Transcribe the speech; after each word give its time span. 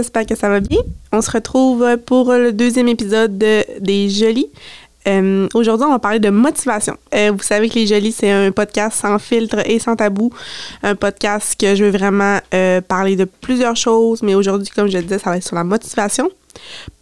j'espère 0.00 0.24
que 0.24 0.34
ça 0.34 0.48
va 0.48 0.60
bien. 0.60 0.78
On 1.12 1.20
se 1.20 1.30
retrouve 1.30 1.84
pour 2.06 2.32
le 2.32 2.52
deuxième 2.52 2.88
épisode 2.88 3.36
de, 3.36 3.64
des 3.80 4.08
Jolies. 4.08 4.48
Euh, 5.06 5.46
Aujourd'hui, 5.52 5.86
on 5.86 5.90
va 5.90 5.98
parler 5.98 6.18
de 6.18 6.30
motivation. 6.30 6.96
Euh, 7.14 7.32
vous 7.32 7.42
savez 7.42 7.68
que 7.68 7.74
Les 7.74 7.86
Jolies, 7.86 8.12
c'est 8.12 8.30
un 8.30 8.50
podcast 8.50 8.98
sans 8.98 9.18
filtre 9.18 9.58
et 9.66 9.78
sans 9.78 9.96
tabou. 9.96 10.30
Un 10.82 10.94
podcast 10.94 11.54
que 11.60 11.74
je 11.74 11.84
veux 11.84 11.90
vraiment 11.90 12.38
euh, 12.54 12.80
parler 12.80 13.14
de 13.14 13.26
plusieurs 13.26 13.76
choses, 13.76 14.22
mais 14.22 14.34
aujourd'hui, 14.34 14.68
comme 14.74 14.88
je 14.88 14.96
le 14.96 15.02
disais, 15.02 15.18
ça 15.18 15.30
va 15.30 15.36
être 15.36 15.46
sur 15.46 15.56
la 15.56 15.64
motivation. 15.64 16.30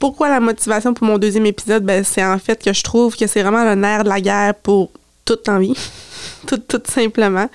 Pourquoi 0.01 0.29
la 0.29 0.41
motivation 0.41 0.93
pour 0.93 1.07
mon 1.07 1.19
deuxième 1.19 1.47
épisode? 1.47 1.85
Ben, 1.85 2.03
c'est 2.03 2.25
en 2.25 2.39
fait 2.39 2.61
que 2.61 2.73
je 2.73 2.83
trouve 2.83 3.17
que 3.17 3.29
c'est 3.29 3.43
vraiment 3.43 3.65
le 3.65 3.77
nerf 3.77 4.03
de 4.03 4.09
la 4.09 4.21
guerre 4.21 4.55
pour 4.57 4.91
toute 5.25 5.47
l'envie. 5.47 5.75
tout, 6.49 6.59
tout 6.59 6.83
simplement. 6.85 7.49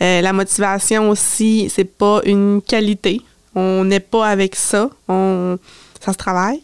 La 0.00 0.32
motivation 0.32 1.08
aussi, 1.08 1.68
c'est 1.74 1.84
pas 1.84 2.20
une 2.26 2.60
qualité. 2.62 3.22
On 3.54 3.84
n'est 3.84 4.00
pas 4.00 4.26
avec 4.26 4.56
ça. 4.56 4.90
On, 5.08 5.58
ça 6.00 6.12
se 6.12 6.18
travaille. 6.18 6.62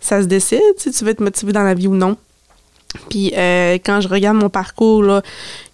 Ça 0.00 0.20
se 0.22 0.26
décide 0.26 0.60
si 0.76 0.90
tu 0.90 1.04
veux 1.04 1.10
être 1.10 1.20
motivé 1.20 1.52
dans 1.52 1.62
la 1.62 1.74
vie 1.74 1.88
ou 1.88 1.94
non. 1.94 2.16
Puis 3.08 3.32
euh, 3.36 3.74
quand 3.84 4.00
je 4.00 4.08
regarde 4.08 4.36
mon 4.36 4.48
parcours 4.48 5.20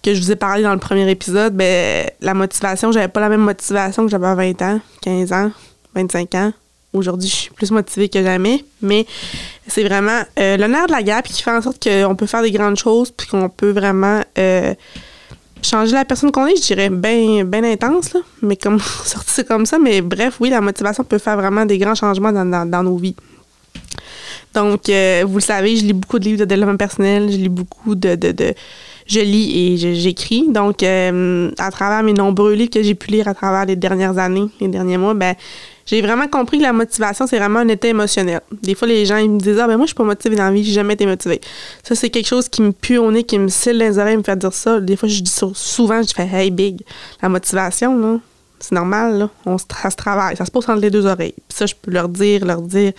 que 0.01 0.13
je 0.13 0.21
vous 0.21 0.31
ai 0.31 0.35
parlé 0.35 0.63
dans 0.63 0.73
le 0.73 0.79
premier 0.79 1.09
épisode, 1.09 1.55
ben 1.55 2.09
la 2.21 2.33
motivation, 2.33 2.91
j'avais 2.91 3.07
pas 3.07 3.19
la 3.19 3.29
même 3.29 3.41
motivation 3.41 4.05
que 4.05 4.11
j'avais 4.11 4.27
à 4.27 4.35
20 4.35 4.61
ans, 4.61 4.79
15 5.01 5.33
ans, 5.33 5.51
25 5.95 6.35
ans. 6.35 6.53
Aujourd'hui, 6.93 7.29
je 7.29 7.35
suis 7.35 7.51
plus 7.51 7.71
motivée 7.71 8.09
que 8.09 8.21
jamais, 8.21 8.65
mais 8.81 9.05
c'est 9.67 9.83
vraiment 9.83 10.23
euh, 10.37 10.57
nerf 10.57 10.87
de 10.87 10.91
la 10.91 11.03
guerre 11.03 11.23
qui 11.23 11.41
fait 11.41 11.51
en 11.51 11.61
sorte 11.61 11.81
qu'on 11.81 12.15
peut 12.15 12.25
faire 12.25 12.41
des 12.41 12.51
grandes 12.51 12.77
choses 12.77 13.11
puis 13.11 13.27
qu'on 13.27 13.47
peut 13.47 13.71
vraiment 13.71 14.21
euh, 14.37 14.73
changer 15.61 15.93
la 15.93 16.05
personne 16.05 16.31
qu'on 16.31 16.47
est, 16.47 16.55
je 16.55 16.61
dirais, 16.61 16.89
bien 16.89 17.43
ben 17.45 17.63
intense, 17.65 18.13
là, 18.13 18.21
mais 18.41 18.55
comme 18.55 18.79
sortir 19.05 19.45
comme 19.45 19.65
ça. 19.65 19.79
Mais 19.79 20.01
bref, 20.01 20.37
oui, 20.39 20.49
la 20.49 20.61
motivation 20.61 21.03
peut 21.03 21.17
faire 21.17 21.37
vraiment 21.37 21.65
des 21.65 21.77
grands 21.77 21.95
changements 21.95 22.31
dans, 22.31 22.83
nos 22.83 22.97
vies. 22.97 23.15
Donc, 24.53 24.89
euh, 24.89 25.23
vous 25.25 25.35
le 25.35 25.41
savez, 25.41 25.77
je 25.77 25.85
lis 25.85 25.93
beaucoup 25.93 26.19
de 26.19 26.25
livres 26.25 26.39
de 26.39 26.45
développement 26.45 26.77
personnel, 26.77 27.31
je 27.31 27.37
lis 27.37 27.49
beaucoup 27.49 27.95
de. 27.95 28.15
de, 28.15 28.31
de 28.31 28.53
je 29.07 29.19
lis 29.19 29.73
et 29.73 29.95
j'écris. 29.95 30.45
Donc, 30.49 30.83
euh, 30.83 31.51
à 31.57 31.71
travers 31.71 32.03
mes 32.03 32.13
nombreux 32.13 32.53
livres 32.53 32.69
que 32.69 32.81
j'ai 32.81 32.95
pu 32.95 33.11
lire 33.11 33.27
à 33.27 33.33
travers 33.33 33.65
les 33.65 33.75
dernières 33.75 34.17
années, 34.17 34.47
les 34.59 34.67
derniers 34.67 34.97
mois, 34.97 35.13
ben, 35.13 35.35
j'ai 35.85 36.01
vraiment 36.01 36.27
compris 36.27 36.57
que 36.57 36.63
la 36.63 36.73
motivation, 36.73 37.27
c'est 37.27 37.37
vraiment 37.37 37.59
un 37.59 37.67
état 37.67 37.87
émotionnel. 37.87 38.41
Des 38.61 38.75
fois, 38.75 38.87
les 38.87 39.05
gens, 39.05 39.17
ils 39.17 39.29
me 39.29 39.39
disent 39.39 39.59
Ah, 39.59 39.67
ben 39.67 39.77
moi, 39.77 39.85
je 39.85 39.89
suis 39.89 39.95
pas 39.95 40.03
motivée 40.03 40.35
dans 40.35 40.45
la 40.45 40.51
vie, 40.51 40.63
j'ai 40.63 40.73
jamais 40.73 40.93
été 40.93 41.05
motivée. 41.05 41.41
Ça, 41.83 41.95
c'est 41.95 42.09
quelque 42.09 42.27
chose 42.27 42.49
qui 42.49 42.61
me 42.61 42.71
pue 42.71 42.97
au 42.97 43.11
nez, 43.11 43.23
qui 43.23 43.39
me 43.39 43.47
scelle 43.47 43.77
les 43.77 43.97
oreilles, 43.97 44.17
me 44.17 44.23
fait 44.23 44.37
dire 44.37 44.53
ça. 44.53 44.79
Des 44.79 44.95
fois, 44.95 45.09
je 45.09 45.21
dis 45.21 45.31
ça 45.31 45.47
souvent, 45.53 46.01
je 46.01 46.13
fais 46.13 46.27
Hey, 46.31 46.51
big, 46.51 46.81
la 47.21 47.29
motivation, 47.29 47.97
là, 47.97 48.19
c'est 48.59 48.75
normal, 48.75 49.17
là. 49.45 49.57
Ça 49.81 49.89
se 49.89 49.95
travaille, 49.95 50.37
ça 50.37 50.45
se 50.45 50.51
pose 50.51 50.69
entre 50.69 50.81
les 50.81 50.91
deux 50.91 51.05
oreilles. 51.05 51.33
Puis 51.47 51.57
ça, 51.57 51.65
je 51.65 51.73
peux 51.75 51.91
leur 51.91 52.07
dire, 52.09 52.45
leur 52.45 52.61
dire. 52.61 52.93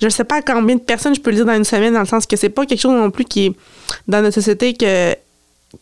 Je 0.00 0.06
ne 0.06 0.10
sais 0.10 0.24
pas 0.24 0.42
combien 0.42 0.76
de 0.76 0.80
personnes 0.80 1.14
je 1.14 1.20
peux 1.20 1.30
le 1.30 1.36
dire 1.36 1.46
dans 1.46 1.54
une 1.54 1.64
semaine, 1.64 1.94
dans 1.94 2.00
le 2.00 2.06
sens 2.06 2.26
que 2.26 2.36
c'est 2.36 2.48
pas 2.48 2.66
quelque 2.66 2.80
chose 2.80 2.92
non 2.92 3.10
plus 3.10 3.24
qui 3.24 3.46
est 3.46 3.52
dans 4.08 4.20
notre 4.20 4.34
société 4.34 4.74
que. 4.74 5.14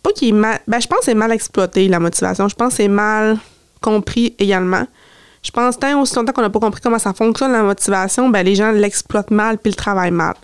Pas 0.03 0.13
qui 0.15 0.29
est 0.29 0.33
mal. 0.33 0.61
Ben, 0.69 0.79
je 0.79 0.87
pense 0.87 1.01
que 1.01 1.05
c'est 1.07 1.15
mal 1.15 1.33
exploité, 1.33 1.89
la 1.89 1.98
motivation. 1.98 2.47
Je 2.47 2.55
pense 2.55 2.71
que 2.71 2.77
c'est 2.77 2.89
mal 2.89 3.39
compris 3.81 4.35
également. 4.39 4.87
Je 5.42 5.50
pense 5.50 5.78
tant 5.78 6.00
aussi 6.00 6.14
longtemps 6.16 6.33
qu'on 6.33 6.42
n'a 6.42 6.50
pas 6.50 6.60
compris 6.60 6.80
comment 6.83 6.98
ça 6.98 7.14
fonctionne, 7.14 7.52
la 7.52 7.62
motivation, 7.62 8.28
ben, 8.28 8.44
les 8.44 8.55
gens 8.55 8.72
l'exploitent 8.72 9.30
mal 9.30 9.58
puis 9.58 9.70
le 9.70 9.77
travaillent 9.77 10.10
mal. 10.10 10.34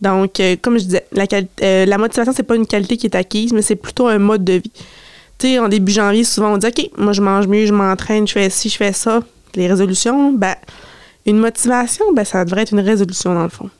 Donc, 0.00 0.40
euh, 0.40 0.56
comme 0.60 0.78
je 0.78 0.84
disais, 0.84 1.06
la, 1.12 1.26
euh, 1.62 1.86
la 1.86 1.98
motivation, 1.98 2.32
c'est 2.34 2.42
pas 2.42 2.56
une 2.56 2.66
qualité 2.66 2.96
qui 2.96 3.06
est 3.06 3.14
acquise, 3.14 3.52
mais 3.52 3.62
c'est 3.62 3.76
plutôt 3.76 4.08
un 4.08 4.18
mode 4.18 4.42
de 4.42 4.54
vie. 4.54 4.72
Tu 5.38 5.46
sais, 5.46 5.58
en 5.60 5.68
début 5.68 5.92
janvier, 5.92 6.24
souvent, 6.24 6.54
on 6.54 6.58
dit 6.58 6.66
OK, 6.66 6.90
moi, 6.98 7.12
je 7.12 7.22
mange 7.22 7.46
mieux, 7.46 7.66
je 7.66 7.72
m'entraîne, 7.72 8.26
je 8.26 8.32
fais 8.32 8.50
ci, 8.50 8.68
je 8.68 8.76
fais 8.76 8.92
ça. 8.92 9.20
Les 9.54 9.68
résolutions, 9.68 10.32
ben, 10.32 10.56
une 11.24 11.38
motivation, 11.38 12.04
ben, 12.12 12.24
ça 12.24 12.44
devrait 12.44 12.62
être 12.62 12.72
une 12.72 12.80
résolution, 12.80 13.32
dans 13.34 13.44
le 13.44 13.48
fond. 13.48 13.70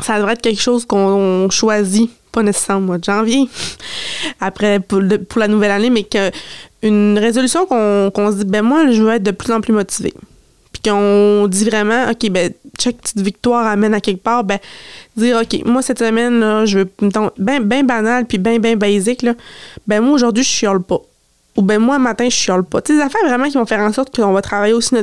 Ça 0.00 0.18
devrait 0.18 0.32
être 0.32 0.42
quelque 0.42 0.60
chose 0.60 0.84
qu'on 0.84 1.48
choisit, 1.50 2.10
pas 2.34 2.42
nécessairement 2.42 2.82
au 2.82 2.86
mois 2.86 2.98
de 2.98 3.04
janvier, 3.04 3.48
après, 4.40 4.80
pour, 4.80 5.00
pour 5.28 5.38
la 5.38 5.48
nouvelle 5.48 5.70
année, 5.70 5.90
mais 5.90 6.02
que 6.02 6.30
une 6.82 7.18
résolution 7.18 7.64
qu'on 7.64 8.30
se 8.30 8.36
dit, 8.36 8.44
ben, 8.44 8.62
moi, 8.62 8.90
je 8.90 9.02
veux 9.02 9.12
être 9.12 9.22
de 9.22 9.30
plus 9.30 9.52
en 9.52 9.60
plus 9.60 9.72
motivé. 9.72 10.12
Puis 10.72 10.82
qu'on 10.90 11.46
dit 11.48 11.64
vraiment, 11.64 12.10
OK, 12.10 12.28
ben, 12.30 12.52
chaque 12.78 12.96
petite 12.96 13.20
victoire 13.20 13.66
amène 13.66 13.94
à 13.94 14.00
quelque 14.00 14.22
part, 14.22 14.44
ben, 14.44 14.58
dire, 15.16 15.40
OK, 15.40 15.64
moi, 15.64 15.80
cette 15.80 16.00
semaine, 16.00 16.40
là, 16.40 16.66
je 16.66 16.80
veux, 16.80 16.90
mettons, 17.00 17.30
ben, 17.38 17.62
ben 17.62 17.86
banal, 17.86 18.26
puis 18.26 18.38
ben, 18.38 18.58
ben 18.58 18.76
basique, 18.76 19.22
là, 19.22 19.34
ben, 19.86 20.02
moi, 20.02 20.14
aujourd'hui, 20.14 20.44
je 20.44 20.48
chiale 20.48 20.80
pas. 20.80 21.00
Ou 21.56 21.62
ben, 21.62 21.78
moi, 21.78 21.98
matin, 21.98 22.24
je 22.24 22.34
chiale 22.34 22.64
pas. 22.64 22.82
Tu 22.82 22.92
des 22.92 23.00
affaires 23.00 23.24
vraiment 23.24 23.48
qui 23.48 23.56
vont 23.56 23.64
faire 23.64 23.80
en 23.80 23.92
sorte 23.92 24.14
qu'on 24.14 24.32
va 24.32 24.42
travailler 24.42 24.74
aussi 24.74 24.94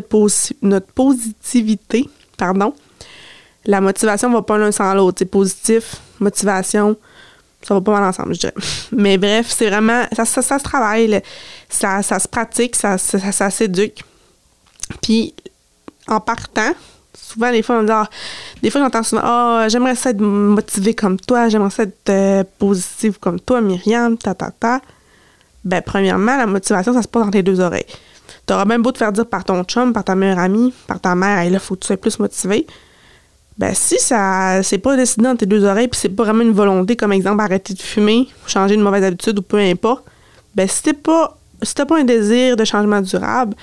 notre 0.61 0.87
positivité, 0.87 2.07
pardon. 2.37 2.73
La 3.65 3.79
motivation 3.79 4.29
va 4.31 4.41
pas 4.41 4.57
l'un 4.57 4.71
sans 4.71 4.93
l'autre. 4.93 5.19
C'est 5.19 5.25
positif, 5.25 5.95
motivation, 6.19 6.97
ça 7.67 7.73
va 7.73 7.81
pas 7.81 7.91
mal 7.91 8.03
ensemble, 8.03 8.33
je 8.33 8.39
dirais. 8.41 8.53
Mais 8.91 9.17
bref, 9.17 9.47
c'est 9.49 9.69
vraiment, 9.69 10.03
ça, 10.13 10.25
ça, 10.25 10.41
se 10.41 10.63
travaille, 10.63 11.21
ça, 11.69 12.01
ça 12.01 12.19
se 12.19 12.27
pratique, 12.27 12.75
ça, 12.75 12.97
ça, 12.97 13.49
s'éduque. 13.49 14.03
Puis, 15.01 15.33
en 16.07 16.19
partant, 16.19 16.73
souvent, 17.13 17.51
des 17.51 17.61
fois, 17.61 17.79
on 17.79 17.83
dit, 17.83 17.91
ah, 17.91 18.09
des 18.61 18.69
fois, 18.69 18.81
j'entends 18.81 19.03
souvent, 19.03 19.21
ah, 19.23 19.67
j'aimerais 19.69 19.95
ça 19.95 20.09
être 20.09 20.21
motivée 20.21 20.93
comme 20.93 21.19
toi, 21.19 21.49
j'aimerais 21.49 21.69
ça 21.69 21.83
être 21.83 22.09
euh, 22.09 22.43
positive 22.59 23.19
comme 23.19 23.39
toi, 23.39 23.61
Myriam, 23.61 24.17
ta, 24.17 24.33
ta, 24.33 24.51
ta. 24.51 24.81
Ben, 25.63 25.81
premièrement, 25.81 26.37
la 26.37 26.47
motivation, 26.47 26.93
ça 26.93 27.03
se 27.03 27.07
passe 27.07 27.25
dans 27.25 27.31
tes 27.31 27.43
deux 27.43 27.59
oreilles. 27.59 27.85
T'auras 28.45 28.65
même 28.65 28.81
beau 28.81 28.91
te 28.91 28.97
faire 28.97 29.11
dire 29.11 29.27
par 29.27 29.45
ton 29.45 29.63
chum, 29.63 29.93
par 29.93 30.03
ta 30.03 30.15
meilleure 30.15 30.39
amie, 30.39 30.73
par 30.87 30.99
ta 30.99 31.15
mère, 31.15 31.39
hey, 31.39 31.51
là, 31.51 31.59
faut 31.59 31.75
que 31.75 31.81
tu 31.81 31.87
sois 31.87 31.97
plus 31.97 32.17
motivé. 32.19 32.65
Ben, 33.61 33.75
si 33.75 33.99
ça 33.99 34.63
c'est 34.63 34.79
pas 34.79 34.95
décidé 34.95 35.21
dans 35.21 35.35
tes 35.35 35.45
deux 35.45 35.63
oreilles, 35.65 35.87
puis 35.87 35.99
c'est 35.99 36.09
pas 36.09 36.23
vraiment 36.23 36.41
une 36.41 36.51
volonté, 36.51 36.95
comme 36.95 37.13
exemple, 37.13 37.41
arrêter 37.43 37.75
de 37.75 37.79
fumer, 37.79 38.27
changer 38.47 38.73
une 38.73 38.81
mauvaise 38.81 39.03
habitude 39.03 39.37
ou 39.37 39.43
peu 39.43 39.59
importe, 39.59 40.03
ben, 40.55 40.67
si 40.67 40.81
t'es 40.81 40.93
pas, 40.93 41.37
t'as 41.75 41.85
pas 41.85 41.99
un 41.99 42.03
désir 42.03 42.57
de 42.57 42.65
changement 42.65 43.01
durable, 43.01 43.55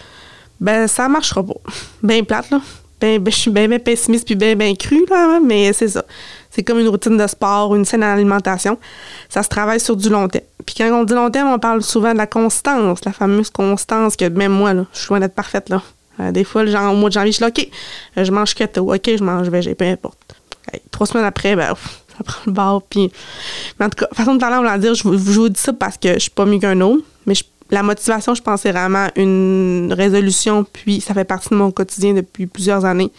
ben, 0.60 0.86
ça 0.86 1.08
marchera 1.08 1.42
pas. 1.42 1.58
Ben 2.04 2.24
plate, 2.24 2.48
là. 2.52 2.60
Ben, 3.00 3.20
ben, 3.20 3.32
je 3.32 3.38
suis 3.38 3.50
bien, 3.50 3.68
pessimiste 3.80 4.24
puis 4.24 4.36
bien, 4.36 4.54
bien 4.54 4.72
cru, 4.76 5.04
là, 5.10 5.34
hein, 5.34 5.40
mais 5.44 5.72
c'est 5.72 5.88
ça. 5.88 6.04
C'est 6.48 6.62
comme 6.62 6.78
une 6.78 6.88
routine 6.88 7.16
de 7.16 7.26
sport, 7.26 7.74
une 7.74 7.84
saine 7.84 8.04
alimentation. 8.04 8.78
Ça 9.28 9.42
se 9.42 9.48
travaille 9.48 9.80
sur 9.80 9.96
du 9.96 10.08
long 10.10 10.28
terme. 10.28 10.44
Puis 10.64 10.76
quand 10.78 10.88
on 10.92 11.02
dit 11.02 11.14
long 11.14 11.30
terme, 11.30 11.48
on 11.48 11.58
parle 11.58 11.82
souvent 11.82 12.12
de 12.12 12.18
la 12.18 12.28
constance, 12.28 13.04
la 13.04 13.12
fameuse 13.12 13.50
constance 13.50 14.14
que 14.14 14.26
même 14.26 14.52
moi, 14.52 14.74
là, 14.74 14.86
je 14.92 14.98
suis 15.00 15.08
loin 15.08 15.18
d'être 15.18 15.34
parfaite, 15.34 15.68
là. 15.68 15.82
Euh, 16.20 16.32
des 16.32 16.44
fois, 16.44 16.66
genre, 16.66 16.92
au 16.92 16.96
mois 16.96 17.08
de 17.10 17.14
janvier, 17.14 17.32
je 17.32 17.36
suis 17.36 17.42
là, 17.44 17.48
OK, 17.48 17.68
je 18.16 18.30
mange 18.32 18.54
keto, 18.54 18.92
OK, 18.94 19.02
je 19.16 19.22
mange 19.22 19.48
végé, 19.48 19.74
peu 19.74 19.84
importe. 19.84 20.18
Trois 20.90 21.06
semaines 21.06 21.24
après, 21.26 21.54
ben, 21.56 21.68
ça 22.18 22.24
prend 22.24 22.40
le 22.46 22.52
bord. 22.52 22.82
Puis, 22.82 23.10
mais 23.78 23.86
en 23.86 23.90
tout 23.90 24.04
cas, 24.04 24.08
façon 24.14 24.34
de 24.34 24.40
parler, 24.40 24.56
on 24.58 24.62
va 24.62 24.78
dire, 24.78 24.94
je, 24.94 25.02
vous- 25.04 25.48
dis 25.48 25.60
ça 25.60 25.72
parce 25.72 25.96
que 25.96 26.14
je 26.14 26.18
suis 26.18 26.30
pas 26.30 26.44
mieux 26.44 26.58
qu'un 26.58 26.80
autre, 26.80 27.04
mais 27.26 27.34
la 27.70 27.82
motivation, 27.82 28.34
je 28.34 28.42
pense, 28.42 28.62
c'est 28.62 28.72
vraiment 28.72 29.08
une 29.16 29.92
résolution, 29.96 30.64
puis 30.72 31.00
ça 31.00 31.14
fait 31.14 31.24
partie 31.24 31.50
de 31.50 31.54
mon 31.54 31.70
quotidien 31.70 32.14
depuis 32.14 32.46
plusieurs 32.46 32.84
années, 32.84 33.10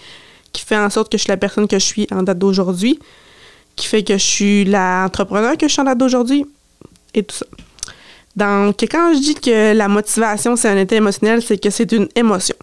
qui 0.51 0.65
fait 0.65 0.75
en 0.77 0.89
sorte 0.89 1.11
que 1.11 1.17
je 1.17 1.23
suis 1.23 1.29
la 1.29 1.37
personne 1.37 1.67
que 1.67 1.77
je 1.77 1.85
suis 1.85 2.07
en 2.11 2.23
date 2.23 2.39
d'aujourd'hui, 2.39 2.99
qui 3.75 3.87
fait 3.87 4.03
que 4.03 4.13
je 4.17 4.23
suis 4.23 4.65
l'entrepreneur 4.65 5.55
que 5.55 5.67
je 5.67 5.71
suis 5.71 5.81
en 5.81 5.85
date 5.85 5.99
d'aujourd'hui, 5.99 6.45
et 7.13 7.23
tout 7.23 7.35
ça. 7.35 7.45
Donc, 8.35 8.77
quand 8.81 9.13
je 9.13 9.19
dis 9.19 9.35
que 9.35 9.73
la 9.73 9.87
motivation, 9.87 10.55
c'est 10.55 10.69
un 10.69 10.77
état 10.77 10.95
émotionnel, 10.95 11.41
c'est 11.41 11.57
que 11.61 11.69
c'est 11.69 11.91
une 11.91 12.07
émotion. 12.15 12.55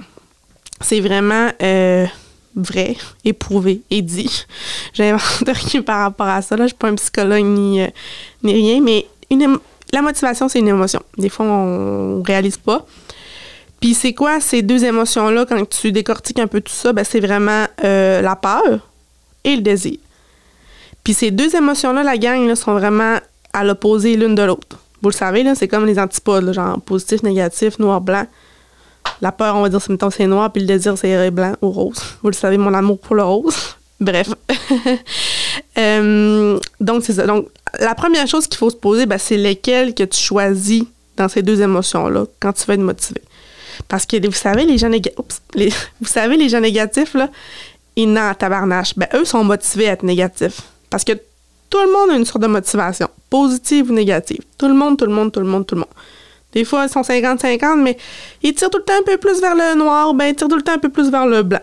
C'est 0.80 1.00
vraiment 1.00 1.50
euh, 1.62 2.06
vrai, 2.54 2.96
éprouvé 3.24 3.82
et 3.90 4.02
dit. 4.02 4.44
J'invente 4.94 5.44
rien 5.46 5.82
par 5.82 6.00
rapport 6.00 6.28
à 6.28 6.42
ça. 6.42 6.56
Je 6.56 6.62
ne 6.62 6.68
suis 6.68 6.76
pas 6.76 6.88
un 6.88 6.94
psychologue 6.94 7.44
ni, 7.44 7.82
euh, 7.82 7.88
rien, 8.42 8.80
mais 8.80 9.06
la 9.92 10.02
motivation, 10.02 10.48
c'est 10.48 10.58
une 10.58 10.68
émotion. 10.68 11.02
Des 11.16 11.28
fois, 11.28 11.46
on 11.46 12.18
ne 12.18 12.24
réalise 12.24 12.56
pas. 12.56 12.84
Puis 13.80 13.94
c'est 13.94 14.14
quoi 14.14 14.40
ces 14.40 14.62
deux 14.62 14.84
émotions-là, 14.84 15.44
quand 15.46 15.68
tu 15.68 15.92
décortiques 15.92 16.38
un 16.38 16.46
peu 16.46 16.60
tout 16.60 16.72
ça, 16.72 16.92
ben, 16.92 17.04
c'est 17.04 17.20
vraiment 17.20 17.66
euh, 17.84 18.22
la 18.22 18.36
peur 18.36 18.88
et 19.44 19.54
le 19.54 19.62
désir. 19.62 19.98
Puis 21.04 21.14
ces 21.14 21.30
deux 21.30 21.54
émotions-là, 21.54 22.02
la 22.02 22.18
gang, 22.18 22.46
là, 22.46 22.56
sont 22.56 22.72
vraiment 22.72 23.18
à 23.52 23.64
l'opposé 23.64 24.16
l'une 24.16 24.34
de 24.34 24.42
l'autre. 24.42 24.78
Vous 25.02 25.10
le 25.10 25.14
savez, 25.14 25.42
là, 25.42 25.54
c'est 25.54 25.68
comme 25.68 25.86
les 25.86 25.98
antipodes, 25.98 26.52
genre 26.52 26.80
positif, 26.80 27.22
négatif, 27.22 27.78
noir, 27.78 28.00
blanc. 28.00 28.26
La 29.20 29.32
peur, 29.32 29.56
on 29.56 29.62
va 29.62 29.68
dire, 29.68 29.80
c'est 29.80 30.10
c'est 30.10 30.26
noir, 30.26 30.52
puis 30.52 30.62
le 30.62 30.68
désir, 30.68 30.96
c'est 30.98 31.30
blanc 31.30 31.54
ou 31.62 31.70
rose. 31.70 31.98
Vous 32.22 32.28
le 32.28 32.34
savez, 32.34 32.58
mon 32.58 32.74
amour 32.74 32.98
pour 32.98 33.16
le 33.16 33.22
rose. 33.22 33.56
Bref. 34.00 34.28
Euh, 35.78 36.58
donc, 36.80 37.02
c'est 37.04 37.12
ça. 37.12 37.26
Donc, 37.26 37.48
la 37.78 37.94
première 37.94 38.26
chose 38.26 38.46
qu'il 38.46 38.56
faut 38.56 38.70
se 38.70 38.76
poser, 38.76 39.04
ben, 39.04 39.18
c'est 39.18 39.36
lesquelles 39.36 39.94
que 39.94 40.04
tu 40.04 40.18
choisis 40.18 40.84
dans 41.18 41.28
ces 41.28 41.42
deux 41.42 41.60
émotions-là 41.60 42.24
quand 42.40 42.52
tu 42.54 42.64
veux 42.66 42.74
être 42.74 42.80
motivé. 42.80 43.20
Parce 43.88 44.06
que 44.06 44.26
vous 44.26 44.32
savez, 44.32 44.64
les 44.64 44.78
gens 44.78 44.88
négatifs, 44.88 45.18
vous 46.00 46.06
savez, 46.06 46.36
les 46.38 46.48
gens 46.48 46.60
négatifs, 46.60 47.12
là, 47.12 47.28
ils 47.94 48.10
n'ont 48.10 48.34
tabarnache. 48.34 48.94
Ben, 48.96 49.08
eux 49.14 49.24
sont 49.24 49.44
motivés 49.44 49.88
à 49.88 49.92
être 49.92 50.02
négatifs. 50.02 50.62
Parce 50.88 51.04
que 51.04 51.12
tout 51.68 51.78
le 51.80 51.92
monde 51.92 52.10
a 52.10 52.16
une 52.16 52.24
sorte 52.24 52.42
de 52.42 52.48
motivation, 52.48 53.08
positive 53.28 53.90
ou 53.90 53.94
négative. 53.94 54.40
Tout 54.56 54.68
le 54.68 54.74
monde, 54.74 54.98
tout 54.98 55.06
le 55.06 55.12
monde, 55.12 55.32
tout 55.32 55.40
le 55.40 55.46
monde, 55.46 55.66
tout 55.66 55.74
le 55.74 55.80
monde. 55.80 55.90
Des 56.56 56.64
fois, 56.64 56.86
ils 56.86 56.88
sont 56.88 57.02
50-50, 57.02 57.82
mais 57.82 57.98
ils 58.42 58.54
tirent 58.54 58.70
tout 58.70 58.78
le 58.78 58.84
temps 58.84 58.94
un 58.98 59.02
peu 59.02 59.18
plus 59.18 59.42
vers 59.42 59.54
le 59.54 59.76
noir, 59.76 60.14
ben 60.14 60.28
ils 60.28 60.34
tirent 60.34 60.48
tout 60.48 60.56
le 60.56 60.62
temps 60.62 60.72
un 60.72 60.78
peu 60.78 60.88
plus 60.88 61.10
vers 61.10 61.26
le 61.26 61.42
blanc. 61.42 61.60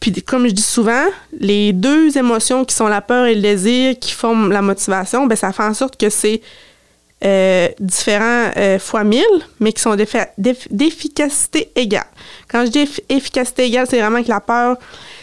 Puis 0.00 0.12
comme 0.22 0.46
je 0.46 0.52
dis 0.52 0.60
souvent, 0.60 1.06
les 1.40 1.72
deux 1.72 2.18
émotions 2.18 2.66
qui 2.66 2.74
sont 2.74 2.88
la 2.88 3.00
peur 3.00 3.24
et 3.24 3.34
le 3.34 3.40
désir 3.40 3.98
qui 3.98 4.12
forment 4.12 4.52
la 4.52 4.60
motivation, 4.60 5.24
ben 5.26 5.34
ça 5.34 5.54
fait 5.54 5.62
en 5.62 5.72
sorte 5.72 5.96
que 5.96 6.10
c'est 6.10 6.42
euh, 7.24 7.68
différents 7.80 8.50
euh, 8.58 8.78
fois 8.78 9.02
mille, 9.02 9.24
mais 9.60 9.72
qui 9.72 9.80
sont 9.80 9.96
d'efficacité 9.96 11.72
égale. 11.74 12.04
Quand 12.48 12.66
je 12.66 12.70
dis 12.70 12.86
efficacité 13.08 13.64
égale, 13.64 13.86
c'est 13.88 13.98
vraiment 13.98 14.22
que 14.22 14.28
la 14.28 14.40
peur, 14.40 14.76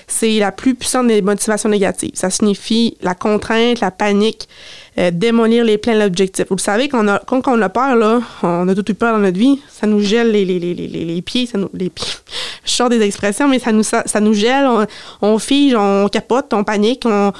c'est 0.07 0.39
la 0.39 0.51
plus 0.51 0.73
puissante 0.73 1.07
des 1.07 1.21
motivations 1.21 1.69
négatives. 1.69 2.15
Ça 2.15 2.31
signifie 2.31 2.97
la 3.01 3.13
contrainte, 3.13 3.81
la 3.81 3.91
panique, 3.91 4.49
euh, 4.97 5.11
démolir 5.11 5.65
les 5.65 5.77
plans, 5.77 5.93
l'objectif. 5.93 6.45
Vous 6.49 6.55
le 6.55 6.61
savez, 6.61 6.87
quand 6.87 7.03
on, 7.03 7.07
a, 7.09 7.19
quand 7.19 7.47
on 7.47 7.61
a 7.61 7.69
peur, 7.69 7.95
là, 7.95 8.21
on 8.43 8.67
a 8.67 8.75
tout 8.75 8.89
eu 8.89 8.93
peur 8.93 9.13
dans 9.13 9.19
notre 9.19 9.37
vie, 9.37 9.59
ça 9.69 9.87
nous 9.87 9.99
gèle 9.99 10.31
les, 10.31 10.45
les, 10.45 10.57
les, 10.59 10.73
les, 10.73 11.21
pieds, 11.21 11.47
ça 11.47 11.57
nous, 11.57 11.69
les 11.73 11.89
pieds. 11.89 12.13
Je 12.65 12.71
sors 12.71 12.89
des 12.89 13.01
expressions, 13.01 13.47
mais 13.47 13.59
ça 13.59 13.71
nous, 13.71 13.83
ça, 13.83 14.03
nous 14.21 14.33
gèle, 14.33 14.65
on, 14.65 14.85
on, 15.21 15.37
fige, 15.37 15.75
on 15.75 16.07
capote, 16.07 16.53
on 16.53 16.63
panique, 16.63 17.03
on, 17.05 17.33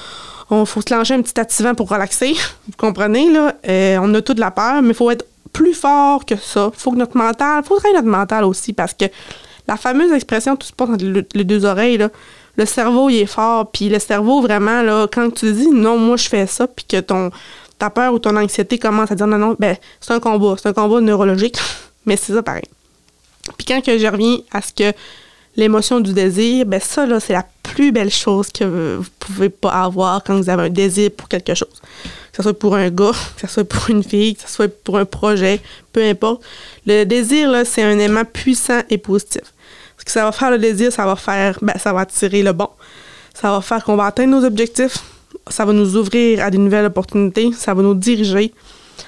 on 0.49 0.65
faut 0.65 0.81
se 0.81 0.93
lancer 0.93 1.13
un 1.13 1.21
petit 1.21 1.39
activant 1.39 1.73
pour 1.75 1.89
relaxer. 1.89 2.33
Vous 2.67 2.73
comprenez, 2.77 3.31
là? 3.31 3.53
Euh, 3.67 3.99
on 4.01 4.13
a 4.13 4.21
tout 4.21 4.33
de 4.33 4.41
la 4.41 4.51
peur, 4.51 4.81
mais 4.81 4.89
il 4.89 4.95
faut 4.95 5.09
être 5.09 5.25
plus 5.53 5.73
fort 5.73 6.25
que 6.25 6.35
ça. 6.35 6.71
Il 6.73 6.79
faut 6.79 6.91
que 6.91 6.97
notre 6.97 7.15
mental, 7.15 7.61
il 7.63 7.67
faut 7.67 7.77
travailler 7.77 7.95
notre 7.95 8.09
mental 8.09 8.43
aussi, 8.43 8.73
parce 8.73 8.93
que 8.93 9.05
la 9.67 9.77
fameuse 9.77 10.11
expression 10.11 10.55
tout 10.55 10.67
se 10.67 10.73
passe 10.73 10.89
entre 10.89 11.05
les 11.33 11.43
deux 11.43 11.65
oreilles, 11.65 11.97
là, 11.97 12.09
le 12.57 12.65
cerveau, 12.65 13.09
il 13.09 13.17
est 13.17 13.25
fort. 13.25 13.69
Puis 13.71 13.89
le 13.89 13.99
cerveau, 13.99 14.41
vraiment, 14.41 14.81
là, 14.81 15.07
quand 15.11 15.29
tu 15.31 15.51
dis 15.51 15.69
non, 15.69 15.97
moi, 15.97 16.17
je 16.17 16.27
fais 16.27 16.47
ça, 16.47 16.67
puis 16.67 16.85
que 16.85 16.99
ton, 16.99 17.31
ta 17.77 17.89
peur 17.89 18.13
ou 18.13 18.19
ton 18.19 18.35
anxiété 18.35 18.77
commence 18.77 19.11
à 19.11 19.15
dire 19.15 19.27
non, 19.27 19.37
non, 19.37 19.55
ben, 19.59 19.75
c'est 19.99 20.13
un 20.13 20.19
combat. 20.19 20.55
C'est 20.61 20.69
un 20.69 20.73
combat 20.73 21.01
neurologique, 21.01 21.57
mais 22.05 22.17
c'est 22.17 22.33
ça 22.33 22.43
pareil. 22.43 22.67
Puis 23.57 23.65
quand 23.65 23.81
que 23.81 23.97
je 23.97 24.07
reviens 24.07 24.39
à 24.51 24.61
ce 24.61 24.73
que 24.73 24.95
l'émotion 25.55 25.99
du 25.99 26.13
désir, 26.13 26.65
ben 26.65 26.79
ça, 26.79 27.05
là, 27.05 27.19
c'est 27.19 27.33
la 27.33 27.45
plus 27.63 27.91
belle 27.91 28.11
chose 28.11 28.49
que 28.51 28.63
vous 28.97 29.09
pouvez 29.19 29.49
pas 29.49 29.69
avoir 29.69 30.23
quand 30.23 30.35
vous 30.37 30.49
avez 30.49 30.63
un 30.63 30.69
désir 30.69 31.11
pour 31.11 31.27
quelque 31.27 31.53
chose. 31.53 31.81
Que 32.31 32.37
ce 32.37 32.43
soit 32.43 32.57
pour 32.57 32.75
un 32.75 32.89
gars, 32.89 33.11
que 33.37 33.47
ce 33.47 33.53
soit 33.53 33.63
pour 33.63 33.89
une 33.89 34.03
fille, 34.03 34.35
que 34.35 34.41
ce 34.41 34.49
soit 34.49 34.83
pour 34.83 34.97
un 34.97 35.05
projet, 35.05 35.61
peu 35.93 36.03
importe. 36.03 36.41
Le 36.85 37.03
désir, 37.03 37.49
là, 37.49 37.65
c'est 37.65 37.83
un 37.83 37.97
aimant 37.99 38.25
puissant 38.25 38.81
et 38.89 38.97
positif. 38.97 39.43
Que 40.05 40.11
ça 40.11 40.23
va 40.23 40.31
faire 40.31 40.51
le 40.51 40.59
désir, 40.59 40.91
ça 40.91 41.05
va 41.05 41.15
faire, 41.15 41.57
ben, 41.61 41.73
ça 41.77 41.91
va 41.91 42.01
attirer 42.01 42.43
le 42.43 42.53
bon. 42.53 42.69
Ça 43.33 43.51
va 43.51 43.61
faire 43.61 43.83
qu'on 43.83 43.95
va 43.95 44.05
atteindre 44.05 44.39
nos 44.39 44.45
objectifs. 44.45 44.99
Ça 45.49 45.65
va 45.65 45.73
nous 45.73 45.97
ouvrir 45.97 46.43
à 46.43 46.49
des 46.49 46.57
nouvelles 46.57 46.85
opportunités. 46.85 47.51
Ça 47.53 47.73
va 47.73 47.81
nous 47.81 47.93
diriger. 47.93 48.53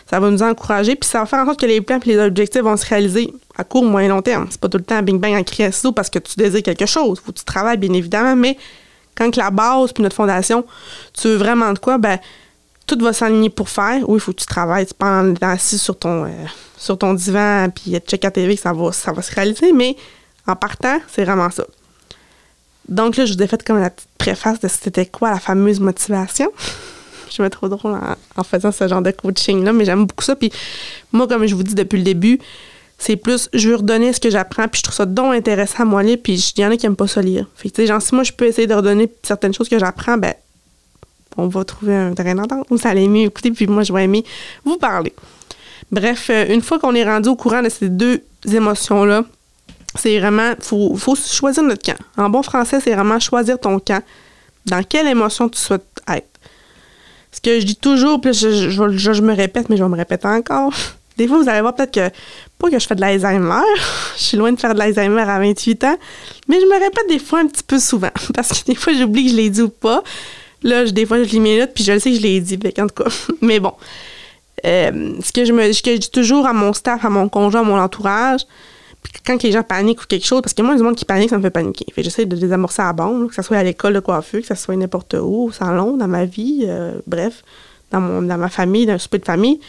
Ça 0.10 0.20
va 0.20 0.30
nous 0.30 0.44
encourager. 0.44 0.96
Puis 0.96 1.10
ça 1.10 1.20
va 1.20 1.26
faire 1.26 1.40
en 1.40 1.46
sorte 1.46 1.60
que 1.60 1.66
les 1.66 1.82
plans 1.82 2.00
et 2.04 2.10
les 2.10 2.20
objectifs 2.20 2.62
vont 2.62 2.76
se 2.76 2.86
réaliser 2.86 3.34
à 3.56 3.64
court, 3.64 3.84
moyen, 3.84 4.10
long 4.10 4.22
terme. 4.22 4.48
C'est 4.50 4.60
pas 4.60 4.70
tout 4.70 4.78
le 4.78 4.84
temps 4.84 5.02
bing 5.02 5.20
bang 5.20 5.34
en 5.34 5.44
création 5.44 5.94
parce 5.94 6.10
que 6.10 6.20
tu 6.20 6.36
désires 6.36 6.64
quelque 6.64 6.86
chose. 6.86 7.20
Faut 7.24 7.32
que 7.32 7.40
tu 7.40 7.46
travailles, 7.46 7.78
bien 7.78 7.94
évidemment. 7.94 8.36
Mais 8.36 8.58
quand 9.16 9.36
la 9.36 9.50
base 9.50 9.94
puis 9.94 10.04
notre 10.04 10.16
fondation, 10.16 10.66
tu 11.14 11.28
veux 11.28 11.38
vraiment 11.38 11.74
de 11.74 11.80
quoi, 11.80 11.98
ben, 11.98 12.20
tout 12.86 12.98
va 13.02 13.14
s'aligner 13.14 13.50
pour 13.50 13.70
faire. 13.70 14.08
Oui, 14.08 14.18
il 14.18 14.20
faut 14.20 14.32
que 14.32 14.40
tu 14.40 14.46
travailles. 14.46 14.86
Tu 14.86 14.94
pas 14.94 15.24
assis 15.42 15.78
sur 15.78 15.98
ton, 15.98 16.26
euh, 16.26 16.30
sur 16.78 16.98
ton 16.98 17.14
divan 17.14 17.68
puis 17.74 17.98
check 18.08 18.24
à 18.26 18.32
TV 18.32 18.56
que 18.56 18.62
ça 18.62 18.74
va, 18.74 18.92
ça 18.92 19.12
va 19.12 19.22
se 19.22 19.34
réaliser. 19.34 19.74
Mais 19.74 19.96
en 20.48 20.56
partant, 20.56 21.00
c'est 21.08 21.24
vraiment 21.24 21.50
ça. 21.50 21.66
Donc 22.88 23.18
là, 23.18 23.26
je 23.26 23.34
vous 23.34 23.44
ai 23.44 23.48
fait 23.48 23.62
comme 23.64 23.80
la 23.80 23.90
petite 23.90 24.10
préface 24.18 24.60
de 24.60 24.68
c'était 24.68 25.06
quoi 25.06 25.32
la 25.32 25.40
fameuse 25.40 25.80
motivation. 25.80 26.50
je 27.36 27.42
me 27.42 27.50
trouve 27.50 27.70
drôle 27.70 27.98
en, 28.36 28.44
faisant 28.44 28.72
ce 28.72 28.88
genre 28.88 29.02
de 29.02 29.12
coaching-là, 29.12 29.74
mais 29.74 29.86
j'aime 29.86 30.06
beaucoup 30.06 30.24
ça. 30.24 30.36
Puis 30.36 30.52
moi, 31.12 31.28
comme 31.28 31.46
je 31.46 31.56
vous 31.56 31.64
dis 31.64 31.76
depuis 31.76 31.98
le 31.98 32.04
début, 32.04 32.40
c'est 32.98 33.16
plus, 33.16 33.50
je 33.54 33.70
veux 33.70 33.76
redonner 33.76 34.12
ce 34.14 34.20
que 34.20 34.30
j'apprends, 34.30 34.68
puis 34.68 34.80
je 34.80 34.84
trouve 34.84 34.96
ça 34.96 35.06
donc 35.06 35.34
intéressant 35.34 35.84
à 35.84 35.86
moi 35.86 36.02
lire, 36.02 36.18
puis 36.24 36.34
il 36.34 36.62
y 36.62 36.66
en 36.66 36.72
a 36.72 36.78
qui 36.78 36.86
n'aiment 36.86 36.96
pas 36.96 37.08
ça 37.08 37.22
lire. 37.22 37.46
Fait 37.56 37.70
que, 37.70 37.86
genre, 37.86 38.02
si 38.02 38.16
moi, 38.16 38.24
je 38.24 38.32
peux 38.32 38.46
essayer 38.46 38.68
de 38.68 38.74
redonner 38.74 39.12
certaines 39.22 39.54
choses 39.54 39.70
que 39.70 39.78
j'apprends, 39.78 40.18
ben, 40.18 40.34
on 41.38 41.48
va 41.48 41.64
trouver 41.64 41.96
un 41.96 42.14
terrain 42.14 42.34
d'entente 42.34 42.66
où 42.72 42.78
ça 42.78 42.90
allait 42.90 43.08
mieux 43.08 43.26
écouter, 43.26 43.52
puis 43.52 43.68
moi, 43.68 43.84
je 43.84 43.94
vais 43.94 44.06
aimer 44.06 44.24
vous 44.66 44.78
parler. 44.78 45.14
Bref, 45.92 46.30
euh, 46.32 46.48
une 46.50 46.62
fois 46.62 46.80
qu'on 46.80 46.96
est 46.96 47.04
rendu 47.04 47.30
au 47.30 47.36
courant 47.36 47.62
de 47.62 47.70
ces 47.70 47.90
deux 47.90 48.24
émotions-là, 48.52 49.24
c'est 49.98 50.20
vraiment, 50.20 50.54
faut, 50.60 50.96
faut 50.96 51.16
choisir 51.16 51.64
notre 51.64 51.84
camp. 51.84 51.98
En 52.18 52.30
bon 52.30 52.44
français, 52.44 52.80
c'est 52.84 52.94
vraiment 52.94 53.20
choisir 53.20 53.60
ton 53.60 53.80
camp. 53.80 54.04
Dans 54.66 54.84
quelle 54.84 55.08
émotion 55.08 55.50
tu 55.50 55.60
souhaites 55.60 55.86
être. 56.08 56.28
Ce 57.32 57.42
que 57.42 57.60
je 57.60 57.66
dis 57.66 57.76
toujours, 57.76 58.20
puis 58.20 58.34
je, 58.34 58.70
je, 58.70 59.22
me 59.22 59.34
répète, 59.34 59.70
mais 59.70 59.78
je 59.78 59.84
vais 59.84 59.90
me 59.90 59.96
répéter 59.96 60.28
encore. 60.28 60.74
Des 61.18 61.28
fois, 61.28 61.42
vous 61.42 61.50
allez 61.50 61.62
voir 61.62 61.74
peut-être 61.74 61.94
que, 61.94 62.16
pas 62.60 62.70
que 62.70 62.78
je 62.78 62.86
fais 62.86 62.96
de 62.96 63.02
l'Alzheimer, 63.02 63.62
je 64.18 64.24
suis 64.24 64.38
loin 64.38 64.52
de 64.52 64.60
faire 64.60 64.74
de 64.74 64.80
l'Alzheimer 64.80 65.22
à 65.22 65.40
28 65.40 65.84
ans, 65.86 65.98
mais 66.48 66.60
je 66.60 66.66
me 66.66 66.80
répète 66.80 67.08
des 67.10 67.20
fois 67.20 67.40
un 67.40 67.48
petit 67.48 67.64
peu 67.64 67.80
souvent, 67.80 68.12
parce 68.34 68.50
que 68.50 68.66
des 68.66 68.76
fois, 68.76 68.94
j'oublie 68.94 69.26
que 69.26 69.32
je 69.32 69.36
l'ai 69.36 69.50
dit 69.50 69.62
ou 69.62 69.70
pas. 69.70 70.04
Là, 70.64 70.86
des 70.86 71.06
fois, 71.06 71.24
je 71.24 71.30
lis 71.30 71.40
mes 71.40 71.60
notes, 71.60 71.72
puis 71.74 71.84
je 71.84 71.92
le 71.92 72.00
sais 72.00 72.12
que 72.12 72.18
je 72.18 72.22
l'ai 72.22 72.40
dit, 72.40 72.60
en 72.80 72.88
tout 72.88 73.04
cas. 73.04 73.10
Mais 73.42 73.60
bon, 73.60 73.74
euh, 74.66 75.14
que 75.34 75.46
je 75.46 75.54
me, 75.54 75.72
ce 75.72 75.84
que 75.84 75.92
je 75.92 75.98
dis 75.98 76.10
toujours 76.10 76.48
à 76.48 76.54
mon 76.54 76.74
staff, 76.74 77.06
à 77.06 77.10
mon 77.10 77.30
conjoint, 77.30 77.62
à 77.62 77.64
mon 77.64 77.80
entourage, 77.80 78.42
quand 79.26 79.42
les 79.44 79.52
gens 79.52 79.64
paniquent 79.64 80.02
ou 80.02 80.06
quelque 80.06 80.26
chose, 80.26 80.42
parce 80.42 80.54
que 80.54 80.62
moi, 80.62 80.76
les 80.76 80.84
gens 80.84 80.94
qui 80.94 81.06
paniquent, 81.06 81.30
ça 81.30 81.38
me 81.38 81.42
fait 81.42 81.50
paniquer. 81.50 81.86
J'essaie 81.98 82.26
de 82.26 82.36
désamorcer 82.36 82.82
à 82.82 82.86
la 82.86 82.94
bombe, 82.94 83.30
que 83.30 83.36
ce 83.36 83.42
soit 83.42 83.58
à 83.58 83.64
l'école 83.64 83.94
de 83.94 84.00
coiffure, 84.00 84.42
que 84.42 84.48
ce 84.48 84.56
soit 84.56 84.76
n'importe 84.76 85.16
où, 85.16 85.48
au 85.48 85.52
salon, 85.52 85.98
dans 85.98 86.08
ma 86.08 86.26
vie, 86.26 86.64
euh, 86.66 86.94
bref, 87.06 87.44
dans, 87.92 88.02
mon, 88.02 88.22
dans 88.22 88.38
ma 88.38 88.50
famille, 88.50 88.86
dans 88.86 88.94
un 88.94 88.98
souper 88.98 89.20
de 89.20 89.26
famille. 89.26 89.60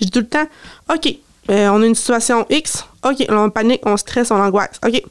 Je 0.00 0.04
dis 0.04 0.10
tout 0.10 0.20
le 0.20 0.26
temps, 0.26 0.46
OK, 0.92 1.14
euh, 1.50 1.68
on 1.68 1.82
a 1.82 1.86
une 1.86 1.94
situation 1.94 2.46
X, 2.50 2.84
OK, 3.04 3.24
on 3.28 3.50
panique, 3.50 3.82
on 3.84 3.96
stresse, 3.96 4.30
on 4.30 4.40
angoisse, 4.40 4.80
OK. 4.84 5.02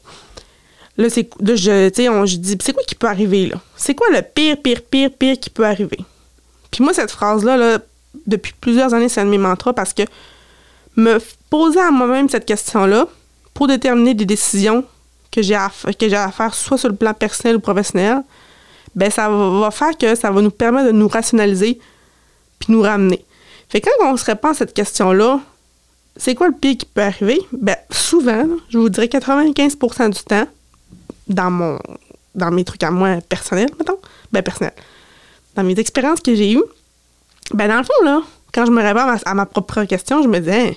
Là, 0.98 1.10
c'est, 1.10 1.28
je, 1.40 1.54
je 1.54 2.36
dis, 2.36 2.56
c'est 2.60 2.72
quoi 2.72 2.82
qui 2.84 2.94
peut 2.94 3.06
arriver, 3.06 3.46
là? 3.46 3.60
C'est 3.76 3.94
quoi 3.94 4.06
le 4.10 4.22
pire, 4.22 4.56
pire, 4.62 4.80
pire, 4.82 5.10
pire 5.10 5.38
qui 5.38 5.50
peut 5.50 5.66
arriver? 5.66 5.98
Puis 6.70 6.82
moi, 6.82 6.94
cette 6.94 7.10
phrase-là, 7.10 7.56
là, 7.56 7.78
depuis 8.26 8.54
plusieurs 8.60 8.94
années, 8.94 9.08
c'est 9.08 9.20
un 9.20 9.26
de 9.26 9.30
mes 9.30 9.38
mantras 9.38 9.74
parce 9.74 9.92
que 9.92 10.02
me 10.96 11.18
poser 11.50 11.80
à 11.80 11.90
moi-même 11.90 12.28
cette 12.30 12.46
question-là, 12.46 13.06
pour 13.56 13.66
déterminer 13.66 14.12
des 14.12 14.26
décisions 14.26 14.84
que 15.32 15.40
j'ai 15.42 15.54
à, 15.54 15.66
à 15.66 16.30
faire 16.30 16.54
soit 16.54 16.76
sur 16.76 16.90
le 16.90 16.94
plan 16.94 17.14
personnel 17.14 17.56
ou 17.56 17.60
professionnel, 17.60 18.22
ben 18.94 19.10
ça 19.10 19.28
va, 19.28 19.70
faire 19.70 19.96
que 19.96 20.14
ça 20.14 20.30
va 20.30 20.42
nous 20.42 20.50
permettre 20.50 20.88
de 20.88 20.92
nous 20.92 21.08
rationaliser 21.08 21.78
puis 22.58 22.72
nous 22.72 22.82
ramener. 22.82 23.24
Fait 23.68 23.80
quand 23.80 23.90
on 24.02 24.16
se 24.16 24.24
répond 24.26 24.48
à 24.48 24.54
cette 24.54 24.74
question-là, 24.74 25.40
c'est 26.16 26.34
quoi 26.34 26.48
le 26.48 26.54
pire 26.54 26.76
qui 26.76 26.86
peut 26.86 27.02
arriver? 27.02 27.38
Ben, 27.52 27.76
souvent, 27.90 28.46
je 28.68 28.78
vous 28.78 28.90
dirais 28.90 29.06
95% 29.06 30.10
du 30.10 30.22
temps, 30.22 30.46
dans 31.26 31.50
mon 31.50 31.78
dans 32.34 32.50
mes 32.50 32.64
trucs 32.64 32.82
à 32.82 32.90
moi 32.90 33.16
personnels, 33.26 33.70
mettons, 33.78 33.98
ben 34.30 34.42
personnel, 34.42 34.74
dans 35.54 35.64
mes 35.64 35.78
expériences 35.78 36.20
que 36.20 36.34
j'ai 36.34 36.52
eues, 36.52 36.64
ben 37.54 37.68
dans 37.68 37.78
le 37.78 37.84
fond, 37.84 38.04
là, 38.04 38.20
quand 38.52 38.66
je 38.66 38.70
me 38.70 38.82
réponds 38.82 39.18
à 39.24 39.34
ma, 39.34 39.46
propre 39.46 39.84
question, 39.84 40.22
je 40.22 40.28
me 40.28 40.38
dis, 40.40 40.50
hein, 40.50 40.72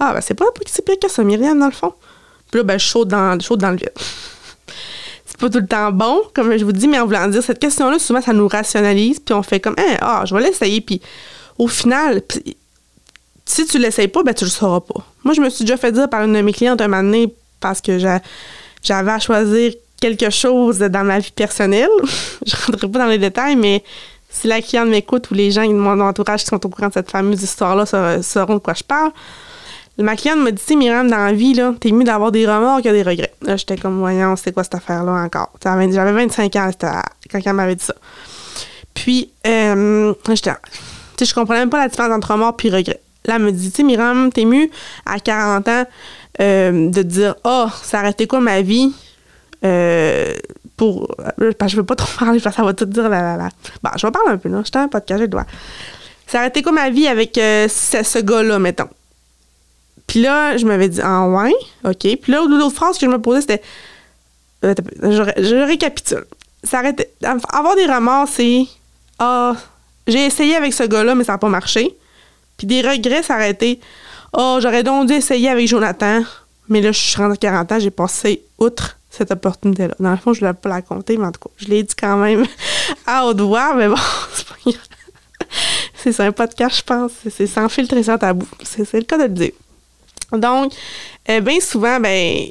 ah, 0.00 0.12
ben 0.12 0.20
c'est 0.20 0.34
pas 0.34 0.46
pire 0.52 0.98
que 1.00 1.08
ça, 1.08 1.22
Myriam, 1.22 1.58
dans 1.58 1.66
le 1.66 1.72
fond. 1.72 1.94
Puis 2.50 2.60
là, 2.60 2.64
ben, 2.64 2.78
je 2.78 2.86
saute 2.86 3.08
dans, 3.08 3.36
dans 3.36 3.70
le 3.70 3.76
vide. 3.76 3.92
c'est 5.26 5.36
pas 5.38 5.50
tout 5.50 5.58
le 5.58 5.66
temps 5.66 5.92
bon, 5.92 6.22
comme 6.34 6.56
je 6.56 6.64
vous 6.64 6.72
dis, 6.72 6.88
mais 6.88 6.98
en 6.98 7.06
voulant 7.06 7.28
dire, 7.28 7.42
cette 7.42 7.58
question-là, 7.58 7.98
souvent, 7.98 8.22
ça 8.22 8.32
nous 8.32 8.48
rationalise, 8.48 9.20
puis 9.20 9.34
on 9.34 9.42
fait 9.42 9.60
comme, 9.60 9.74
hein, 9.78 9.96
ah, 10.00 10.24
je 10.26 10.34
vais 10.34 10.42
l'essayer, 10.42 10.80
puis 10.80 11.00
au 11.58 11.68
final, 11.68 12.22
si 13.44 13.66
tu 13.66 13.78
l'essayes 13.78 14.08
pas, 14.08 14.22
ben, 14.22 14.34
tu 14.34 14.44
le 14.44 14.50
sauras 14.50 14.80
pas. 14.80 15.04
Moi, 15.24 15.34
je 15.34 15.40
me 15.40 15.50
suis 15.50 15.64
déjà 15.64 15.76
fait 15.76 15.92
dire 15.92 16.08
par 16.08 16.22
une 16.22 16.32
de 16.32 16.40
mes 16.40 16.52
clientes 16.52 16.80
un 16.80 16.88
moment 16.88 17.02
donné, 17.02 17.34
parce 17.60 17.80
que 17.80 17.98
j'avais 17.98 19.10
à 19.10 19.18
choisir 19.18 19.72
quelque 20.00 20.30
chose 20.30 20.78
dans 20.78 21.04
ma 21.04 21.18
vie 21.18 21.32
personnelle. 21.32 21.88
je 22.46 22.54
rentrerai 22.56 22.88
pas 22.88 22.98
dans 23.00 23.06
les 23.06 23.18
détails, 23.18 23.56
mais 23.56 23.82
si 24.30 24.46
la 24.46 24.60
cliente 24.60 24.88
m'écoute 24.88 25.30
ou 25.30 25.34
les 25.34 25.50
gens 25.50 25.66
de 25.66 25.72
mon 25.72 26.00
entourage 26.00 26.42
qui 26.42 26.46
sont 26.46 26.64
au 26.64 26.68
courant 26.68 26.88
de 26.88 26.92
cette 26.92 27.10
fameuse 27.10 27.42
histoire-là 27.42 27.86
sauront 28.22 28.54
de 28.54 28.58
quoi 28.58 28.74
je 28.74 28.84
parle, 28.84 29.10
Ma 29.98 30.14
cliente 30.14 30.38
m'a 30.38 30.52
dit, 30.52 30.62
tu 30.64 30.76
Myriam, 30.76 31.10
dans 31.10 31.16
la 31.16 31.32
vie, 31.32 31.54
là, 31.54 31.74
t'es 31.80 31.90
mieux 31.90 32.04
d'avoir 32.04 32.30
des 32.30 32.46
remords 32.46 32.82
que 32.82 32.88
des 32.88 33.02
regrets. 33.02 33.34
Là, 33.42 33.56
j'étais 33.56 33.76
comme, 33.76 33.98
voyons, 33.98 34.36
c'est 34.36 34.52
quoi 34.52 34.62
cette 34.62 34.76
affaire-là 34.76 35.12
encore? 35.12 35.50
J'avais 35.62 36.12
25 36.12 36.54
ans 36.56 36.70
quand 36.80 37.40
elle 37.44 37.52
m'avait 37.52 37.74
dit 37.74 37.84
ça. 37.84 37.94
Puis, 38.94 39.30
euh, 39.46 40.14
j'étais, 40.28 40.52
je 41.20 41.34
comprenais 41.34 41.60
même 41.60 41.70
pas 41.70 41.78
la 41.78 41.88
différence 41.88 42.12
entre 42.12 42.32
remords 42.32 42.56
puis 42.56 42.70
regret. 42.70 43.00
Là, 43.24 43.36
elle 43.36 43.42
me 43.42 43.50
dit, 43.50 43.72
tu 43.72 43.84
sais, 43.88 44.30
t'es 44.32 44.44
mieux 44.44 44.68
à 45.04 45.18
40 45.18 45.68
ans 45.68 45.84
euh, 46.40 46.90
de 46.90 47.02
dire, 47.02 47.34
oh, 47.44 47.66
ça 47.82 47.98
arrêtait 47.98 48.28
quoi 48.28 48.40
ma 48.40 48.62
vie? 48.62 48.92
Euh, 49.64 50.34
pour. 50.76 51.08
Parce 51.58 51.72
je 51.72 51.76
veux 51.76 51.84
pas 51.84 51.96
trop 51.96 52.08
parler, 52.18 52.38
parce 52.38 52.54
que 52.54 52.62
ça 52.62 52.64
va 52.64 52.72
tout 52.72 52.84
dire 52.84 53.08
là, 53.08 53.20
là, 53.20 53.36
là. 53.36 53.48
Bon, 53.82 53.90
je 53.96 54.06
vais 54.06 54.12
parler 54.12 54.30
un 54.30 54.38
peu, 54.38 54.48
là. 54.48 54.62
J'étais 54.64 54.78
un 54.78 54.88
podcast, 54.88 55.20
je 55.20 55.26
dois. 55.26 55.44
Ça 56.28 56.40
arrêtait 56.40 56.62
quoi 56.62 56.72
ma 56.72 56.90
vie 56.90 57.08
avec 57.08 57.36
euh, 57.38 57.66
ce 57.68 58.18
gars-là, 58.20 58.58
mettons? 58.58 58.88
Puis 60.08 60.22
là, 60.22 60.56
je 60.56 60.66
m'avais 60.66 60.88
dit, 60.88 61.00
ah 61.04 61.28
ouais, 61.28 61.54
OK. 61.84 62.00
Puis 62.00 62.32
là, 62.32 62.44
l'autre 62.48 62.74
phrase 62.74 62.98
que 62.98 63.06
je 63.06 63.10
me 63.10 63.20
posais, 63.20 63.42
c'était, 63.42 63.62
euh, 64.64 64.74
je, 65.02 65.66
récapitule. 65.66 66.24
Ça 66.64 66.82
avoir 67.52 67.76
des 67.76 67.86
remords, 67.86 68.26
c'est, 68.26 68.64
ah, 69.18 69.54
j'ai 70.08 70.24
essayé 70.24 70.56
avec 70.56 70.72
ce 70.72 70.82
gars-là, 70.82 71.14
mais 71.14 71.24
ça 71.24 71.32
n'a 71.32 71.38
pas 71.38 71.50
marché. 71.50 71.96
Puis 72.56 72.66
des 72.66 72.80
regrets, 72.80 73.22
ça 73.22 73.46
été, 73.46 73.78
ah, 74.32 74.58
j'aurais 74.60 74.82
donc 74.82 75.08
dû 75.08 75.12
essayer 75.12 75.50
avec 75.50 75.68
Jonathan, 75.68 76.22
mais 76.68 76.80
là, 76.80 76.90
je 76.90 76.98
suis 76.98 77.16
rendue 77.16 77.34
à 77.34 77.36
40 77.36 77.72
ans, 77.72 77.78
j'ai 77.78 77.90
passé 77.90 78.42
outre 78.58 78.96
cette 79.10 79.30
opportunité-là. 79.30 79.94
Dans 80.00 80.10
le 80.10 80.16
fond, 80.16 80.32
je 80.32 80.40
ne 80.42 80.48
voulais 80.48 80.58
pas 80.58 80.68
la 80.70 80.82
compter, 80.82 81.18
mais 81.18 81.26
en 81.26 81.32
tout 81.32 81.40
cas, 81.40 81.50
je 81.58 81.66
l'ai 81.66 81.82
dit 81.82 81.94
quand 81.94 82.16
même 82.16 82.46
à 83.06 83.26
haute 83.26 83.40
voix, 83.42 83.74
mais 83.74 83.88
bon, 83.88 83.96
c'est 84.32 84.46
pas 84.46 84.54
grave. 84.64 84.78
C'est 85.94 86.20
un 86.20 86.32
podcast, 86.32 86.78
je 86.78 86.82
pense. 86.82 87.12
C'est 87.30 87.46
sans 87.46 87.68
filtre 87.68 87.96
et 87.96 88.02
sans 88.02 88.16
tabou. 88.16 88.46
C'est 88.62 88.90
le 88.94 89.02
cas 89.02 89.18
de 89.18 89.24
le 89.24 89.28
dire. 89.28 89.52
Donc, 90.32 90.72
euh, 91.28 91.40
bien 91.40 91.60
souvent, 91.60 92.00
ben, 92.00 92.48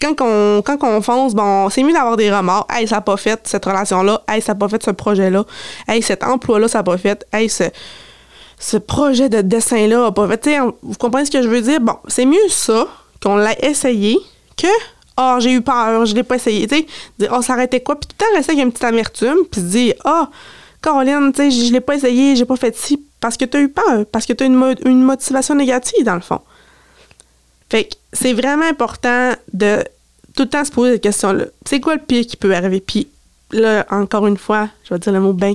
quand 0.00 0.20
on, 0.20 0.62
quand 0.62 0.78
on 0.82 1.00
fonce, 1.00 1.34
bon, 1.34 1.70
c'est 1.70 1.82
mieux 1.82 1.92
d'avoir 1.92 2.16
des 2.16 2.30
remords. 2.30 2.66
Hey, 2.70 2.86
ça 2.86 2.96
n'a 2.96 3.00
pas 3.00 3.16
fait 3.16 3.40
cette 3.44 3.64
relation-là. 3.64 4.22
Hey, 4.28 4.42
ça 4.42 4.52
n'a 4.52 4.58
pas 4.58 4.68
fait 4.68 4.82
ce 4.82 4.90
projet-là. 4.90 5.44
Hey, 5.88 6.02
cet 6.02 6.24
emploi-là, 6.24 6.68
ça 6.68 6.78
n'a 6.78 6.84
pas 6.84 6.98
fait. 6.98 7.26
Hey, 7.32 7.48
ce, 7.48 7.64
ce 8.58 8.76
projet 8.76 9.28
de 9.28 9.40
dessin-là 9.40 10.04
n'a 10.04 10.12
pas 10.12 10.28
fait. 10.28 10.58
vous 10.82 10.94
comprenez 10.98 11.24
ce 11.24 11.30
que 11.30 11.42
je 11.42 11.48
veux 11.48 11.60
dire? 11.60 11.80
Bon, 11.80 11.96
c'est 12.08 12.26
mieux 12.26 12.48
ça, 12.48 12.88
qu'on 13.22 13.36
l'a 13.36 13.58
essayé, 13.64 14.18
que 14.56 14.66
oh, 15.18 15.36
j'ai 15.38 15.52
eu 15.52 15.62
peur, 15.62 16.06
je 16.06 16.14
l'ai 16.14 16.22
pas 16.22 16.36
essayé. 16.36 16.66
Tu 16.66 16.76
sais, 16.76 16.86
dire, 17.18 17.32
oh, 17.34 17.42
ça 17.42 17.54
arrêtait 17.54 17.80
quoi? 17.80 17.96
Puis 17.96 18.08
tout 18.08 18.16
le 18.18 18.24
temps 18.24 18.36
rester 18.36 18.52
avec 18.52 18.64
une 18.64 18.72
petite 18.72 18.84
amertume, 18.84 19.38
puis 19.50 19.60
se 19.60 19.66
dire, 19.66 19.94
oh, 20.04 20.24
Caroline, 20.82 21.32
tu 21.32 21.50
sais, 21.50 21.50
je 21.50 21.72
l'ai 21.72 21.80
pas 21.80 21.94
essayé, 21.94 22.36
j'ai 22.36 22.44
pas 22.44 22.56
fait 22.56 22.76
ci, 22.76 23.02
parce 23.20 23.36
que 23.36 23.44
tu 23.44 23.56
as 23.56 23.60
eu 23.60 23.68
peur, 23.68 24.04
parce 24.10 24.26
que 24.26 24.32
tu 24.32 24.44
as 24.44 24.46
une, 24.46 24.76
une 24.84 25.02
motivation 25.02 25.54
négative, 25.54 26.04
dans 26.04 26.14
le 26.14 26.20
fond. 26.20 26.40
Fait 27.74 27.86
que 27.86 27.96
c'est 28.12 28.34
vraiment 28.34 28.66
important 28.66 29.32
de 29.52 29.82
tout 30.36 30.44
le 30.44 30.48
temps 30.48 30.64
se 30.64 30.70
poser 30.70 30.92
cette 30.92 31.02
question-là. 31.02 31.46
C'est 31.64 31.80
quoi 31.80 31.96
le 31.96 32.00
pire 32.00 32.24
qui 32.24 32.36
peut 32.36 32.54
arriver? 32.54 32.78
Puis 32.78 33.08
là, 33.50 33.84
encore 33.90 34.28
une 34.28 34.36
fois, 34.36 34.68
je 34.84 34.94
vais 34.94 35.00
dire 35.00 35.12
le 35.12 35.18
mot 35.18 35.32
bien 35.32 35.54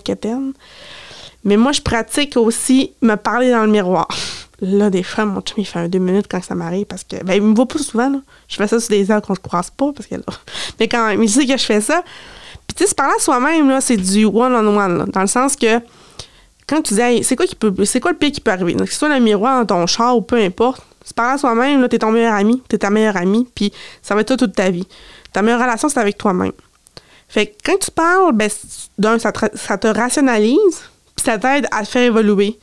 Mais 1.46 1.56
moi, 1.56 1.72
je 1.72 1.82
pratique 1.82 2.36
aussi 2.36 2.92
me 3.02 3.16
parler 3.16 3.52
dans 3.52 3.64
le 3.64 3.72
miroir. 3.72 4.10
Là, 4.62 4.90
des 4.90 5.02
fois, 5.02 5.24
mon 5.24 5.40
chum, 5.40 5.60
il 5.60 5.66
fait 5.66 5.80
un 5.80 5.88
deux 5.88 6.00
minutes 6.00 6.26
quand 6.30 6.44
ça 6.44 6.56
m'arrive 6.56 6.88
parce 6.88 7.06
que, 7.06 7.24
ben, 7.24 7.36
il 7.36 7.42
me 7.42 7.56
voit 7.56 7.70
pas 7.70 7.80
souvent. 7.80 8.12
Je 8.50 8.58
fais 8.58 8.68
ça 8.68 8.82
sur 8.82 8.90
des 8.90 9.10
heures 9.10 9.22
qu'on 9.22 9.36
se 9.36 9.40
croise 9.40 9.70
pas 9.70 9.94
parce 9.94 10.10
que 10.10 10.16
là. 10.16 10.24
Mais 10.82 10.90
quand 10.90 11.08
même, 11.08 11.24
il 11.24 11.30
sait 11.30 11.46
que 11.46 11.56
je 11.56 11.64
fais 11.64 11.80
ça. 11.80 12.04
Puis, 12.68 12.76
tu 12.76 12.84
sais, 12.84 12.90
se 12.90 12.96
parler 12.96 13.14
à 13.18 13.22
soi-même, 13.22 13.70
là, 13.70 13.80
c'est 13.80 13.96
du 13.96 14.26
one-on-one, 14.26 15.06
dans 15.06 15.22
le 15.22 15.28
sens 15.28 15.56
que 15.56 15.80
quand 16.68 16.82
tu 16.82 16.96
dis, 16.96 17.24
c'est 17.24 17.38
quoi 17.38 17.46
qui 17.46 17.56
peut, 17.56 17.74
c'est 17.86 18.02
quoi 18.02 18.12
le 18.12 18.18
pire 18.18 18.34
qui 18.34 18.42
peut 18.42 18.52
arriver? 18.52 18.74
Donc, 18.74 18.88
que 18.88 18.94
ce 18.94 19.00
soit 19.00 19.08
le 19.08 19.24
miroir 19.24 19.66
dans 19.66 19.78
ton 19.78 19.88
char 19.88 20.18
ou 20.18 20.22
peu 20.22 20.36
importe, 20.36 20.84
se 21.10 21.14
parler 21.14 21.34
à 21.34 21.38
soi-même, 21.38 21.82
là, 21.82 21.90
t'es 21.90 22.00
ton 22.00 22.12
meilleur 22.12 22.36
ami, 22.36 22.62
t'es 22.68 22.78
ta 22.78 22.90
meilleure 22.90 23.18
amie, 23.18 23.48
puis 23.54 23.74
ça 24.02 24.16
va 24.16 24.22
être 24.22 24.28
toi 24.28 24.38
toute 24.38 24.56
ta 24.56 24.70
vie. 24.70 24.88
Ta 25.34 25.42
meilleure 25.42 25.60
relation, 25.60 25.90
c'est 25.90 26.00
avec 26.00 26.18
toi-même. 26.18 26.52
Fait 27.28 27.48
que 27.48 27.54
quand 27.66 27.78
tu 27.78 27.92
parles, 27.92 28.32
ben, 28.34 28.50
ça 28.50 29.32
te, 29.32 29.58
ça 29.58 29.78
rationalise, 29.92 30.82
puis 31.16 31.26
ça 31.26 31.38
t'aide 31.38 31.68
à 31.72 31.84
te 31.84 31.88
faire 31.88 32.04
évoluer. 32.04 32.58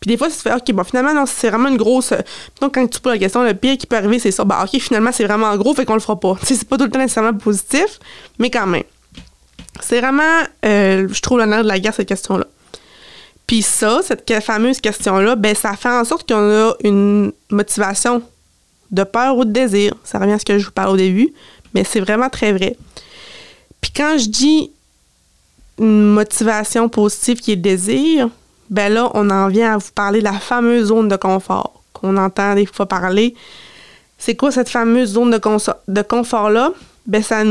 Puis 0.00 0.08
des 0.08 0.16
fois, 0.16 0.28
tu 0.28 0.34
te 0.34 0.42
fais, 0.42 0.54
OK, 0.54 0.70
bon, 0.72 0.84
finalement, 0.84 1.12
non, 1.12 1.26
c'est 1.26 1.50
vraiment 1.50 1.68
une 1.68 1.76
grosse. 1.76 2.12
Donc, 2.60 2.74
quand 2.74 2.86
tu 2.86 3.00
poses 3.00 3.14
la 3.14 3.18
question, 3.18 3.42
le 3.42 3.54
pire 3.54 3.76
qui 3.76 3.86
peut 3.86 3.96
arriver, 3.96 4.20
c'est 4.20 4.30
ça. 4.30 4.44
Ben, 4.44 4.62
OK, 4.62 4.80
finalement, 4.80 5.10
c'est 5.12 5.24
vraiment 5.24 5.56
gros, 5.56 5.74
fait 5.74 5.84
qu'on 5.84 5.94
le 5.94 6.00
fera 6.00 6.18
pas. 6.18 6.36
Tu 6.46 6.54
c'est 6.54 6.68
pas 6.68 6.78
tout 6.78 6.84
le 6.84 6.90
temps 6.90 7.00
nécessairement 7.00 7.36
positif, 7.36 7.98
mais 8.38 8.48
quand 8.50 8.66
même. 8.66 8.84
C'est 9.80 10.00
vraiment, 10.00 10.42
euh, 10.64 11.08
je 11.10 11.20
trouve, 11.20 11.38
l'honneur 11.38 11.64
de 11.64 11.68
la 11.68 11.78
guerre, 11.80 11.94
cette 11.94 12.08
question-là. 12.08 12.46
Puis 13.48 13.62
ça, 13.62 14.00
cette 14.04 14.30
fameuse 14.44 14.78
question-là, 14.78 15.34
ben 15.34 15.54
ça 15.54 15.72
fait 15.74 15.88
en 15.88 16.04
sorte 16.04 16.28
qu'on 16.28 16.50
a 16.50 16.74
une 16.84 17.32
motivation 17.50 18.22
de 18.90 19.02
peur 19.04 19.38
ou 19.38 19.46
de 19.46 19.50
désir. 19.50 19.94
Ça 20.04 20.18
revient 20.18 20.34
à 20.34 20.38
ce 20.38 20.44
que 20.44 20.58
je 20.58 20.66
vous 20.66 20.70
parle 20.70 20.90
au 20.90 20.96
début, 20.98 21.32
mais 21.72 21.82
c'est 21.82 22.00
vraiment 22.00 22.28
très 22.28 22.52
vrai. 22.52 22.76
Puis 23.80 23.90
quand 23.90 24.18
je 24.18 24.28
dis 24.28 24.70
une 25.78 26.12
motivation 26.12 26.90
positive 26.90 27.40
qui 27.40 27.52
est 27.52 27.56
désir, 27.56 28.28
ben 28.68 28.92
là, 28.92 29.10
on 29.14 29.30
en 29.30 29.48
vient 29.48 29.72
à 29.72 29.78
vous 29.78 29.92
parler 29.94 30.18
de 30.18 30.24
la 30.24 30.34
fameuse 30.34 30.88
zone 30.88 31.08
de 31.08 31.16
confort 31.16 31.72
qu'on 31.94 32.18
entend 32.18 32.54
des 32.54 32.66
fois 32.66 32.84
parler. 32.84 33.34
C'est 34.18 34.34
quoi 34.34 34.52
cette 34.52 34.68
fameuse 34.68 35.12
zone 35.12 35.30
de, 35.30 35.40
de 35.88 36.02
confort-là? 36.02 36.72
Ben 37.06 37.22
ça, 37.22 37.42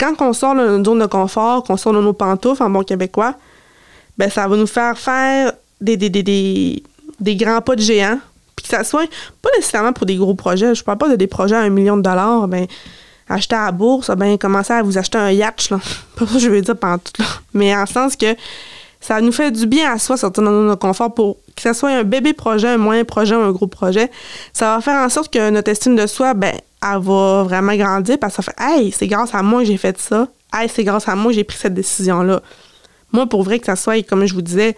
quand 0.00 0.14
on 0.20 0.32
sort 0.32 0.56
d'une 0.56 0.84
zone 0.84 0.98
de 0.98 1.06
confort, 1.06 1.62
qu'on 1.62 1.76
sort 1.76 1.92
de 1.92 2.00
nos 2.00 2.14
pantoufles 2.14 2.64
en 2.64 2.70
bon 2.70 2.82
québécois, 2.82 3.36
ben 4.18 4.30
ça 4.30 4.46
va 4.48 4.56
nous 4.56 4.66
faire 4.66 4.98
faire 4.98 5.52
des, 5.80 5.96
des, 5.96 6.10
des, 6.10 6.82
des, 7.20 7.36
grands 7.36 7.60
pas 7.60 7.76
de 7.76 7.80
géants. 7.80 8.18
Puis 8.54 8.64
que 8.64 8.68
ça 8.68 8.84
soit 8.84 9.08
pas 9.42 9.50
nécessairement 9.56 9.92
pour 9.92 10.06
des 10.06 10.16
gros 10.16 10.34
projets. 10.34 10.74
Je 10.74 10.82
parle 10.82 10.98
pas 10.98 11.08
de 11.08 11.16
des 11.16 11.26
projets 11.26 11.56
à 11.56 11.60
un 11.60 11.68
million 11.68 11.96
de 11.96 12.02
dollars. 12.02 12.48
Ben, 12.48 12.66
acheter 13.28 13.56
à 13.56 13.66
la 13.66 13.72
bourse, 13.72 14.10
ben, 14.16 14.38
commencer 14.38 14.72
à 14.72 14.82
vous 14.82 14.98
acheter 14.98 15.18
un 15.18 15.30
yacht, 15.30 15.70
là. 15.70 15.80
Pas 16.16 16.26
ça 16.26 16.32
que 16.34 16.38
je 16.38 16.48
veux 16.48 16.62
dire 16.62 16.76
pendant 16.76 16.98
tout, 16.98 17.12
là. 17.20 17.26
Mais 17.54 17.74
en 17.76 17.84
sens 17.84 18.16
que 18.16 18.36
ça 19.00 19.20
nous 19.20 19.32
fait 19.32 19.50
du 19.50 19.66
bien 19.66 19.92
à 19.92 19.98
soi, 19.98 20.16
sortir 20.16 20.42
dans 20.42 20.50
notre 20.50 20.80
confort 20.80 21.12
pour 21.14 21.36
que 21.54 21.62
ce 21.62 21.72
soit 21.72 21.90
un 21.90 22.02
bébé 22.02 22.32
projet, 22.32 22.68
un 22.68 22.76
moyen 22.76 23.04
projet 23.04 23.34
ou 23.36 23.40
un 23.40 23.52
gros 23.52 23.66
projet. 23.66 24.10
Ça 24.52 24.74
va 24.74 24.80
faire 24.80 25.04
en 25.04 25.08
sorte 25.08 25.32
que 25.32 25.50
notre 25.50 25.70
estime 25.70 25.96
de 25.96 26.06
soi, 26.06 26.34
ben, 26.34 26.54
elle 26.82 27.00
va 27.00 27.42
vraiment 27.44 27.74
grandir 27.76 28.18
parce 28.18 28.36
que 28.36 28.42
ça 28.42 28.52
fait 28.52 28.62
Hey, 28.62 28.92
c'est 28.92 29.06
grâce 29.06 29.34
à 29.34 29.42
moi 29.42 29.60
que 29.60 29.66
j'ai 29.66 29.76
fait 29.76 29.98
ça. 29.98 30.28
Hey, 30.52 30.68
c'est 30.68 30.84
grâce 30.84 31.08
à 31.08 31.14
moi 31.14 31.30
que 31.30 31.36
j'ai 31.36 31.44
pris 31.44 31.56
cette 31.56 31.74
décision-là. 31.74 32.40
Moi, 33.12 33.26
pour 33.26 33.42
vrai 33.42 33.58
que 33.58 33.66
ça 33.66 33.76
soit, 33.76 34.02
comme 34.02 34.26
je 34.26 34.34
vous 34.34 34.42
disais, 34.42 34.76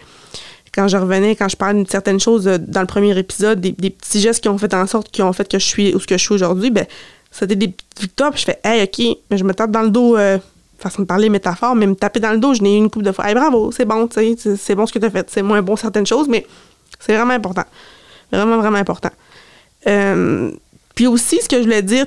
quand 0.73 0.87
je 0.87 0.97
revenais, 0.97 1.35
quand 1.35 1.49
je 1.49 1.55
parlais 1.55 1.75
d'une 1.75 1.87
certaine 1.87 2.19
chose 2.19 2.47
euh, 2.47 2.57
dans 2.57 2.81
le 2.81 2.87
premier 2.87 3.17
épisode, 3.17 3.59
des, 3.59 3.73
petits 3.73 4.19
gestes 4.19 4.41
qui 4.41 4.49
ont 4.49 4.57
fait 4.57 4.73
en 4.73 4.87
sorte, 4.87 5.11
qui 5.11 5.21
ont 5.21 5.33
fait 5.33 5.49
que 5.49 5.59
je 5.59 5.65
suis 5.65 5.95
où 5.95 5.99
ce 5.99 6.07
que 6.07 6.17
je 6.17 6.23
suis 6.23 6.33
aujourd'hui, 6.33 6.69
ben 6.69 6.85
c'était 7.31 7.55
des 7.55 7.67
petites 7.67 8.01
victoires. 8.01 8.35
Je 8.35 8.43
fais, 8.43 8.59
hey, 8.63 8.83
OK, 8.83 9.17
mais 9.29 9.37
je 9.37 9.43
me 9.43 9.53
tape 9.53 9.71
dans 9.71 9.81
le 9.81 9.89
dos, 9.89 10.17
euh, 10.17 10.39
façon 10.77 11.01
de 11.01 11.07
parler 11.07 11.29
métaphore, 11.29 11.75
mais 11.75 11.85
me 11.85 11.95
taper 11.95 12.19
dans 12.19 12.31
le 12.31 12.37
dos, 12.37 12.53
je 12.53 12.61
n'ai 12.61 12.75
eu 12.75 12.77
une 12.77 12.89
coupe 12.89 13.03
de 13.03 13.11
fois. 13.11 13.27
Hey, 13.27 13.35
bravo, 13.35 13.71
c'est 13.71 13.85
bon, 13.85 14.07
tu 14.07 14.37
sais, 14.37 14.55
c'est 14.55 14.75
bon 14.75 14.85
ce 14.85 14.93
que 14.93 14.99
tu 14.99 15.05
as 15.05 15.09
fait. 15.09 15.29
C'est 15.29 15.41
moins 15.41 15.61
bon 15.61 15.75
certaines 15.75 16.07
choses, 16.07 16.27
mais 16.27 16.45
c'est 16.99 17.15
vraiment 17.15 17.33
important. 17.33 17.65
Vraiment, 18.31 18.57
vraiment 18.57 18.77
important. 18.77 19.11
Euh, 19.87 20.51
puis 20.95 21.07
aussi, 21.07 21.39
ce 21.41 21.49
que 21.49 21.57
je 21.57 21.63
voulais 21.63 21.81
dire 21.81 22.05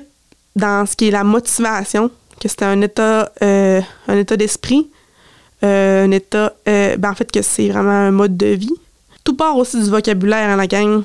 dans 0.54 0.86
ce 0.86 0.96
qui 0.96 1.08
est 1.08 1.10
la 1.10 1.24
motivation, 1.24 2.10
que 2.40 2.48
c'était 2.48 2.64
un 2.64 2.80
état, 2.80 3.32
un 3.40 4.16
état 4.16 4.36
d'esprit, 4.36 4.90
un 5.62 6.10
état, 6.10 6.52
euh, 6.68 6.96
ben 6.96 7.10
en 7.10 7.14
fait, 7.14 7.30
que 7.30 7.42
c'est 7.42 7.68
vraiment 7.68 7.90
un 7.90 8.10
mode 8.10 8.36
de 8.36 8.46
vie. 8.46 8.74
Tout 9.24 9.36
part 9.36 9.56
aussi 9.56 9.80
du 9.82 9.88
vocabulaire 9.88 10.48
en 10.48 10.56
la 10.56 10.66
gang. 10.66 11.02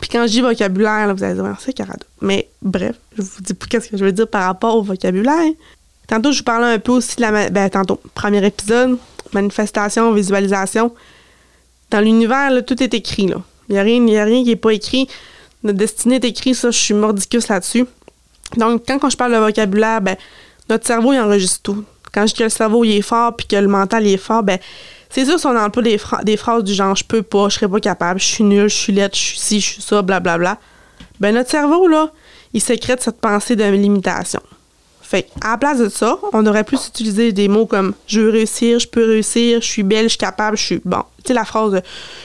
Puis 0.00 0.10
quand 0.10 0.26
je 0.26 0.32
dis 0.32 0.40
vocabulaire, 0.40 1.14
vous 1.14 1.24
allez 1.24 1.34
dire, 1.34 1.56
c'est 1.60 1.72
carado. 1.72 2.04
Mais 2.20 2.48
bref, 2.60 2.96
je 3.16 3.22
vous 3.22 3.40
dis 3.40 3.54
qu'est-ce 3.54 3.88
que 3.88 3.96
je 3.96 4.04
veux 4.04 4.12
dire 4.12 4.28
par 4.28 4.44
rapport 4.44 4.76
au 4.76 4.82
vocabulaire. 4.82 5.52
Tantôt, 6.06 6.32
je 6.32 6.38
vous 6.38 6.44
parlais 6.44 6.74
un 6.74 6.78
peu 6.78 6.92
aussi 6.92 7.16
de 7.16 7.22
la. 7.22 7.50
Ben, 7.50 7.70
tantôt, 7.70 8.00
premier 8.14 8.44
épisode, 8.44 8.98
manifestation, 9.32 10.12
visualisation. 10.12 10.94
Dans 11.90 12.00
l'univers, 12.00 12.50
tout 12.66 12.82
est 12.82 12.94
écrit. 12.94 13.26
Là. 13.26 13.36
Il 13.68 13.74
n'y 13.74 13.78
a, 13.78 13.82
rien, 13.82 14.22
a 14.22 14.26
qui 14.26 14.44
n'est 14.44 14.56
pas 14.56 14.72
écrit. 14.72 15.08
Notre 15.62 15.78
destinée 15.78 16.16
est 16.16 16.24
écrite, 16.24 16.56
ça, 16.56 16.70
je 16.70 16.78
suis 16.78 16.94
mordicus 16.94 17.48
là-dessus. 17.48 17.86
Donc, 18.56 18.82
quand, 18.86 18.98
quand 18.98 19.10
je 19.10 19.16
parle 19.16 19.32
de 19.32 19.38
vocabulaire, 19.38 20.00
ben, 20.00 20.16
notre 20.68 20.86
cerveau, 20.86 21.12
il 21.12 21.20
enregistre 21.20 21.60
tout. 21.62 21.84
Quand 22.12 22.26
je 22.26 22.34
dis 22.34 22.38
que 22.38 22.44
le 22.44 22.50
cerveau 22.50 22.84
il 22.84 22.96
est 22.96 23.02
fort 23.02 23.34
puis 23.36 23.46
que 23.46 23.56
le 23.56 23.68
mental 23.68 24.06
il 24.06 24.14
est 24.14 24.16
fort, 24.16 24.42
ben 24.42 24.58
c'est 25.10 25.24
sûr 25.24 25.38
si 25.38 25.46
on 25.46 25.56
emploie 25.56 25.82
des, 25.82 26.00
des 26.24 26.36
phrases 26.36 26.64
du 26.64 26.74
genre 26.74 26.94
je 26.94 27.04
peux 27.04 27.22
pas, 27.22 27.48
je 27.48 27.56
serais 27.56 27.68
pas 27.68 27.80
capable, 27.80 28.20
je 28.20 28.26
suis 28.26 28.44
nul, 28.44 28.68
je 28.68 28.74
suis 28.74 28.92
laide, 28.92 29.14
je 29.14 29.20
suis 29.20 29.38
ci, 29.38 29.60
je 29.60 29.66
suis 29.66 29.82
ça, 29.82 30.02
blablabla. 30.02 30.36
Bla, 30.36 30.54
bla, 30.54 30.60
ben 31.20 31.34
notre 31.34 31.50
cerveau, 31.50 31.86
là, 31.86 32.10
il 32.52 32.60
sécrète 32.60 33.02
cette 33.02 33.20
pensée 33.20 33.54
de 33.56 33.64
limitation. 33.64 34.40
Fait 35.02 35.28
à 35.42 35.50
la 35.50 35.58
place 35.58 35.78
de 35.78 35.88
ça, 35.88 36.18
on 36.32 36.46
aurait 36.46 36.64
plus 36.64 36.88
utiliser 36.88 37.32
des 37.32 37.46
mots 37.46 37.66
comme 37.66 37.94
je 38.06 38.20
veux 38.20 38.30
réussir, 38.30 38.78
je 38.78 38.88
peux 38.88 39.06
réussir, 39.06 39.60
je 39.60 39.66
suis 39.66 39.82
belle, 39.82 40.04
je 40.04 40.10
suis 40.10 40.18
capable, 40.18 40.56
je 40.56 40.62
suis. 40.62 40.80
Bon, 40.84 41.02
tu 41.18 41.28
sais, 41.28 41.34
la 41.34 41.44
phrase 41.44 41.72
de 41.72 41.82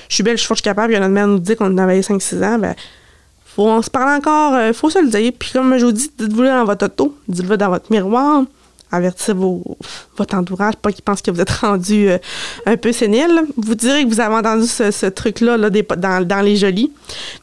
je 0.09 0.15
suis 0.15 0.23
belle, 0.23 0.37
je 0.37 0.41
suis 0.41 0.47
forte, 0.47 0.59
je 0.59 0.61
suis 0.61 0.69
capable, 0.69 0.93
il 0.93 0.95
y 0.95 0.97
a 0.97 1.01
notre 1.01 1.13
mère 1.13 1.27
nous 1.27 1.39
dit 1.39 1.55
qu'on 1.55 1.77
avait 1.77 1.99
5-6 1.99 2.43
ans, 2.43 2.57
ben, 2.57 2.75
faut, 3.45 3.67
on 3.67 3.81
se 3.81 3.89
parle 3.89 4.17
encore, 4.17 4.53
euh, 4.53 4.71
faut 4.71 4.89
se 4.89 4.99
le 4.99 5.09
dire. 5.09 5.31
Puis 5.37 5.51
comme 5.51 5.77
je 5.77 5.85
vous 5.85 5.91
dis, 5.91 6.09
dites-vous-le 6.17 6.47
dans 6.47 6.65
votre 6.65 6.85
auto, 6.85 7.15
dites-le 7.27 7.57
dans 7.57 7.69
votre 7.69 7.91
miroir, 7.91 8.45
avertir 8.91 9.35
votre 9.35 10.35
entourage, 10.35 10.75
pas 10.75 10.91
qu'ils 10.91 11.03
pensent 11.03 11.21
que 11.21 11.31
vous 11.31 11.41
êtes 11.41 11.49
rendu 11.49 12.09
euh, 12.09 12.17
un 12.65 12.77
peu 12.77 12.91
sénile. 12.91 13.43
Vous 13.57 13.75
direz 13.75 14.03
que 14.03 14.09
vous 14.09 14.19
avez 14.19 14.35
entendu 14.35 14.67
ce, 14.67 15.05
truc-là 15.07 15.57
là, 15.57 15.69
dans, 15.69 16.41
les 16.41 16.55
jolis. 16.55 16.91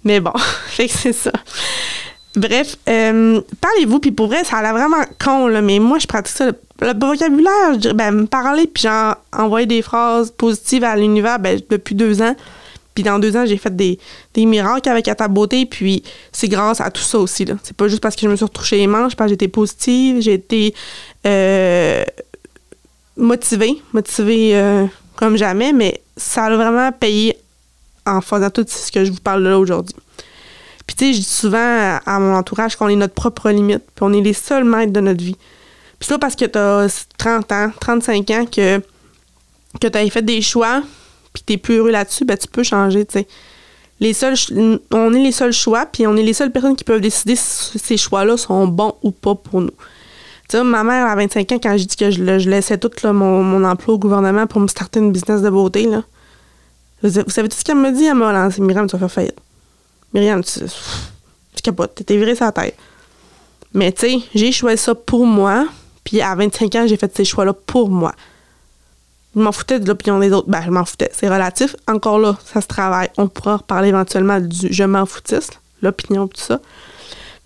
Mais 0.04 0.20
bon, 0.20 0.32
fait 0.66 0.88
que 0.88 0.94
c'est 0.94 1.12
ça. 1.12 1.32
Bref, 2.36 2.76
euh, 2.88 3.40
parlez-vous, 3.60 4.00
puis 4.00 4.10
pour 4.10 4.26
vrai, 4.26 4.42
ça 4.42 4.56
a 4.56 4.62
l'air 4.62 4.72
vraiment 4.72 5.04
con, 5.24 5.46
là, 5.46 5.60
mais 5.60 5.78
moi, 5.78 5.98
je 5.98 6.06
pratique 6.06 6.36
ça. 6.36 6.50
Le, 6.80 7.06
vocabulaire, 7.06 7.74
je 7.74 7.78
dirais, 7.78 7.94
ben, 7.94 8.10
me 8.10 8.26
parler, 8.26 8.66
puis 8.66 8.82
genre, 8.82 9.16
envoyer 9.32 9.66
des 9.66 9.82
phrases 9.82 10.32
positives 10.32 10.82
à 10.82 10.96
l'univers, 10.96 11.38
ben, 11.38 11.60
depuis 11.70 11.94
deux 11.94 12.22
ans. 12.22 12.34
Puis 12.94 13.02
dans 13.02 13.18
deux 13.18 13.36
ans, 13.36 13.44
j'ai 13.44 13.56
fait 13.56 13.74
des, 13.74 13.98
miracles 14.36 14.88
avec 14.88 15.04
ta 15.04 15.28
beauté. 15.28 15.66
Puis 15.66 16.02
c'est 16.32 16.48
grâce 16.48 16.80
à 16.80 16.90
tout 16.90 17.02
ça 17.02 17.18
aussi. 17.18 17.44
C'est 17.62 17.76
pas 17.76 17.88
juste 17.88 18.00
parce 18.00 18.14
que 18.14 18.22
je 18.22 18.28
me 18.28 18.36
suis 18.36 18.44
retouché 18.44 18.76
les 18.76 18.86
manches, 18.86 19.16
parce 19.16 19.28
que 19.28 19.32
j'étais 19.32 19.48
positive, 19.48 20.20
j'ai 20.20 20.34
été 20.34 20.74
motivée, 23.16 23.82
motivée 23.92 24.56
euh, 24.56 24.86
comme 25.16 25.36
jamais, 25.36 25.72
mais 25.72 26.02
ça 26.16 26.44
a 26.44 26.56
vraiment 26.56 26.92
payé 26.92 27.36
en 28.06 28.20
faisant 28.20 28.50
tout 28.50 28.64
ce 28.68 28.92
que 28.92 29.04
je 29.04 29.10
vous 29.10 29.20
parle 29.20 29.42
là 29.42 29.58
aujourd'hui. 29.58 29.96
Puis 30.86 30.96
tu 30.96 31.04
sais, 31.06 31.12
je 31.14 31.18
dis 31.18 31.24
souvent 31.24 31.98
à, 32.04 32.18
mon 32.18 32.34
entourage 32.34 32.76
qu'on 32.76 32.88
est 32.88 32.96
notre 32.96 33.14
propre 33.14 33.50
limite, 33.50 33.82
puis 33.94 34.02
on 34.02 34.12
est 34.12 34.20
les 34.20 34.34
seuls 34.34 34.64
maîtres 34.64 34.92
de 34.92 35.00
notre 35.00 35.22
vie. 35.22 35.36
Puis 35.98 36.08
ça 36.08 36.18
parce 36.18 36.36
que 36.36 36.44
tu 36.44 36.58
as 36.58 37.06
30 37.16 37.52
ans, 37.52 37.72
35 37.80 38.30
ans, 38.30 38.44
que, 38.46 38.78
que 39.80 39.88
tu 39.88 39.98
as 39.98 40.10
fait 40.10 40.22
des 40.22 40.42
choix, 40.42 40.82
puis 41.32 41.42
tu 41.46 41.52
es 41.54 41.56
plus 41.56 41.76
heureux 41.76 41.90
là-dessus, 41.90 42.24
ben 42.24 42.36
tu 42.36 42.48
peux 42.48 42.62
changer, 42.62 43.06
tu 43.06 43.20
sais. 43.20 43.26
Les 44.00 44.12
seuls, 44.12 44.34
on 44.90 45.14
est 45.14 45.22
les 45.22 45.32
seuls 45.32 45.52
choix, 45.52 45.86
puis 45.86 46.06
on 46.06 46.16
est 46.16 46.22
les 46.22 46.32
seules 46.34 46.50
personnes 46.50 46.76
qui 46.76 46.84
peuvent 46.84 47.00
décider 47.00 47.36
si 47.36 47.78
ces 47.78 47.96
choix-là 47.96 48.36
sont 48.36 48.66
bons 48.66 48.96
ou 49.02 49.12
pas 49.12 49.36
pour 49.36 49.60
nous. 49.60 49.70
Tu 50.48 50.58
sais, 50.58 50.64
ma 50.64 50.84
mère, 50.84 51.06
à 51.06 51.16
25 51.16 51.52
ans, 51.52 51.58
quand 51.62 51.76
j'ai 51.76 51.86
dit 51.86 51.96
que 51.96 52.10
je, 52.10 52.48
laissais 52.48 52.78
tout 52.78 52.90
mon, 53.04 53.42
mon, 53.42 53.64
emploi 53.64 53.94
au 53.94 53.98
gouvernement 53.98 54.46
pour 54.46 54.60
me 54.60 54.68
starter 54.68 55.00
une 55.00 55.10
business 55.10 55.40
de 55.40 55.48
beauté, 55.48 55.86
là, 55.86 56.02
vous, 57.02 57.10
savez 57.28 57.48
tout 57.48 57.56
ce 57.56 57.64
qu'elle 57.64 57.76
me 57.76 57.90
dit? 57.92 58.04
Elle 58.04 58.14
m'a 58.14 58.32
lancé 58.32 58.60
Myriam, 58.60 58.86
tu 58.86 58.96
vas 58.96 59.00
faire 59.00 59.12
faillite. 59.12 59.38
Myriam, 60.12 60.42
tu, 60.42 60.60
tu 60.60 61.62
capotes, 61.62 62.02
t'es 62.06 62.16
viré 62.16 62.34
sa 62.34 62.52
tête. 62.52 62.76
Mais 63.74 63.92
tu 63.92 64.00
sais, 64.00 64.18
j'ai 64.34 64.52
choisi 64.52 64.82
ça 64.82 64.94
pour 64.94 65.26
moi, 65.26 65.66
puis 66.04 66.20
à 66.20 66.34
25 66.34 66.74
ans, 66.76 66.86
j'ai 66.86 66.96
fait 66.96 67.14
ces 67.14 67.24
choix-là 67.24 67.52
pour 67.52 67.90
moi. 67.90 68.12
Je 69.34 69.40
m'en 69.40 69.52
foutais 69.52 69.80
de 69.80 69.88
l'opinion 69.88 70.18
des 70.20 70.32
autres. 70.32 70.48
Ben, 70.48 70.62
je 70.64 70.70
m'en 70.70 70.84
foutais. 70.84 71.10
C'est 71.12 71.28
relatif. 71.28 71.74
Encore 71.88 72.18
là, 72.18 72.36
ça 72.44 72.60
se 72.60 72.68
travaille. 72.68 73.08
On 73.18 73.26
pourra 73.26 73.56
reparler 73.56 73.88
éventuellement 73.88 74.40
du 74.40 74.72
je 74.72 74.84
m'en 74.84 75.06
foutisse, 75.06 75.50
l'opinion, 75.82 76.28
tout 76.28 76.40
ça. 76.40 76.60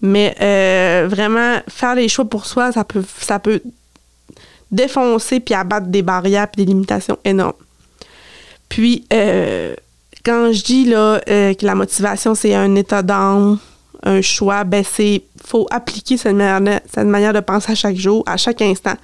Mais 0.01 0.35
euh, 0.41 1.07
vraiment, 1.09 1.59
faire 1.69 1.95
les 1.95 2.09
choix 2.09 2.25
pour 2.25 2.47
soi, 2.47 2.73
ça 2.73 2.85
peut, 2.85 3.03
ça 3.21 3.39
peut 3.39 3.61
défoncer 4.71 5.41
puis 5.41 5.55
abattre 5.55 5.87
des 5.87 6.03
barrières 6.03 6.49
puis 6.49 6.65
des 6.65 6.73
limitations 6.73 7.19
énormes. 7.25 7.55
Puis, 8.69 9.07
euh, 9.13 9.75
quand 10.25 10.53
je 10.53 10.63
dis 10.63 10.85
là, 10.85 11.21
euh, 11.29 11.55
que 11.55 11.67
la 11.67 11.75
motivation, 11.75 12.35
c'est 12.35 12.55
un 12.55 12.75
état 12.77 13.03
d'âme, 13.03 13.59
un 14.05 14.21
choix, 14.21 14.63
ben 14.65 14.85
c'est 14.85 15.23
faut 15.45 15.67
appliquer 15.71 16.17
cette 16.17 16.37
manière, 16.37 16.81
cette 16.93 17.07
manière 17.07 17.33
de 17.33 17.41
penser 17.41 17.73
à 17.73 17.75
chaque 17.75 17.97
jour, 17.97 18.23
à 18.27 18.37
chaque 18.37 18.63
instant. 18.63 18.95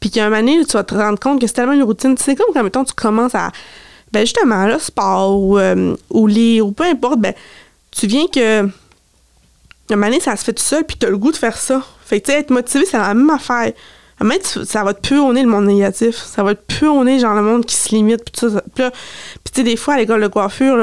Puis 0.00 0.10
a 0.18 0.26
un 0.26 0.30
moment 0.30 0.42
donné, 0.42 0.64
tu 0.64 0.72
vas 0.72 0.84
te 0.84 0.94
rendre 0.94 1.18
compte 1.18 1.40
que 1.40 1.46
c'est 1.46 1.54
tellement 1.54 1.72
une 1.72 1.84
routine. 1.84 2.16
C'est 2.18 2.34
comme 2.34 2.52
quand, 2.52 2.62
mettons, 2.62 2.84
tu 2.84 2.92
commences 2.92 3.34
à, 3.34 3.50
ben 4.10 4.20
justement, 4.20 4.66
le 4.66 4.78
sport 4.78 5.40
ou, 5.40 5.58
ou 6.10 6.26
lire 6.26 6.66
ou 6.66 6.72
peu 6.72 6.84
importe, 6.84 7.20
ben 7.20 7.32
tu 7.92 8.06
viens 8.06 8.26
que 8.26 8.68
un 9.90 9.96
moment 9.96 10.20
ça 10.20 10.36
se 10.36 10.44
fait 10.44 10.52
tout 10.52 10.62
seul, 10.62 10.84
puis 10.84 10.96
tu 10.98 11.06
as 11.06 11.10
le 11.10 11.18
goût 11.18 11.32
de 11.32 11.36
faire 11.36 11.56
ça. 11.56 11.82
Fait 12.04 12.20
que, 12.20 12.26
tu 12.26 12.32
sais, 12.32 12.38
être 12.40 12.50
motivé, 12.50 12.84
c'est 12.86 12.98
la 12.98 13.14
même 13.14 13.30
affaire. 13.30 13.72
Même, 14.20 14.38
ça 14.42 14.84
va 14.84 14.94
te 14.94 15.00
puonner 15.08 15.42
le 15.42 15.48
monde 15.48 15.66
négatif. 15.66 16.16
Ça 16.16 16.42
va 16.42 16.54
te 16.54 16.62
puonner, 16.78 17.18
genre, 17.18 17.34
le 17.34 17.42
monde 17.42 17.64
qui 17.64 17.74
se 17.74 17.88
limite, 17.94 18.24
puis 18.24 18.32
tout 18.32 18.50
ça. 18.50 18.62
Puis, 18.74 18.84
tu 18.84 19.52
sais, 19.54 19.62
des 19.62 19.76
fois, 19.76 19.94
à 19.94 19.98
l'école 19.98 20.22
de 20.22 20.28
coiffure, 20.28 20.76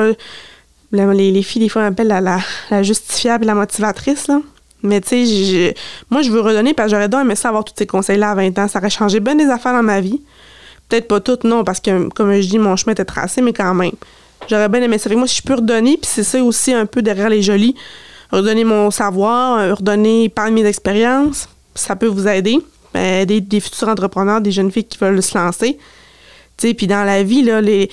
les, 0.92 1.32
les, 1.32 1.44
filles, 1.44 1.62
des 1.62 1.70
fois, 1.70 1.84
m'appellent 1.84 2.08
la, 2.08 2.40
la, 2.70 2.84
justifiable 2.84 3.46
la 3.46 3.56
motivatrice, 3.56 4.28
là. 4.28 4.42
Mais, 4.82 5.02
tu 5.02 5.26
sais, 5.26 5.76
moi, 6.10 6.22
je 6.22 6.32
veux 6.32 6.40
redonner 6.40 6.74
parce 6.74 6.92
que 6.92 6.98
j'aurais 6.98 7.22
aimer 7.22 7.36
ça 7.36 7.50
avoir 7.50 7.66
tous 7.66 7.74
ces 7.78 7.86
conseils-là 7.86 8.32
à 8.32 8.36
20 8.36 8.58
ans. 8.60 8.68
Ça 8.68 8.80
aurait 8.80 8.90
changé 8.90 9.20
bien 9.20 9.36
des 9.36 9.48
affaires 9.48 9.74
dans 9.74 9.84
ma 9.84 10.00
vie. 10.00 10.22
Peut-être 10.88 11.08
pas 11.08 11.20
toutes, 11.20 11.44
non, 11.44 11.64
parce 11.64 11.80
que, 11.80 12.10
comme 12.10 12.34
je 12.34 12.48
dis, 12.48 12.60
mon 12.60 12.76
chemin 12.76 12.94
était 12.94 13.06
tracé, 13.06 13.42
mais 13.42 13.54
quand 13.54 13.74
même. 13.74 13.92
J'aurais 14.50 14.70
bien 14.70 14.82
aimé 14.82 14.98
ça. 14.98 15.10
Fait 15.10 15.16
moi, 15.16 15.28
si 15.28 15.38
je 15.38 15.44
peux 15.44 15.56
redonner, 15.56 15.98
puis 15.98 16.10
c'est 16.10 16.24
ça 16.24 16.42
aussi 16.44 16.74
un 16.74 16.86
peu 16.86 17.02
derrière 17.02 17.30
les 17.30 17.42
jolis, 17.42 17.76
redonner 18.32 18.64
mon 18.64 18.92
savoir, 18.92 19.60
euh, 19.60 19.74
redonner 19.74 20.30
par 20.30 20.52
mes 20.52 20.66
expériences, 20.66 21.50
ça 21.76 21.96
peut 21.96 22.08
vous 22.08 22.28
aider. 22.28 22.60
Ben, 22.94 23.22
aider 23.22 23.42
des 23.42 23.60
futurs 23.60 23.88
entrepreneurs, 23.88 24.42
des 24.42 24.52
jeunes 24.52 24.72
filles 24.72 24.86
qui 24.86 24.98
veulent 24.98 25.22
se 25.22 25.38
lancer. 25.38 25.78
Puis 26.58 26.88
dans 26.88 27.06
la 27.06 27.24
vie, 27.24 27.44
là, 27.44 27.62
les, 27.62 27.90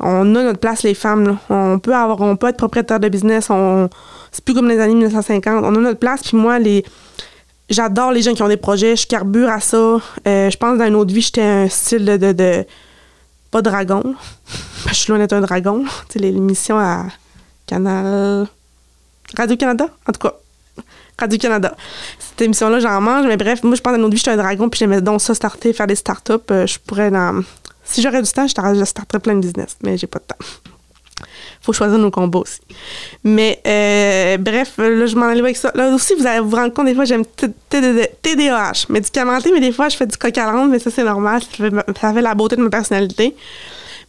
on 0.00 0.34
a 0.34 0.42
notre 0.42 0.58
place, 0.58 0.82
les 0.82 0.94
femmes. 0.94 1.38
On 1.48 1.78
peut 1.78 1.94
avoir, 1.94 2.20
on 2.22 2.36
peut 2.36 2.48
être 2.48 2.56
propriétaire 2.56 3.00
de 3.00 3.08
business. 3.08 3.48
C'est 4.32 4.44
plus 4.44 4.54
comme 4.54 4.68
les 4.68 4.78
années 4.80 4.94
1950. 4.94 5.64
On 5.64 5.74
a 5.74 5.78
notre 5.78 5.98
place. 5.98 6.22
Puis 6.22 6.36
moi, 6.36 6.58
les, 6.58 6.84
j'adore 7.68 8.12
les 8.12 8.22
gens 8.22 8.34
qui 8.34 8.42
ont 8.42 8.48
des 8.48 8.56
projets. 8.56 8.96
Je 8.96 9.06
carbure 9.06 9.50
à 9.50 9.60
ça. 9.60 9.76
Euh, 9.76 10.50
je 10.50 10.56
pense 10.56 10.78
dans 10.78 10.86
une 10.86 10.96
autre 10.96 11.12
vie, 11.12 11.20
j'étais 11.20 11.42
un 11.42 11.68
style 11.68 12.04
de, 12.04 12.32
de, 12.32 12.64
pas 13.50 13.62
dragon. 13.62 14.14
je 14.88 14.94
suis 14.94 15.10
loin 15.10 15.18
d'être 15.18 15.34
un 15.34 15.42
dragon. 15.42 15.84
Sais, 16.08 16.18
l'émission 16.18 16.78
à 16.78 17.06
Canal 17.66 18.48
Radio-Canada, 19.36 19.88
en 20.08 20.12
tout 20.12 20.20
cas. 20.20 20.34
Radio-Canada. 21.18 21.76
Cette 22.18 22.40
émission-là, 22.42 22.80
j'en 22.80 23.00
mange, 23.00 23.26
mais 23.26 23.36
bref, 23.36 23.62
moi, 23.62 23.74
je 23.74 23.80
pense 23.80 23.92
dans 23.92 23.98
notre 23.98 24.12
vie, 24.12 24.18
j'étais 24.18 24.30
un 24.30 24.36
dragon, 24.36 24.68
puis 24.68 24.78
j'aimais 24.78 25.00
donc 25.00 25.20
ça, 25.20 25.34
starter, 25.34 25.72
faire 25.72 25.86
des 25.86 25.94
startups. 25.94 26.32
Euh, 26.50 26.66
je 26.66 26.78
pourrais, 26.78 27.10
dans... 27.10 27.42
si 27.84 28.00
j'aurais 28.00 28.22
du 28.22 28.30
temps, 28.30 28.46
je 28.46 28.84
starterais 28.84 29.20
plein 29.20 29.34
de 29.34 29.40
business, 29.40 29.76
mais 29.82 29.98
j'ai 29.98 30.06
pas 30.06 30.18
de 30.18 30.24
temps. 30.24 30.46
Faut 31.62 31.74
choisir 31.74 31.98
nos 31.98 32.10
combats 32.10 32.38
aussi. 32.38 32.60
Mais 33.22 33.60
euh, 33.66 34.38
bref, 34.38 34.78
là, 34.78 35.04
je 35.04 35.14
m'en 35.14 35.26
allais 35.26 35.40
avec 35.40 35.58
ça. 35.58 35.70
Là 35.74 35.90
aussi, 35.90 36.14
vous 36.14 36.26
allez 36.26 36.40
vous 36.40 36.56
rendre 36.56 36.72
compte, 36.72 36.86
des 36.86 36.94
fois, 36.94 37.04
j'aime 37.04 37.24
TDAH, 37.26 38.86
médicamenté, 38.88 39.50
mais 39.52 39.60
des 39.60 39.72
fois, 39.72 39.90
je 39.90 39.96
fais 39.96 40.06
du 40.06 40.16
coq 40.16 40.36
à 40.38 40.52
mais 40.66 40.78
ça, 40.78 40.90
c'est 40.90 41.04
normal. 41.04 41.42
Ça 42.00 42.14
fait 42.14 42.22
la 42.22 42.34
beauté 42.34 42.56
de 42.56 42.62
ma 42.62 42.70
personnalité. 42.70 43.36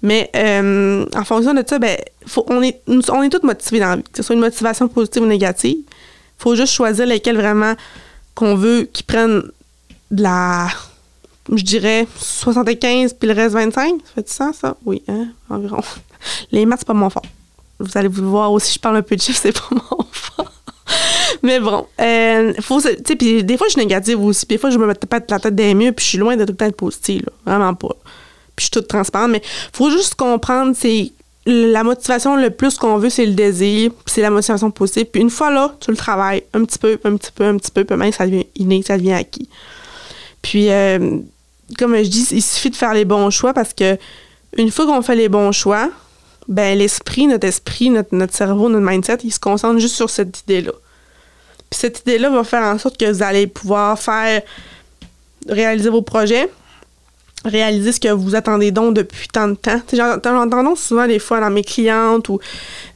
Mais 0.02 0.30
euh, 0.36 1.06
en 1.16 1.24
fonction 1.24 1.54
de 1.54 1.64
ça, 1.68 1.78
ben, 1.78 1.98
faut, 2.26 2.46
on, 2.50 2.62
est, 2.62 2.82
on 2.88 3.22
est 3.22 3.30
tous 3.30 3.46
motivés 3.46 3.80
dans 3.80 3.90
la 3.90 3.96
vie, 3.98 4.04
que 4.04 4.18
ce 4.18 4.24
soit 4.24 4.36
une 4.36 4.42
motivation 4.42 4.88
positive 4.88 5.24
ou 5.24 5.28
négative. 5.28 5.78
Il 5.78 6.42
faut 6.44 6.56
juste 6.56 6.74
choisir 6.74 7.06
lesquels 7.06 7.38
vraiment 7.38 7.76
qu'on 8.34 8.56
veut 8.56 8.90
qui 8.92 9.04
prennent 9.04 9.44
de 10.10 10.24
la, 10.24 10.68
je 11.52 11.64
dirais, 11.64 12.08
75 12.18 13.14
puis 13.14 13.30
le 13.30 13.36
reste 13.36 13.54
25. 13.54 14.02
Ça 14.04 14.12
fait 14.16 14.24
du 14.24 14.32
sens, 14.32 14.56
ça? 14.58 14.76
Oui, 14.86 15.04
hein, 15.08 15.28
environ. 15.50 15.82
Les 16.52 16.66
maths, 16.66 16.80
c'est 16.80 16.88
pas 16.88 16.94
mon 16.94 17.10
fort. 17.10 17.26
Vous 17.80 17.98
allez 17.98 18.08
vous 18.08 18.30
voir 18.30 18.52
aussi, 18.52 18.74
je 18.74 18.80
parle 18.80 18.98
un 18.98 19.02
peu 19.02 19.16
de 19.16 19.22
chiffres, 19.22 19.40
c'est 19.42 19.54
pas 19.54 19.70
mon 19.72 20.06
fort. 20.12 20.52
Mais 21.44 21.60
bon, 21.60 21.88
euh, 22.00 22.54
sais, 22.80 23.16
puis 23.16 23.44
des 23.44 23.58
fois, 23.58 23.68
je 23.68 23.74
suis 23.74 23.82
négative 23.82 24.20
aussi. 24.24 24.46
Puis 24.46 24.56
des 24.58 24.60
fois, 24.60 24.70
je 24.72 24.78
me 24.78 24.88
mets 24.88 24.94
pas 24.94 25.20
la 25.30 25.40
tête 25.40 25.56
des 25.56 25.74
mieux, 25.74 25.92
puis 25.92 26.04
je 26.04 26.10
suis 26.10 26.18
loin 26.18 26.36
de 26.36 26.46
tout 26.46 26.56
être 26.64 26.76
positive, 26.76 27.28
Vraiment 27.46 27.74
pas 27.76 27.96
je 28.58 28.64
suis 28.64 28.72
toute 28.72 28.88
transparente, 28.88 29.32
mais 29.32 29.42
faut 29.74 29.90
juste 29.90 30.16
comprendre, 30.16 30.76
c'est 30.78 31.12
la 31.46 31.84
motivation 31.84 32.36
le 32.36 32.52
plus 32.52 32.78
qu'on 32.78 32.98
veut, 32.98 33.10
c'est 33.10 33.26
le 33.26 33.34
désir, 33.34 33.92
c'est 34.06 34.22
la 34.22 34.30
motivation 34.30 34.70
possible. 34.70 35.10
Puis 35.12 35.22
une 35.22 35.30
fois 35.30 35.52
là, 35.52 35.74
tu 35.80 35.90
le 35.92 35.98
travailles 35.98 36.44
un 36.54 36.64
petit 36.66 36.78
peu, 36.78 37.00
un 37.04 37.16
petit 37.18 37.32
peu, 37.32 37.46
un 37.46 37.58
petit 37.58 37.72
peu, 37.72 37.84
puis 37.84 37.98
même 37.98 38.12
ça 38.12 38.26
devient 38.26 38.46
inné, 38.56 38.84
ça 38.84 38.98
devient 38.98 39.14
acquis. 39.14 39.50
Puis, 40.42 40.70
euh, 40.70 41.18
comme 41.78 41.96
je 41.96 42.10
dis, 42.10 42.28
il 42.32 42.42
suffit 42.42 42.70
de 42.70 42.76
faire 42.76 42.94
les 42.94 43.06
bons 43.06 43.30
choix 43.30 43.54
parce 43.54 43.74
que 43.74 43.98
une 44.58 44.72
fois 44.72 44.86
qu'on 44.86 45.02
fait 45.02 45.16
les 45.16 45.30
bons 45.30 45.52
choix, 45.52 45.90
ben 46.48 46.78
l'esprit, 46.78 47.28
notre 47.28 47.48
esprit, 47.48 47.90
notre, 47.90 48.14
notre 48.14 48.36
cerveau, 48.36 48.70
notre 48.70 48.86
mindset, 48.86 49.20
il 49.24 49.32
se 49.32 49.40
concentre 49.40 49.80
juste 49.80 49.96
sur 49.96 50.10
cette 50.10 50.42
idée-là. 50.42 50.74
Puis 51.70 51.80
cette 51.80 52.02
idée-là 52.02 52.30
va 52.30 52.44
faire 52.44 52.64
en 52.64 52.78
sorte 52.78 52.98
que 52.98 53.10
vous 53.10 53.24
allez 53.24 53.48
pouvoir 53.48 53.98
faire 53.98 54.42
réaliser 55.48 55.90
vos 55.90 56.02
projets, 56.02 56.50
réaliser 57.44 57.92
ce 57.92 58.00
que 58.00 58.10
vous 58.10 58.36
attendez 58.36 58.72
donc 58.72 58.96
depuis 58.96 59.28
tant 59.28 59.48
de 59.48 59.56
temps. 59.56 59.82
J'entends 59.92 60.76
souvent 60.76 61.08
des 61.08 61.20
fois 61.20 61.40
dans 61.40 61.50
mes 61.50 61.64
clientes 61.64 62.30
ou 62.30 62.40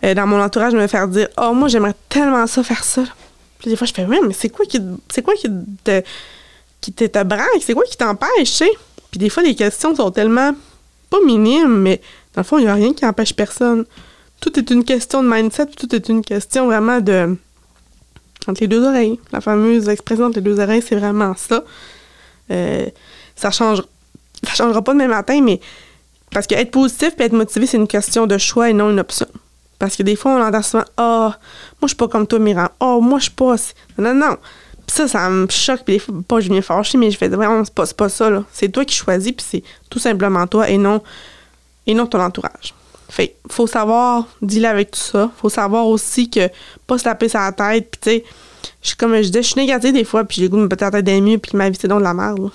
euh, 0.03 0.13
dans 0.13 0.27
mon 0.27 0.41
entourage 0.41 0.73
me 0.73 0.87
faire 0.87 1.07
dire 1.07 1.27
Oh, 1.41 1.53
moi 1.53 1.67
j'aimerais 1.67 1.95
tellement 2.09 2.45
ça 2.47 2.63
faire 2.63 2.83
ça. 2.83 3.03
Puis 3.59 3.69
des 3.69 3.75
fois 3.75 3.87
je 3.87 3.93
fais 3.93 4.05
Oui, 4.05 4.19
mais 4.25 4.33
c'est 4.33 4.49
quoi 4.49 4.65
qui 4.65 4.79
c'est 5.09 5.21
quoi 5.21 5.33
qui 5.33 5.49
te 5.83 6.01
qui 6.81 6.93
te, 6.93 7.09
C'est 7.61 7.73
quoi 7.73 7.83
qui 7.83 7.97
t'empêche, 7.97 8.61
Puis 9.09 9.19
des 9.19 9.29
fois 9.29 9.41
les 9.41 9.55
questions 9.55 9.95
sont 9.95 10.11
tellement 10.11 10.53
pas 11.09 11.17
minimes, 11.25 11.79
mais 11.81 12.01
dans 12.35 12.41
le 12.41 12.45
fond, 12.45 12.57
il 12.57 12.65
n'y 12.65 12.67
a 12.69 12.73
rien 12.73 12.93
qui 12.93 13.05
empêche 13.05 13.33
personne. 13.33 13.85
Tout 14.41 14.59
est 14.59 14.69
une 14.69 14.83
question 14.83 15.23
de 15.23 15.29
mindset, 15.29 15.67
tout 15.67 15.95
est 15.95 16.09
une 16.09 16.23
question 16.23 16.65
vraiment 16.67 16.99
de 16.99 17.35
entre 18.47 18.61
les 18.61 18.67
deux 18.67 18.83
oreilles. 18.83 19.19
La 19.31 19.41
fameuse 19.41 19.89
expression 19.89 20.25
entre 20.25 20.35
les 20.35 20.41
deux 20.41 20.59
oreilles, 20.59 20.83
c'est 20.87 20.95
vraiment 20.95 21.33
ça. 21.35 21.63
Euh, 22.51 22.85
ça 23.35 23.49
change 23.49 23.81
ça 24.45 24.53
changera 24.53 24.81
pas 24.81 24.93
demain 24.93 25.07
matin, 25.07 25.41
mais 25.41 25.59
parce 26.31 26.47
que 26.47 26.55
être 26.55 26.71
positif 26.71 27.13
et 27.19 27.23
être 27.23 27.33
motivé, 27.33 27.65
c'est 27.65 27.77
une 27.77 27.87
question 27.87 28.27
de 28.27 28.37
choix 28.37 28.69
et 28.69 28.73
non 28.73 28.89
une 28.89 28.99
option. 28.99 29.27
Parce 29.79 29.95
que 29.95 30.03
des 30.03 30.15
fois, 30.15 30.33
on 30.33 30.41
entend 30.41 30.61
souvent 30.61 30.83
Ah, 30.97 31.31
oh, 31.31 31.39
moi, 31.81 31.83
je 31.83 31.87
suis 31.87 31.95
pas 31.95 32.07
comme 32.07 32.27
toi, 32.27 32.39
Miran. 32.39 32.67
Oh, 32.79 32.99
moi, 33.01 33.19
je 33.19 33.23
suis 33.23 33.31
pas. 33.31 33.55
Non, 33.97 34.13
non. 34.13 34.37
Puis 34.87 34.95
ça, 34.95 35.07
ça 35.07 35.29
me 35.29 35.47
choque. 35.49 35.83
Puis 35.83 35.95
des 35.95 35.99
fois, 35.99 36.15
pas, 36.27 36.39
je 36.39 36.49
viens 36.49 36.61
fâcher, 36.61 36.97
mais 36.97 37.11
je 37.11 37.17
fais 37.17 37.27
vraiment, 37.27 37.63
c'est 37.63 37.73
pas, 37.73 37.85
pas 37.87 38.09
ça, 38.09 38.29
là. 38.29 38.43
C'est 38.51 38.69
toi 38.69 38.85
qui 38.85 38.95
choisis, 38.95 39.31
puis 39.31 39.45
c'est 39.47 39.63
tout 39.89 39.99
simplement 39.99 40.47
toi 40.47 40.69
et 40.69 40.77
non, 40.77 41.01
et 41.87 41.93
non 41.93 42.05
ton 42.05 42.21
entourage. 42.21 42.73
Fait 43.09 43.35
faut 43.49 43.67
savoir 43.67 44.27
dealer 44.41 44.71
avec 44.71 44.91
tout 44.91 44.99
ça. 44.99 45.31
Faut 45.37 45.49
savoir 45.49 45.87
aussi 45.87 46.29
que 46.29 46.49
pas 46.87 46.97
se 46.97 47.03
taper 47.03 47.27
la 47.33 47.51
tête. 47.51 47.91
Puis, 47.91 48.21
tu 48.21 48.25
sais, 48.81 48.95
comme 48.97 49.15
je 49.15 49.21
disais, 49.21 49.43
je 49.43 49.47
suis 49.49 49.61
négative 49.61 49.93
des 49.93 50.03
fois, 50.03 50.23
puis 50.23 50.41
j'ai 50.41 50.49
goût 50.49 50.57
de 50.57 50.63
me 50.63 50.69
péter 50.69 50.85
la 50.85 50.91
tête 50.91 51.05
des 51.05 51.21
mieux, 51.21 51.37
puis 51.37 51.51
ma 51.55 51.69
vie, 51.69 51.77
c'est 51.79 51.87
donc 51.87 51.99
de 51.99 52.03
la 52.03 52.13
merde 52.13 52.49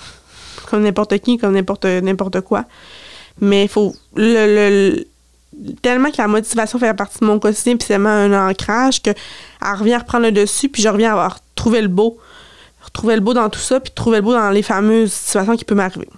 comme 0.71 0.83
n'importe 0.83 1.19
qui, 1.19 1.39
comme 1.39 1.55
n'importe 1.55 1.85
n'importe 1.85 2.41
quoi. 2.43 2.65
Mais 3.41 3.65
il 3.65 3.69
faut 3.69 3.95
le, 4.15 5.05
tellement 5.83 6.11
que 6.11 6.19
la 6.19 6.29
motivation 6.29 6.79
fait 6.79 6.95
partie 6.95 7.19
de 7.21 7.25
mon 7.25 7.39
quotidien, 7.39 7.77
puis 7.77 7.87
c'est 7.87 7.95
vraiment 7.95 8.11
un 8.11 8.49
ancrage 8.49 9.03
que 9.03 9.11
elle 9.11 9.79
revient 9.79 9.95
à 9.95 9.99
reprendre 9.99 10.27
le 10.27 10.33
dessus, 10.33 10.69
puis 10.69 10.83
je 10.83 10.89
reviens 10.89 11.17
à 11.17 11.29
retrouver 11.29 11.83
le 11.83 11.89
beau. 11.89 12.19
Retrouver 12.83 13.15
le 13.15 13.21
beau 13.21 13.35
dans 13.35 13.51
tout 13.51 13.61
ça, 13.61 13.79
puis 13.81 13.93
trouver 13.93 14.19
le 14.19 14.23
beau 14.23 14.33
dans 14.33 14.51
les 14.51 14.63
fameuses 14.63 15.13
situations 15.13 15.57
qui 15.57 15.65
peuvent 15.65 15.77
m'arriver. 15.77 16.09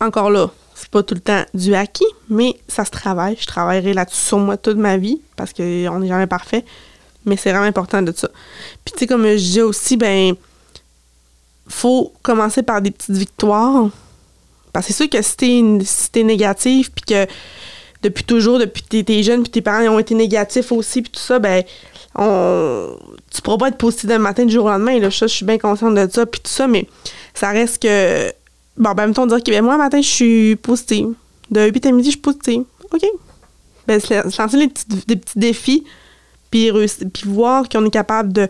Encore 0.00 0.30
là, 0.30 0.50
c'est 0.74 0.88
pas 0.88 1.02
tout 1.02 1.14
le 1.14 1.20
temps 1.20 1.44
du 1.54 1.74
acquis, 1.74 2.04
mais 2.28 2.56
ça 2.68 2.84
se 2.84 2.90
travaille. 2.90 3.36
Je 3.38 3.46
travaillerai 3.46 3.94
là-dessus 3.94 4.26
sur 4.26 4.38
moi 4.38 4.56
toute 4.56 4.76
ma 4.76 4.96
vie, 4.96 5.20
parce 5.36 5.52
qu'on 5.52 5.98
n'est 6.00 6.08
jamais 6.08 6.26
parfait. 6.26 6.64
Mais 7.24 7.36
c'est 7.36 7.52
vraiment 7.52 7.66
important 7.66 8.02
de 8.02 8.12
ça. 8.12 8.28
Puis 8.84 8.92
tu 8.92 8.98
sais, 9.00 9.06
comme 9.06 9.24
je 9.24 9.36
disais 9.36 9.62
aussi, 9.62 9.96
ben 9.96 10.34
faut 11.84 12.14
commencer 12.22 12.62
par 12.62 12.80
des 12.80 12.90
petites 12.90 13.14
victoires. 13.14 13.90
Parce 14.72 14.86
que 14.86 14.92
c'est 14.94 15.02
sûr 15.02 15.10
que 15.10 15.20
si 15.20 15.36
t'es, 15.36 15.84
si 15.84 16.24
négatif, 16.24 16.90
puis 16.90 17.04
que 17.04 17.26
depuis 18.02 18.24
toujours, 18.24 18.58
depuis 18.58 18.82
que 18.82 19.02
t'es 19.02 19.22
jeune, 19.22 19.42
puis 19.42 19.50
tes 19.50 19.60
parents 19.60 19.86
ont 19.88 19.98
été 19.98 20.14
négatifs 20.14 20.72
aussi, 20.72 21.02
puis 21.02 21.10
tout 21.12 21.20
ça, 21.20 21.38
ben 21.38 21.62
on, 22.14 22.96
tu 23.30 23.42
pourras 23.42 23.58
pas 23.58 23.68
être 23.68 23.76
positif 23.76 24.06
d'un 24.06 24.18
matin 24.18 24.46
du 24.46 24.54
jour 24.54 24.64
au 24.64 24.70
lendemain. 24.70 24.98
Là, 24.98 25.10
je 25.10 25.26
suis 25.26 25.44
bien 25.44 25.58
consciente 25.58 25.94
de 25.94 26.08
ça, 26.10 26.24
puis 26.24 26.40
tout 26.40 26.50
ça, 26.50 26.66
mais 26.66 26.88
ça 27.34 27.50
reste 27.50 27.82
que. 27.82 28.32
Bon, 28.78 28.92
ben, 28.92 29.12
temps, 29.12 29.26
dire 29.26 29.42
que 29.42 29.50
ben, 29.50 29.62
moi, 29.62 29.76
matin, 29.76 30.00
je 30.00 30.08
suis 30.08 30.56
positive. 30.56 31.08
De 31.50 31.68
8 31.68 31.84
à 31.84 31.92
midi, 31.92 32.06
je 32.06 32.10
suis 32.12 32.20
positive. 32.20 32.64
OK. 32.94 33.02
Ben, 33.86 34.00
se 34.00 34.40
lancer 34.40 34.56
des 34.56 34.68
petits, 34.68 34.86
des 35.06 35.16
petits 35.16 35.38
défis, 35.38 35.84
puis, 36.50 36.70
puis 37.12 37.28
voir 37.28 37.68
qu'on 37.68 37.84
est 37.84 37.90
capable 37.90 38.32
de 38.32 38.48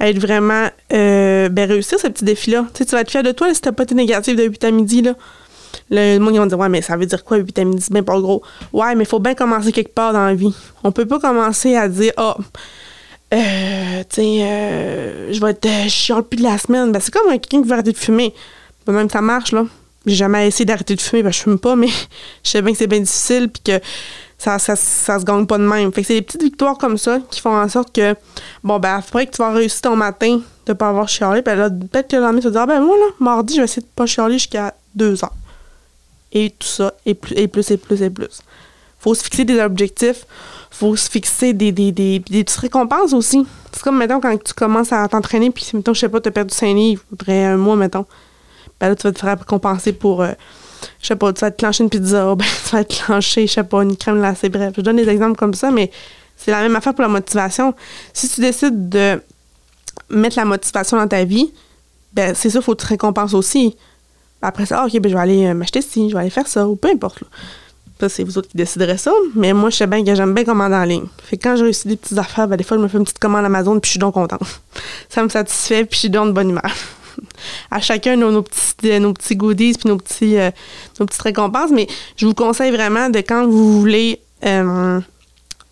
être 0.00 0.18
vraiment 0.18 0.68
euh, 0.92 1.48
ben, 1.48 1.68
réussir 1.68 1.98
ce 1.98 2.08
petit 2.08 2.24
défi-là. 2.24 2.66
Tu, 2.74 2.84
sais, 2.84 2.90
vas 2.96 3.02
être 3.02 3.10
fier 3.10 3.22
de 3.22 3.32
toi 3.32 3.52
si 3.54 3.60
t'as 3.60 3.72
pas 3.72 3.84
été 3.84 3.94
négatif 3.94 4.36
de 4.36 4.44
8 4.44 4.64
à 4.64 4.70
midi. 4.70 5.02
Là. 5.02 5.14
Le 5.90 6.18
monde, 6.18 6.34
ils 6.34 6.38
vont 6.38 6.46
dire, 6.46 6.58
ouais, 6.58 6.68
mais 6.68 6.82
ça 6.82 6.96
veut 6.96 7.06
dire 7.06 7.24
quoi, 7.24 7.38
8 7.38 7.58
à 7.58 7.64
midi? 7.64 7.82
C'est 7.82 7.92
bien 7.92 8.02
pas 8.02 8.18
gros. 8.20 8.42
Ouais, 8.72 8.94
mais 8.94 9.04
il 9.04 9.08
faut 9.08 9.20
bien 9.20 9.34
commencer 9.34 9.72
quelque 9.72 9.94
part 9.94 10.12
dans 10.12 10.24
la 10.24 10.34
vie. 10.34 10.54
On 10.82 10.92
peut 10.92 11.06
pas 11.06 11.18
commencer 11.18 11.76
à 11.76 11.88
dire, 11.88 12.12
oh, 12.18 12.34
euh, 13.32 14.04
euh, 14.18 15.32
je 15.32 15.40
vais 15.40 15.50
être 15.50 15.66
euh, 15.66 15.88
chiant 15.88 16.22
plus 16.22 16.38
de 16.38 16.42
la 16.44 16.58
semaine. 16.58 16.92
Ben, 16.92 17.00
c'est 17.00 17.12
comme 17.12 17.30
quelqu'un 17.30 17.62
qui 17.62 17.68
veut 17.68 17.72
arrêter 17.72 17.92
de 17.92 17.96
fumer. 17.96 18.32
Ben, 18.86 18.92
même 18.92 19.10
ça 19.10 19.20
marche, 19.20 19.52
là. 19.52 19.64
J'ai 20.06 20.16
jamais 20.16 20.46
essayé 20.48 20.66
d'arrêter 20.66 20.94
de 20.94 21.00
fumer, 21.00 21.22
ben, 21.22 21.32
je 21.32 21.40
fume 21.40 21.58
pas, 21.58 21.76
mais 21.76 21.88
je 22.44 22.50
sais 22.50 22.62
bien 22.62 22.72
que 22.72 22.78
c'est 22.78 22.86
bien 22.86 23.00
difficile, 23.00 23.48
puis 23.48 23.62
que 23.64 23.84
ça, 24.44 24.58
ça, 24.58 24.76
ça, 24.76 25.18
se 25.18 25.24
gagne 25.24 25.46
pas 25.46 25.58
de 25.58 25.64
même. 25.64 25.92
Fait 25.92 26.02
que 26.02 26.06
c'est 26.06 26.14
des 26.14 26.22
petites 26.22 26.42
victoires 26.42 26.76
comme 26.76 26.98
ça 26.98 27.18
qui 27.30 27.40
font 27.40 27.56
en 27.56 27.68
sorte 27.68 27.94
que, 27.94 28.14
bon, 28.62 28.78
ben, 28.78 28.96
après 28.96 29.26
que 29.26 29.32
tu 29.32 29.38
vas 29.38 29.50
réussir 29.50 29.82
ton 29.82 29.96
matin 29.96 30.40
de 30.66 30.72
pas 30.74 30.88
avoir 30.88 31.08
chialé, 31.08 31.40
ben 31.42 31.56
là, 31.56 31.70
peut-être 31.70 32.08
que 32.08 32.16
le 32.16 32.22
lendemain, 32.22 32.40
tu 32.40 32.44
vas 32.48 32.50
dire, 32.50 32.60
ah, 32.60 32.66
ben, 32.66 32.80
moi, 32.80 32.96
là, 32.96 33.06
mardi, 33.20 33.54
je 33.54 33.60
vais 33.60 33.64
essayer 33.64 33.82
de 33.82 33.88
pas 33.94 34.06
chialer 34.06 34.34
jusqu'à 34.34 34.74
deux 34.94 35.24
heures. 35.24 35.32
Et 36.32 36.50
tout 36.50 36.68
ça, 36.68 36.92
et 37.06 37.14
plus, 37.14 37.34
et 37.36 37.48
plus, 37.48 37.70
et 37.70 37.76
plus, 37.76 38.02
et 38.02 38.10
plus. 38.10 38.42
Faut 38.98 39.14
se 39.14 39.22
fixer 39.22 39.44
des 39.44 39.60
objectifs, 39.60 40.26
faut 40.70 40.96
se 40.96 41.08
fixer 41.08 41.52
des, 41.52 41.72
des, 41.72 41.92
des, 41.92 42.20
petites 42.20 42.50
récompenses 42.56 43.12
aussi. 43.12 43.46
C'est 43.72 43.82
comme, 43.82 43.96
mettons, 43.96 44.20
quand 44.20 44.36
tu 44.42 44.52
commences 44.52 44.92
à 44.92 45.08
t'entraîner, 45.08 45.50
puis, 45.50 45.70
mettons, 45.74 45.94
je 45.94 46.00
sais 46.00 46.08
pas, 46.08 46.20
tu 46.20 46.28
as 46.28 46.32
perdu 46.32 46.54
5 46.54 46.74
livres 46.74 47.02
après 47.12 47.44
un 47.44 47.56
mois, 47.56 47.76
mettons. 47.76 48.06
Ben 48.80 48.88
là, 48.88 48.96
tu 48.96 49.06
vas 49.06 49.12
te 49.12 49.20
faire 49.20 49.38
récompenser 49.38 49.92
pour. 49.92 50.22
Euh, 50.22 50.32
je 51.00 51.06
sais 51.06 51.16
pas, 51.16 51.32
tu 51.32 51.40
vas 51.40 51.50
te 51.50 51.58
clencher 51.58 51.84
une 51.84 51.90
pizza, 51.90 52.34
ben, 52.36 52.44
tu 52.44 52.70
vas 52.70 52.84
te 52.84 52.94
clencher, 52.94 53.46
je 53.46 53.52
sais 53.52 53.64
pas, 53.64 53.82
une 53.82 53.96
crème 53.96 54.18
glacée, 54.18 54.48
bref. 54.48 54.72
Je 54.76 54.82
donne 54.82 54.96
des 54.96 55.08
exemples 55.08 55.36
comme 55.36 55.54
ça, 55.54 55.70
mais 55.70 55.90
c'est 56.36 56.50
la 56.50 56.60
même 56.60 56.74
affaire 56.76 56.94
pour 56.94 57.02
la 57.02 57.08
motivation. 57.08 57.74
Si 58.12 58.28
tu 58.28 58.40
décides 58.40 58.88
de 58.88 59.20
mettre 60.10 60.36
la 60.36 60.44
motivation 60.44 60.96
dans 60.96 61.08
ta 61.08 61.24
vie, 61.24 61.52
ben 62.12 62.34
c'est 62.34 62.50
ça, 62.50 62.58
il 62.58 62.62
faut 62.62 62.74
que 62.74 62.80
tu 62.80 62.86
te 62.86 62.90
récompenses 62.90 63.34
aussi. 63.34 63.76
Après 64.42 64.66
ça, 64.66 64.84
OK, 64.84 64.98
ben 64.98 65.08
je 65.08 65.14
vais 65.14 65.20
aller 65.20 65.46
euh, 65.46 65.54
m'acheter 65.54 65.82
ci, 65.82 66.08
je 66.10 66.14
vais 66.14 66.20
aller 66.20 66.30
faire 66.30 66.46
ça, 66.46 66.68
ou 66.68 66.76
peu 66.76 66.88
importe. 66.88 67.24
Ça, 68.00 68.08
c'est 68.08 68.24
vous 68.24 68.36
autres 68.36 68.48
qui 68.48 68.56
déciderez 68.56 68.98
ça. 68.98 69.12
Mais 69.34 69.52
moi, 69.52 69.70
je 69.70 69.76
sais 69.76 69.86
bien 69.86 70.04
que 70.04 70.14
j'aime 70.14 70.34
bien 70.34 70.44
commander 70.44 70.74
en 70.74 70.84
ligne. 70.84 71.06
Fait 71.22 71.36
que 71.36 71.44
quand 71.44 71.56
j'ai 71.56 71.62
réussi 71.62 71.88
des 71.88 71.96
petites 71.96 72.18
affaires, 72.18 72.48
ben, 72.48 72.56
des 72.56 72.64
fois, 72.64 72.76
je 72.76 72.82
me 72.82 72.88
fais 72.88 72.98
une 72.98 73.04
petite 73.04 73.20
commande 73.20 73.44
Amazon, 73.44 73.78
puis 73.78 73.88
je 73.88 73.90
suis 73.92 73.98
donc 73.98 74.14
contente. 74.14 74.42
ça 75.08 75.22
me 75.22 75.28
satisfait, 75.28 75.84
puis 75.84 75.94
je 75.94 76.00
suis 76.00 76.10
donc 76.10 76.28
de 76.28 76.32
bonne 76.32 76.50
humeur 76.50 76.72
à 77.70 77.80
chacun 77.80 78.16
nos, 78.16 78.30
nos, 78.30 78.42
petits, 78.42 78.90
euh, 78.90 78.98
nos 78.98 79.12
petits 79.12 79.36
goodies 79.36 79.74
puis 79.74 79.88
nos, 79.88 79.96
petits, 79.96 80.36
euh, 80.36 80.50
nos 81.00 81.06
petites 81.06 81.22
récompenses. 81.22 81.70
Mais 81.70 81.86
je 82.16 82.26
vous 82.26 82.34
conseille 82.34 82.70
vraiment 82.70 83.10
de 83.10 83.18
quand 83.18 83.46
vous 83.46 83.80
voulez 83.80 84.20
euh, 84.44 85.00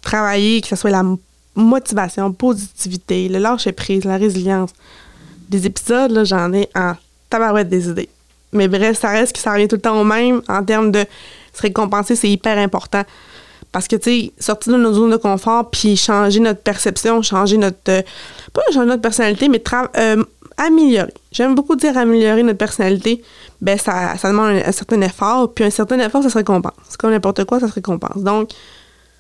travailler, 0.01 0.61
que 0.61 0.69
ce 0.69 0.77
soit 0.77 0.91
la 0.91 1.05
motivation, 1.55 2.33
positivité, 2.33 3.29
le 3.29 3.39
lâcher 3.39 3.73
prise, 3.73 4.05
la 4.05 4.17
résilience. 4.17 4.71
Des 5.49 5.67
épisodes, 5.67 6.11
là, 6.11 6.25
j'en 6.25 6.53
ai 6.53 6.69
en 6.75 6.95
tabarouette 7.29 7.69
des 7.69 7.89
idées. 7.89 8.09
Mais 8.53 8.69
bref, 8.69 8.99
ça 8.99 9.11
reste 9.11 9.35
que 9.35 9.39
ça 9.39 9.53
revient 9.53 9.69
tout 9.69 9.77
le 9.77 9.83
temps 9.83 10.01
au 10.01 10.05
même 10.05 10.43
en 10.49 10.65
termes 10.65 10.91
de 10.91 11.05
se 11.53 11.63
récompenser, 11.63 12.17
c'est 12.17 12.31
hyper 12.31 12.59
important. 12.59 13.03
Parce 13.73 13.89
que, 13.89 13.97
tu 13.97 14.11
sais, 14.11 14.33
sortir 14.39 14.75
de 14.75 14.79
nos 14.79 14.93
zones 14.93 15.11
de 15.11 15.17
confort, 15.17 15.71
puis 15.71 15.97
changer 15.97 16.41
notre 16.41 16.61
perception, 16.61 17.23
changer 17.23 17.57
notre. 17.57 18.03
pas 18.53 18.63
changer 18.73 18.87
notre 18.87 19.01
personnalité, 19.01 19.49
mais 19.49 19.63
euh, 19.97 20.23
améliorer. 20.67 21.13
J'aime 21.31 21.55
beaucoup 21.55 21.77
dire 21.77 21.97
améliorer 21.97 22.43
notre 22.43 22.59
personnalité. 22.59 23.23
Ben, 23.61 23.79
ça, 23.79 24.17
ça 24.17 24.29
demande 24.29 24.63
un, 24.65 24.73
certain 24.73 25.01
effort, 25.03 25.53
puis 25.53 25.65
un 25.65 25.71
certain 25.71 25.99
effort, 26.01 26.23
ça 26.23 26.31
se 26.31 26.39
récompense. 26.39 26.97
Comme 26.99 27.11
n'importe 27.11 27.45
quoi, 27.45 27.61
ça 27.61 27.69
se 27.69 27.75
récompense. 27.75 28.23
Donc, 28.23 28.51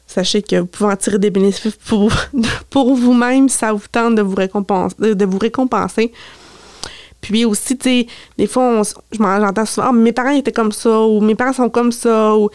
sachez 0.07 0.42
que 0.42 0.57
vous 0.57 0.66
pouvez 0.66 0.92
en 0.92 0.96
tirer 0.96 1.18
des 1.18 1.31
bénéfices 1.31 1.76
pour, 1.76 2.12
pour 2.70 2.94
vous-même 2.94 3.48
ça 3.48 3.72
vous 3.72 3.87
tente 3.90 4.14
de 4.14 4.22
vous, 4.22 4.35
récompenser, 4.35 4.96
de 4.98 5.24
vous 5.24 5.38
récompenser. 5.38 6.12
Puis 7.20 7.44
aussi, 7.44 7.78
tu 7.78 7.88
sais, 7.88 8.07
des 8.37 8.48
fois, 8.48 8.83
j'entends 9.12 9.64
souvent, 9.64 9.90
oh, 9.90 9.92
mes 9.92 10.12
parents 10.12 10.31
étaient 10.31 10.52
comme 10.52 10.72
ça, 10.72 11.00
ou 11.02 11.20
mes 11.20 11.37
parents 11.37 11.52
sont 11.52 11.70
comme 11.70 11.92
ça, 11.92 12.37
ou, 12.37 12.50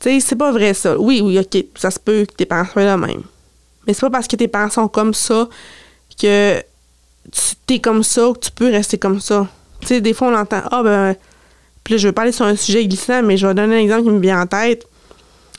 tu 0.00 0.08
sais, 0.08 0.20
c'est 0.20 0.36
pas 0.36 0.50
vrai 0.50 0.72
ça. 0.72 0.98
Oui, 0.98 1.20
oui, 1.22 1.38
ok, 1.38 1.64
ça 1.74 1.90
se 1.90 2.00
peut 2.00 2.24
que 2.24 2.32
tes 2.32 2.46
parents 2.46 2.64
soient 2.72 2.84
là 2.84 2.96
même. 2.96 3.22
Mais 3.86 3.92
c'est 3.92 4.00
pas 4.00 4.10
parce 4.10 4.26
que 4.26 4.36
tes 4.36 4.48
parents 4.48 4.70
sont 4.70 4.88
comme 4.88 5.12
ça 5.12 5.46
que 6.20 6.62
tu 7.66 7.74
es 7.74 7.78
comme 7.80 8.02
ça 8.02 8.32
que 8.34 8.38
tu 8.46 8.50
peux 8.50 8.70
rester 8.70 8.98
comme 8.98 9.20
ça. 9.20 9.46
Tu 9.80 9.88
sais, 9.88 10.00
des 10.00 10.14
fois, 10.14 10.28
on 10.28 10.34
entend 10.34 10.62
Ah, 10.70 10.82
ben. 10.82 11.16
Puis 11.84 11.94
là, 11.94 11.98
je 11.98 12.08
veux 12.08 12.12
parler 12.12 12.32
sur 12.32 12.44
un 12.44 12.56
sujet 12.56 12.86
glissant, 12.86 13.22
mais 13.22 13.36
je 13.36 13.46
vais 13.46 13.54
donner 13.54 13.76
un 13.76 13.80
exemple 13.80 14.04
qui 14.04 14.10
me 14.10 14.20
vient 14.20 14.42
en 14.42 14.46
tête. 14.46 14.86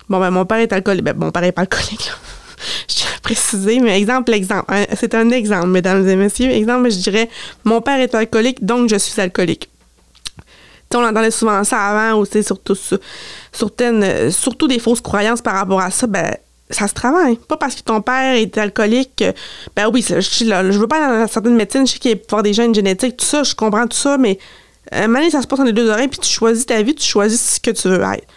Bon, 0.10 0.19
ben, 0.19 0.32
mon 0.32 0.45
père 0.45 0.58
est 0.58 0.71
alcoolique. 0.71 1.03
Ben, 1.03 1.15
mon 1.15 1.32
père 1.32 1.43
est 1.43 1.51
pas 1.51 1.62
alcoolique, 1.62 2.08
là. 2.08 2.13
je 2.88 2.95
tiens 2.95 3.10
à 3.15 3.19
préciser, 3.21 3.79
mais 3.79 3.97
exemple, 3.97 4.34
exemple. 4.34 4.73
C'est 4.95 5.15
un 5.15 5.29
exemple, 5.32 5.67
mesdames 5.67 6.08
et 6.08 6.15
messieurs. 6.15 6.49
Exemple, 6.51 6.89
je 6.91 6.97
dirais 6.97 7.29
Mon 7.63 7.82
père 7.82 7.99
est 7.99 8.13
alcoolique, 8.13 8.63
donc 8.63 8.89
je 8.89 8.97
suis 8.97 9.19
alcoolique. 9.19 9.69
sais, 10.91 10.97
on 10.97 11.05
entendait 11.05 11.32
souvent 11.32 11.63
ça 11.63 11.79
avant, 11.79 12.19
ou 12.19 12.25
surtout, 12.25 12.77
certaines, 13.51 14.32
surtout 14.32 14.67
des 14.67 14.79
fausses 14.79 15.01
croyances 15.01 15.41
par 15.41 15.55
rapport 15.55 15.82
à 15.82 15.91
ça. 15.91 16.08
Ben, 16.08 16.36
ça 16.69 16.88
se 16.88 16.93
travaille. 16.93 17.36
Pas 17.36 17.58
parce 17.58 17.75
que 17.75 17.82
ton 17.82 18.01
père 18.01 18.36
est 18.36 18.58
alcoolique. 18.58 19.23
ben 19.75 19.89
oui, 19.91 20.05
je, 20.08 20.19
je, 20.19 20.79
veux 20.79 20.88
pas 20.88 20.99
dans 20.99 21.27
certaines 21.27 21.55
médecines, 21.55 21.88
je 21.88 21.93
sais 21.93 21.99
qu'il 21.99 22.12
y 22.12 22.36
a 22.36 22.41
des 22.41 22.53
gènes 22.53 22.75
génétiques, 22.75 23.17
tout 23.17 23.25
ça, 23.25 23.43
je 23.43 23.55
comprends 23.55 23.88
tout 23.88 23.97
ça, 23.97 24.17
mais 24.17 24.38
à 24.91 25.03
un 25.03 25.08
moment 25.08 25.29
ça 25.29 25.41
se 25.41 25.47
passe 25.47 25.60
dans 25.60 25.65
les 25.65 25.73
deux 25.73 25.89
oreilles, 25.89 26.08
puis 26.08 26.19
tu 26.19 26.29
choisis 26.29 26.65
ta 26.65 26.82
vie, 26.82 26.95
tu 26.95 27.05
choisis 27.05 27.55
ce 27.55 27.60
que 27.60 27.71
tu 27.71 27.88
veux 27.88 28.01
être. 28.01 28.27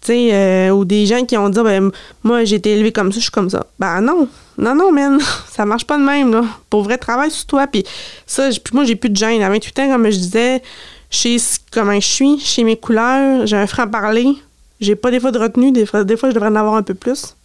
Tu 0.00 0.06
sais, 0.06 0.30
euh, 0.32 0.70
ou 0.70 0.86
des 0.86 1.04
gens 1.04 1.26
qui 1.26 1.36
ont 1.36 1.50
dit, 1.50 1.60
ben, 1.60 1.90
moi, 2.22 2.44
j'ai 2.44 2.56
été 2.56 2.72
élevé 2.72 2.90
comme 2.90 3.12
ça, 3.12 3.16
je 3.16 3.24
suis 3.24 3.30
comme 3.30 3.50
ça. 3.50 3.66
Ben 3.78 4.00
non, 4.00 4.28
non, 4.56 4.74
non, 4.74 4.92
man, 4.92 5.18
ça 5.50 5.66
marche 5.66 5.86
pas 5.86 5.98
de 5.98 6.02
même, 6.02 6.32
là. 6.32 6.44
Pour 6.70 6.82
vrai, 6.82 6.96
travail 6.96 7.30
sur 7.30 7.44
toi, 7.46 7.66
puis 7.66 7.84
ça, 8.26 8.48
puis 8.48 8.74
moi, 8.74 8.84
j'ai 8.84 8.96
plus 8.96 9.10
de 9.10 9.16
gêne. 9.16 9.42
À 9.42 9.50
28 9.50 9.78
ans, 9.80 9.92
comme 9.92 10.10
je 10.10 10.16
disais, 10.16 10.62
je 11.10 11.18
sais 11.18 11.36
comment 11.70 12.00
je 12.00 12.06
suis, 12.06 12.38
chez 12.38 12.64
mes 12.64 12.76
couleurs, 12.76 13.46
j'ai 13.46 13.56
un 13.56 13.66
franc-parler, 13.66 14.36
j'ai 14.80 14.96
pas 14.96 15.10
des 15.10 15.20
fois 15.20 15.32
de 15.32 15.38
retenue, 15.38 15.70
des 15.70 15.84
fois, 15.84 16.04
des 16.04 16.16
fois, 16.16 16.30
je 16.30 16.34
devrais 16.34 16.48
en 16.48 16.56
avoir 16.56 16.76
un 16.76 16.82
peu 16.82 16.94
plus. 16.94 17.36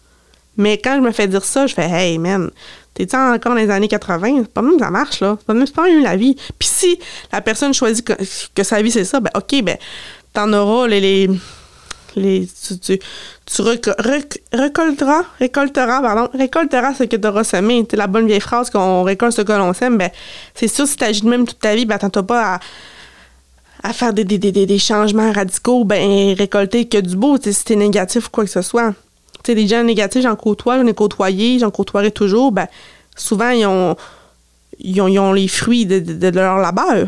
Mais 0.58 0.78
quand 0.78 0.96
je 0.96 1.02
me 1.02 1.12
fais 1.12 1.28
dire 1.28 1.44
ça, 1.44 1.68
je 1.68 1.74
fais 1.74 1.90
Hey 1.90 2.18
man, 2.18 2.50
t'es-tu 2.94 3.16
encore 3.16 3.54
dans 3.54 3.60
les 3.60 3.70
années 3.70 3.88
80? 3.88 4.44
C'est 4.44 4.54
pas 4.54 4.62
même 4.62 4.80
ça 4.80 4.90
marche, 4.90 5.20
là. 5.20 5.36
C'est 5.40 5.46
pas 5.46 5.54
même, 5.54 5.68
pas 5.68 5.84
même 5.84 6.04
la 6.04 6.16
vie. 6.16 6.36
Puis 6.58 6.70
si 6.70 7.00
la 7.32 7.42
personne 7.42 7.74
choisit 7.74 8.06
que, 8.06 8.64
sa 8.64 8.82
vie, 8.82 8.92
c'est 8.92 9.06
ça, 9.06 9.20
ben 9.20 9.32
OK, 9.36 9.62
ben 9.64 9.78
t'en 10.34 10.52
auras 10.54 10.88
les. 10.88 11.30
les, 12.16 12.48
tu, 12.82 13.00
tu, 13.46 13.62
récolteras, 13.62 15.24
récolteras, 15.40 16.02
pardon, 16.02 16.30
récolteras 16.34 16.94
ce 16.94 17.04
que 17.04 17.18
tu 17.18 17.28
auras 17.28 17.44
semé. 17.44 17.86
C'est 17.90 17.98
la 17.98 18.08
bonne 18.08 18.28
vieille 18.28 18.40
phrase 18.40 18.70
qu'on 18.70 19.04
récolte 19.04 19.36
ce 19.36 19.42
que 19.42 19.52
l'on 19.52 19.74
sème. 19.74 19.98
Ben, 19.98 20.10
c'est 20.54 20.68
sûr, 20.70 20.88
si 20.88 20.96
tu 20.96 21.04
agis 21.04 21.22
de 21.22 21.30
même 21.30 21.46
toute 21.46 21.60
ta 21.60 21.76
vie, 21.76 21.86
ben, 21.86 21.98
t'entends 21.98 22.24
pas 22.24 22.56
à, 22.56 22.60
à 23.84 23.94
faire 23.94 24.14
des, 24.14 24.24
des, 24.24 24.38
des, 24.38 24.66
des, 24.66 24.80
changements 24.80 25.32
radicaux, 25.34 25.84
ben, 25.84 26.34
récolter 26.34 26.88
que 26.88 26.98
du 26.98 27.18
beau, 27.18 27.38
si 27.42 27.64
t'es 27.66 27.76
négatif 27.76 28.28
ou 28.28 28.30
quoi 28.30 28.46
que 28.46 28.50
ce 28.50 28.62
soit 28.62 28.94
sais, 29.46 29.56
les 29.56 29.68
gens 29.68 29.84
négatifs, 29.84 30.22
j'en 30.22 30.36
côtoie, 30.36 30.78
j'en 30.78 30.88
ai 30.88 30.94
côtoyé, 30.94 31.60
j'en 31.60 31.72
côtoierai 31.72 32.12
toujours, 32.12 32.52
ben, 32.52 32.68
souvent, 33.16 33.50
ils 33.50 33.66
ont, 33.66 33.96
ils 34.80 35.02
ont, 35.02 35.34
les 35.34 35.48
fruits 35.48 35.86
de, 35.86 36.30
leur 36.30 36.58
labeur. 36.58 37.08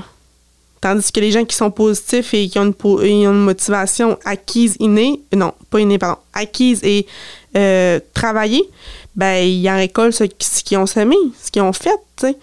Tandis 0.80 1.12
que 1.12 1.20
les 1.20 1.32
gens 1.32 1.44
qui 1.44 1.56
sont 1.56 1.72
positifs 1.72 2.34
et 2.34 2.48
qui 2.48 2.60
ont 2.60 2.74
une, 3.02 3.32
motivation 3.34 4.18
acquise, 4.26 4.78
innée, 4.80 5.22
non, 5.36 5.54
pas 5.70 5.80
innée, 5.80 5.98
pardon, 5.98 6.20
acquise 6.34 6.80
et 6.84 7.08
euh, 7.56 8.00
travaillée, 8.14 8.70
ben, 9.16 9.44
ils 9.44 9.68
en 9.70 9.76
récoltent 9.76 10.14
ce, 10.14 10.24
qu'ils 10.24 10.78
ont 10.78 10.86
semé, 10.86 11.16
ce 11.42 11.50
qu'ils 11.50 11.64
ont 11.64 11.74
fait, 11.74 11.98
tu 12.16 12.28
sais. 12.28 12.38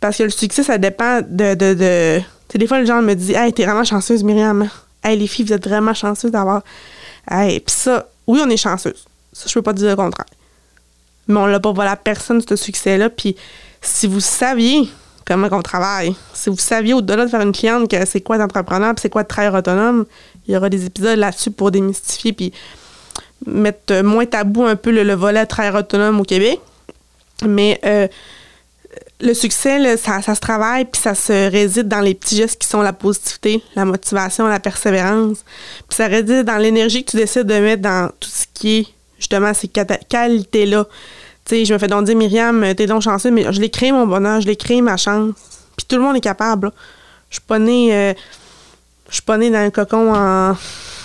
Parce 0.00 0.16
que 0.16 0.22
le 0.24 0.30
succès, 0.30 0.62
ça 0.62 0.78
dépend 0.78 1.20
de. 1.20 1.54
de, 1.54 1.74
de 1.74 2.20
des 2.54 2.66
fois, 2.66 2.80
les 2.80 2.86
gens 2.86 3.02
me 3.02 3.14
disent 3.14 3.36
Hey, 3.36 3.52
t'es 3.52 3.64
vraiment 3.64 3.84
chanceuse, 3.84 4.22
Myriam. 4.22 4.68
Hey, 5.02 5.18
les 5.18 5.26
filles, 5.26 5.46
vous 5.46 5.52
êtes 5.52 5.66
vraiment 5.66 5.94
chanceuses 5.94 6.30
d'avoir. 6.30 6.62
Hey, 7.30 7.60
puis 7.60 7.74
ça, 7.74 8.08
oui, 8.26 8.40
on 8.44 8.48
est 8.48 8.56
chanceuse. 8.56 9.07
Ça, 9.38 9.46
je 9.46 9.54
peux 9.54 9.62
pas 9.62 9.72
dire 9.72 9.88
le 9.88 9.94
contraire. 9.94 10.26
Mais 11.28 11.38
on 11.38 11.46
l'a 11.46 11.60
pas 11.60 11.70
volé 11.70 11.88
à 11.88 11.94
personne, 11.94 12.42
ce 12.46 12.56
succès-là. 12.56 13.08
Puis 13.08 13.36
si 13.80 14.08
vous 14.08 14.18
saviez 14.18 14.88
comment 15.24 15.46
on 15.52 15.62
travaille, 15.62 16.16
si 16.34 16.50
vous 16.50 16.56
saviez 16.56 16.92
au-delà 16.92 17.24
de 17.26 17.30
faire 17.30 17.42
une 17.42 17.52
cliente 17.52 17.88
que 17.88 18.04
c'est 18.04 18.20
quoi 18.20 18.36
d'entrepreneur, 18.36 18.94
c'est 19.00 19.10
quoi 19.10 19.22
de 19.22 19.28
travailleur 19.28 19.54
autonome, 19.54 20.06
il 20.48 20.54
y 20.54 20.56
aura 20.56 20.68
des 20.68 20.86
épisodes 20.86 21.18
là-dessus 21.18 21.52
pour 21.52 21.70
démystifier 21.70 22.32
puis 22.32 22.52
mettre 23.46 24.02
moins 24.02 24.26
tabou 24.26 24.64
un 24.64 24.74
peu 24.74 24.90
le, 24.90 25.14
volet 25.14 25.46
travailleur 25.46 25.82
autonome 25.82 26.18
au 26.18 26.24
Québec. 26.24 26.58
Mais 27.46 27.78
euh, 27.84 28.08
le 29.20 29.34
succès, 29.34 29.96
ça, 29.98 30.20
ça, 30.20 30.34
se 30.34 30.40
travaille, 30.40 30.84
puis 30.86 31.00
ça 31.00 31.14
se 31.14 31.48
réside 31.48 31.86
dans 31.86 32.00
les 32.00 32.14
petits 32.14 32.34
gestes 32.34 32.60
qui 32.60 32.66
sont 32.66 32.82
la 32.82 32.92
positivité, 32.92 33.62
la 33.76 33.84
motivation, 33.84 34.48
la 34.48 34.58
persévérance. 34.58 35.44
Puis 35.88 35.96
ça 35.96 36.08
réside 36.08 36.42
dans 36.44 36.56
l'énergie 36.56 37.04
que 37.04 37.12
tu 37.12 37.16
décides 37.18 37.46
de 37.46 37.54
mettre 37.54 37.82
dans 37.82 38.10
tout 38.18 38.28
ce 38.28 38.44
qui 38.52 38.78
est 38.78 38.97
justement 39.18 39.52
ces 39.54 39.68
qualités-là. 39.68 40.84
Tu 41.44 41.56
sais, 41.56 41.64
je 41.64 41.72
me 41.72 41.78
fais 41.78 41.86
donc 41.88 42.04
dire, 42.04 42.16
Myriam, 42.16 42.74
t'es 42.76 42.86
donc 42.86 43.02
chanceuse, 43.02 43.32
mais 43.32 43.50
je 43.52 43.60
l'ai 43.60 43.70
créé 43.70 43.90
mon 43.92 44.06
bonheur, 44.06 44.40
je 44.40 44.46
l'ai 44.46 44.56
créé 44.56 44.80
ma 44.82 44.96
chance. 44.96 45.32
Puis 45.76 45.86
tout 45.88 45.96
le 45.96 46.02
monde 46.02 46.16
est 46.16 46.20
capable. 46.20 46.70
Je 47.30 47.36
suis 47.36 47.44
pas 47.46 47.58
née, 47.58 47.94
euh, 47.94 48.12
je 49.08 49.14
suis 49.14 49.22
pas 49.22 49.38
née 49.38 49.50
dans 49.50 49.58
un 49.58 49.70
cocon 49.70 50.12
en, 50.14 50.56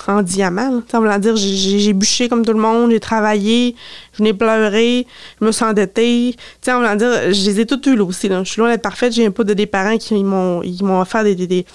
en 0.08 0.22
diamant. 0.22 0.82
on 0.94 1.00
va 1.00 1.20
dire, 1.20 1.36
j'ai- 1.38 1.94
bûché 1.94 2.28
comme 2.28 2.46
tout 2.46 2.52
le 2.54 2.60
monde, 2.60 2.92
j'ai 2.92 3.00
travaillé, 3.00 3.76
je 4.18 4.24
n'ai 4.24 4.34
pleuré, 4.34 5.08
je 5.40 5.46
me 5.46 5.52
suis 5.52 5.64
endettée. 5.64 6.34
Tu 6.36 6.40
sais, 6.62 6.74
on 6.74 6.82
va 6.82 6.96
dire, 6.96 7.12
je 7.34 7.46
les 7.50 7.60
ai 7.62 7.66
toutes 7.66 7.86
eues 7.88 7.96
là 7.96 8.04
aussi. 8.04 8.28
Je 8.30 8.44
suis 8.44 8.60
loin 8.60 8.70
d'être 8.70 8.82
parfaite, 8.82 9.14
j'ai 9.14 9.30
pas 9.30 9.44
de 9.44 9.54
des 9.54 9.66
parents 9.66 9.98
qui 9.98 10.22
m'ont 10.24 10.62
offert 11.00 11.24
des, 11.24 11.36
des- 11.36 11.66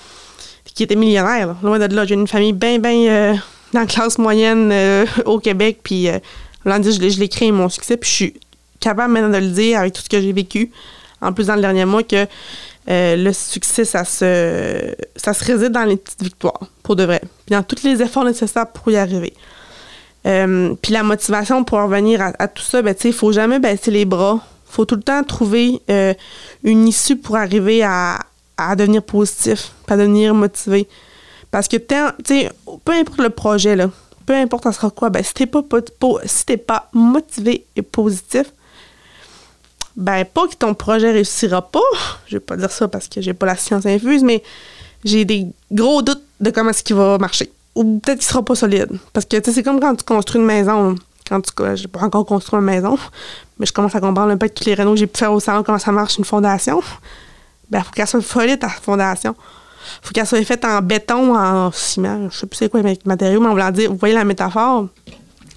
qui 0.75 0.83
étaient 0.83 0.97
millionnaires. 0.97 1.47
là. 1.49 1.57
Loin 1.63 1.79
de 1.79 1.95
là, 1.95 2.05
j'ai 2.05 2.15
une 2.15 2.29
famille 2.29 2.53
bien, 2.53 2.79
bien 2.79 3.41
dans 3.73 3.81
la 3.81 3.87
classe 3.87 4.19
moyenne 4.19 4.71
euh, 4.73 5.07
au 5.27 5.39
Québec. 5.39 5.81
Puis, 5.83 6.09
euh, 6.09 6.19
dire, 6.65 6.93
je 6.93 7.09
je 7.09 7.21
l'ai 7.21 7.29
créé 7.29 7.53
mon 7.53 7.69
succès, 7.69 7.97
puis 7.97 8.09
je 8.09 8.15
suis 8.15 8.35
capable 8.81 9.13
maintenant 9.13 9.31
de 9.31 9.45
le 9.45 9.51
dire 9.51 9.81
avec 9.81 9.93
tout 9.93 10.03
ce 10.03 10.09
que 10.09 10.21
j'ai 10.21 10.33
vécu. 10.33 10.71
En 11.21 11.33
plus, 11.33 11.47
dans 11.47 11.57
le 11.57 11.61
dernier 11.61 11.85
mois, 11.85 12.03
que 12.03 12.27
euh, 12.91 13.17
le 13.17 13.33
succès, 13.33 13.85
ça 13.85 14.05
se, 14.05 14.95
ça 15.17 15.35
se 15.35 15.45
réside 15.45 15.73
dans 15.73 15.85
les 15.85 15.97
petites 15.97 16.23
victoires, 16.23 16.61
pour 16.83 16.97
de 16.97 17.05
vrai. 17.05 17.21
Puis 17.47 17.55
dans 17.55 17.63
tous 17.63 17.83
les 17.83 18.01
efforts 18.03 18.25
nécessaires 18.25 18.69
pour 18.69 18.91
y 18.91 18.97
arriver. 18.97 19.35
Puis 20.25 20.93
la 20.93 21.03
motivation 21.03 21.65
pour 21.65 21.79
revenir 21.79 22.21
à, 22.21 22.33
à 22.39 22.49
tout 22.49 22.63
ça, 22.63 22.83
ben, 22.83 22.95
tu 22.95 23.03
sais, 23.03 23.09
il 23.09 23.15
faut 23.15 23.33
jamais 23.33 23.59
baisser 23.59 23.91
les 23.91 24.05
bras. 24.05 24.41
faut 24.67 24.85
tout 24.85 24.97
le 24.97 25.03
temps 25.03 25.23
trouver 25.25 25.81
une 26.65 26.87
issue 26.87 27.17
pour 27.17 27.37
arriver 27.37 27.83
à, 27.83 28.19
à 28.59 28.77
devenir 28.77 29.03
positif, 29.03 29.73
à 29.89 29.97
devenir 29.97 30.35
motivé. 30.35 30.87
Parce 31.51 31.69
que, 31.69 31.77
peu 31.77 32.93
importe 32.93 33.21
le 33.21 33.31
projet, 33.31 33.77
là, 33.77 33.91
peu 34.27 34.35
importe 34.35 34.65
ça 34.65 34.73
sera 34.73 34.91
quoi, 34.91 35.09
ben, 35.09 35.25
si 35.25 35.33
t'es 35.33 35.47
pas, 35.47 35.63
si 36.27 36.45
pas 36.59 36.89
motivé 36.93 37.65
et 37.77 37.83
positif, 37.83 38.53
ben 39.97 40.25
pas 40.25 40.47
que 40.47 40.55
ton 40.55 40.75
projet 40.75 41.11
réussira 41.11 41.63
pas. 41.63 41.81
Je 42.27 42.37
vais 42.37 42.41
pas 42.41 42.57
dire 42.57 42.71
ça 42.71 42.87
parce 42.87 43.09
que 43.09 43.21
j'ai 43.21 43.35
pas 43.35 43.47
la 43.47 43.57
science 43.57 43.85
infuse, 43.87 44.23
mais 44.23 44.43
j'ai 45.05 45.25
des 45.25 45.47
gros 45.73 46.03
doutes 46.03 46.23
de 46.41 46.51
comment 46.51 46.71
est-ce 46.71 46.85
qu'il 46.85 46.95
va 46.95 47.19
marcher. 47.19 47.51
Ou 47.75 47.99
peut-être 47.99 48.19
qu'il 48.19 48.29
sera 48.29 48.45
pas 48.45 48.55
solide. 48.55 48.91
Parce 49.13 49.27
que 49.27 49.37
tu 49.39 49.45
sais, 49.45 49.53
c'est 49.53 49.63
comme 49.63 49.81
quand 49.81 49.97
tu 49.97 50.05
construis 50.05 50.41
une 50.41 50.47
maison. 50.47 50.95
Quand 51.29 51.41
tu 51.41 51.53
j'ai 51.75 51.89
pas 51.89 52.01
encore 52.01 52.25
construit 52.25 52.59
une 52.59 52.65
maison, 52.65 52.97
mais 53.59 53.67
je 53.67 53.73
commence 53.73 53.95
à 53.95 54.01
comprendre 54.01 54.31
un 54.31 54.37
peu 54.37 54.49
tous 54.49 54.65
les 54.65 54.75
rénaux 54.75 54.93
que 54.93 55.01
j'ai 55.01 55.07
pu 55.07 55.19
faire 55.19 55.33
au 55.33 55.41
salon 55.41 55.63
comment 55.63 55.79
ça 55.79 55.93
marche 55.93 56.17
une 56.17 56.25
fondation. 56.25 56.81
Ben, 57.71 57.83
faut 57.83 57.91
qu'elle 57.93 58.07
soit 58.07 58.23
solide 58.23 58.61
ta 58.61 58.69
fondation. 58.69 59.35
Faut 60.03 60.13
qu'elle 60.13 60.27
soit 60.27 60.45
faite 60.45 60.65
en 60.65 60.81
béton, 60.81 61.37
en 61.37 61.73
ciment, 61.73 62.31
je 62.31 62.39
sais 62.39 62.47
plus 62.47 62.57
c'est 62.57 62.69
quoi 62.71 62.83
les 62.83 62.99
matériaux, 63.05 63.41
mais 63.41 63.49
on 63.49 63.55
va 63.55 63.71
dire, 63.71 63.91
vous 63.91 63.99
voyez 63.99 64.15
la 64.15 64.25
métaphore? 64.25 64.89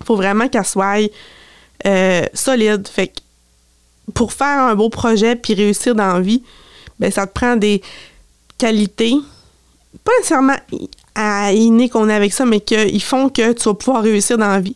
Faut 0.05 0.15
vraiment 0.15 0.47
qu'elle 0.47 0.65
soit 0.65 1.09
euh, 1.85 2.25
solide. 2.33 2.87
Fait 2.87 3.07
que 3.07 3.19
pour 4.13 4.33
faire 4.33 4.61
un 4.61 4.75
beau 4.75 4.89
projet 4.89 5.35
puis 5.35 5.53
réussir 5.53 5.95
dans 5.95 6.13
la 6.13 6.19
vie, 6.19 6.43
ben 6.99 7.11
ça 7.11 7.27
te 7.27 7.33
prend 7.33 7.55
des 7.55 7.81
qualités, 8.57 9.15
pas 10.03 10.11
nécessairement 10.17 10.55
à 11.15 11.51
inné 11.51 11.89
qu'on 11.89 12.09
est 12.09 12.13
avec 12.13 12.33
ça, 12.33 12.45
mais 12.45 12.59
qu'ils 12.59 13.01
font 13.01 13.29
que 13.29 13.53
tu 13.53 13.63
vas 13.63 13.73
pouvoir 13.73 14.03
réussir 14.03 14.37
dans 14.37 14.49
la 14.49 14.59
vie. 14.59 14.75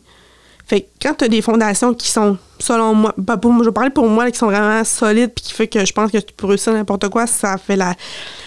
Fait 0.66 0.82
que 0.82 0.86
quand 1.00 1.14
tu 1.14 1.24
as 1.24 1.28
des 1.28 1.42
fondations 1.42 1.94
qui 1.94 2.10
sont, 2.10 2.36
selon 2.58 2.94
moi, 2.94 3.14
pour, 3.40 3.56
je 3.60 3.68
vais 3.68 3.72
parler 3.72 3.90
pour 3.90 4.08
moi, 4.08 4.28
qui 4.30 4.38
sont 4.38 4.46
vraiment 4.46 4.82
solides 4.82 5.32
puis 5.34 5.44
qui 5.44 5.52
fait 5.52 5.68
que 5.68 5.84
je 5.84 5.92
pense 5.92 6.10
que 6.10 6.18
tu 6.18 6.34
peux 6.36 6.46
réussir 6.46 6.72
n'importe 6.72 7.08
quoi, 7.08 7.26
ça 7.26 7.56
fait 7.56 7.76
la. 7.76 7.94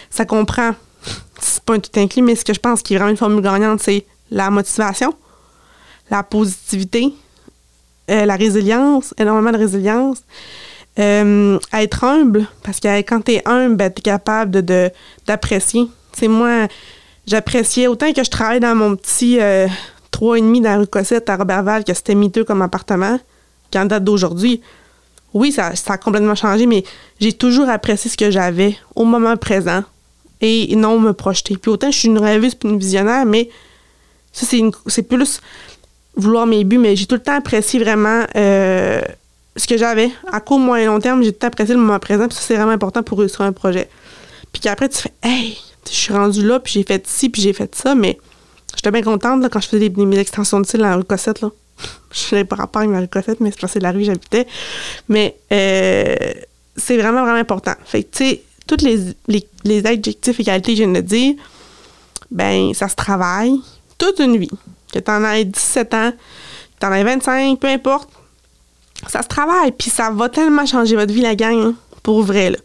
ça 0.09 0.25
comprend. 0.25 0.71
C'est 1.41 1.63
pas 1.63 1.73
un 1.75 1.79
tout 1.79 1.91
inclus, 1.99 2.21
mais 2.21 2.35
ce 2.35 2.43
que 2.45 2.53
je 2.53 2.59
pense 2.59 2.81
qui 2.81 2.93
est 2.93 2.97
vraiment 2.97 3.11
une 3.11 3.17
formule 3.17 3.41
gagnante, 3.43 3.81
c'est 3.81 4.05
la 4.31 4.49
motivation, 4.49 5.13
la 6.11 6.23
positivité, 6.23 7.13
euh, 8.11 8.25
la 8.25 8.35
résilience, 8.35 9.13
énormément 9.17 9.51
de 9.51 9.57
résilience. 9.57 10.19
Euh, 10.97 11.57
être 11.73 12.03
humble, 12.03 12.45
parce 12.63 12.79
que 12.79 12.87
quand 13.01 13.21
tu 13.23 13.33
es 13.33 13.47
humble, 13.47 13.75
ben, 13.75 13.91
tu 13.93 13.99
es 13.99 14.01
capable 14.01 14.51
de, 14.51 14.61
de- 14.61 14.91
d'apprécier. 15.25 15.87
Sais, 16.13 16.27
moi, 16.27 16.67
j'appréciais 17.25 17.87
autant 17.87 18.11
que 18.11 18.23
je 18.23 18.29
travaille 18.29 18.59
dans 18.59 18.75
mon 18.75 18.95
petit 18.95 19.39
euh, 19.39 19.67
3,5 20.11 20.61
dans 20.61 20.69
la 20.71 20.77
rue 20.77 20.87
Cossette 20.87 21.29
à 21.29 21.37
Robertval, 21.37 21.85
que 21.85 21.93
c'était 21.93 22.15
miteux 22.15 22.43
comme 22.43 22.61
appartement, 22.61 23.17
qu'en 23.71 23.85
date 23.85 24.03
d'aujourd'hui. 24.03 24.61
Oui, 25.33 25.51
ça, 25.51 25.75
ça 25.75 25.93
a 25.93 25.97
complètement 25.97 26.35
changé, 26.35 26.65
mais 26.65 26.83
j'ai 27.21 27.31
toujours 27.33 27.69
apprécié 27.69 28.09
ce 28.11 28.17
que 28.17 28.31
j'avais 28.31 28.75
au 28.95 29.05
moment 29.05 29.37
présent 29.37 29.83
et 30.41 30.75
non 30.75 30.99
me 30.99 31.13
projeter. 31.13 31.57
Puis 31.57 31.71
autant 31.71 31.91
je 31.91 31.97
suis 31.97 32.07
une 32.07 32.19
rêveuse 32.19 32.55
puis 32.55 32.69
une 32.69 32.79
visionnaire, 32.79 33.25
mais 33.25 33.49
ça, 34.31 34.45
c'est, 34.87 35.03
plus 35.03 35.41
vouloir 36.15 36.45
mes 36.45 36.63
buts, 36.63 36.77
mais 36.77 36.95
j'ai 36.95 37.05
tout 37.05 37.15
le 37.15 37.21
temps 37.21 37.35
apprécié 37.35 37.79
vraiment 37.79 38.25
euh, 38.35 39.01
ce 39.55 39.67
que 39.67 39.77
j'avais. 39.77 40.11
À 40.31 40.39
court, 40.39 40.59
moyen 40.59 40.83
et 40.83 40.87
long 40.87 40.99
terme, 40.99 41.23
j'ai 41.23 41.33
tout 41.33 41.39
le 41.41 41.47
apprécié 41.47 41.73
le 41.73 41.81
moment 41.81 41.99
présent, 41.99 42.27
puis 42.27 42.35
ça, 42.35 42.43
c'est 42.45 42.55
vraiment 42.55 42.71
important 42.71 43.03
pour 43.03 43.19
réussir 43.19 43.41
un 43.41 43.51
projet. 43.51 43.89
Puis 44.51 44.61
qu'après, 44.61 44.89
tu 44.89 44.97
fais, 44.97 45.13
hey, 45.23 45.57
je 45.87 45.95
suis 45.95 46.13
rendue 46.13 46.45
là, 46.45 46.59
puis 46.59 46.73
j'ai 46.73 46.83
fait 46.83 47.05
ci, 47.07 47.29
puis 47.29 47.41
j'ai 47.41 47.53
fait 47.53 47.73
ça, 47.75 47.95
mais 47.95 48.17
j'étais 48.75 48.91
bien 48.91 49.01
contente 49.01 49.41
là, 49.41 49.49
quand 49.49 49.59
je 49.59 49.67
faisais 49.67 49.89
mes 49.89 50.19
extensions 50.19 50.59
de 50.59 50.65
cils 50.65 50.79
dans 50.79 50.89
la 50.89 50.95
rue 50.95 51.03
Cossette. 51.03 51.41
Là. 51.41 51.49
Je 52.11 52.35
n'avais 52.35 52.45
pas 52.45 52.55
rapport 52.55 52.81
avec 52.81 52.91
ma 52.91 52.99
rue 52.99 53.07
Cossette, 53.07 53.39
mais 53.39 53.51
c'est 53.51 53.59
parce 53.59 53.73
que 53.73 53.79
la 53.79 53.91
rue 53.91 54.01
où 54.01 54.03
j'habitais. 54.03 54.47
Mais 55.07 55.37
euh, 55.51 56.15
c'est 56.75 56.97
vraiment, 56.97 57.21
vraiment 57.21 57.39
important. 57.39 57.73
Fait 57.85 58.03
que, 58.03 58.17
tu 58.17 58.25
sais, 58.25 58.41
tous 58.69 58.85
les, 58.85 59.15
les, 59.63 59.85
adjectifs 59.85 60.39
et 60.39 60.43
qualités 60.43 60.73
que 60.73 60.77
je 60.77 60.83
viens 60.83 60.93
de 60.93 61.01
dire, 61.01 61.35
ben, 62.29 62.73
ça 62.73 62.87
se 62.87 62.95
travaille 62.95 63.59
toute 63.97 64.19
une 64.19 64.37
vie. 64.37 64.51
Que 64.93 64.99
tu 64.99 65.11
en 65.11 65.23
aies 65.25 65.45
17 65.45 65.93
ans, 65.95 66.11
que 66.11 66.79
tu 66.79 66.85
en 66.85 66.93
aies 66.93 67.03
25, 67.03 67.59
peu 67.59 67.67
importe, 67.67 68.09
ça 69.07 69.23
se 69.23 69.27
travaille. 69.27 69.71
Puis 69.71 69.89
ça 69.89 70.11
va 70.11 70.29
tellement 70.29 70.65
changer 70.65 70.95
votre 70.95 71.11
vie, 71.11 71.21
la 71.21 71.35
gang, 71.35 71.73
pour 72.03 72.21
vrai. 72.21 72.51
Là. 72.51 72.57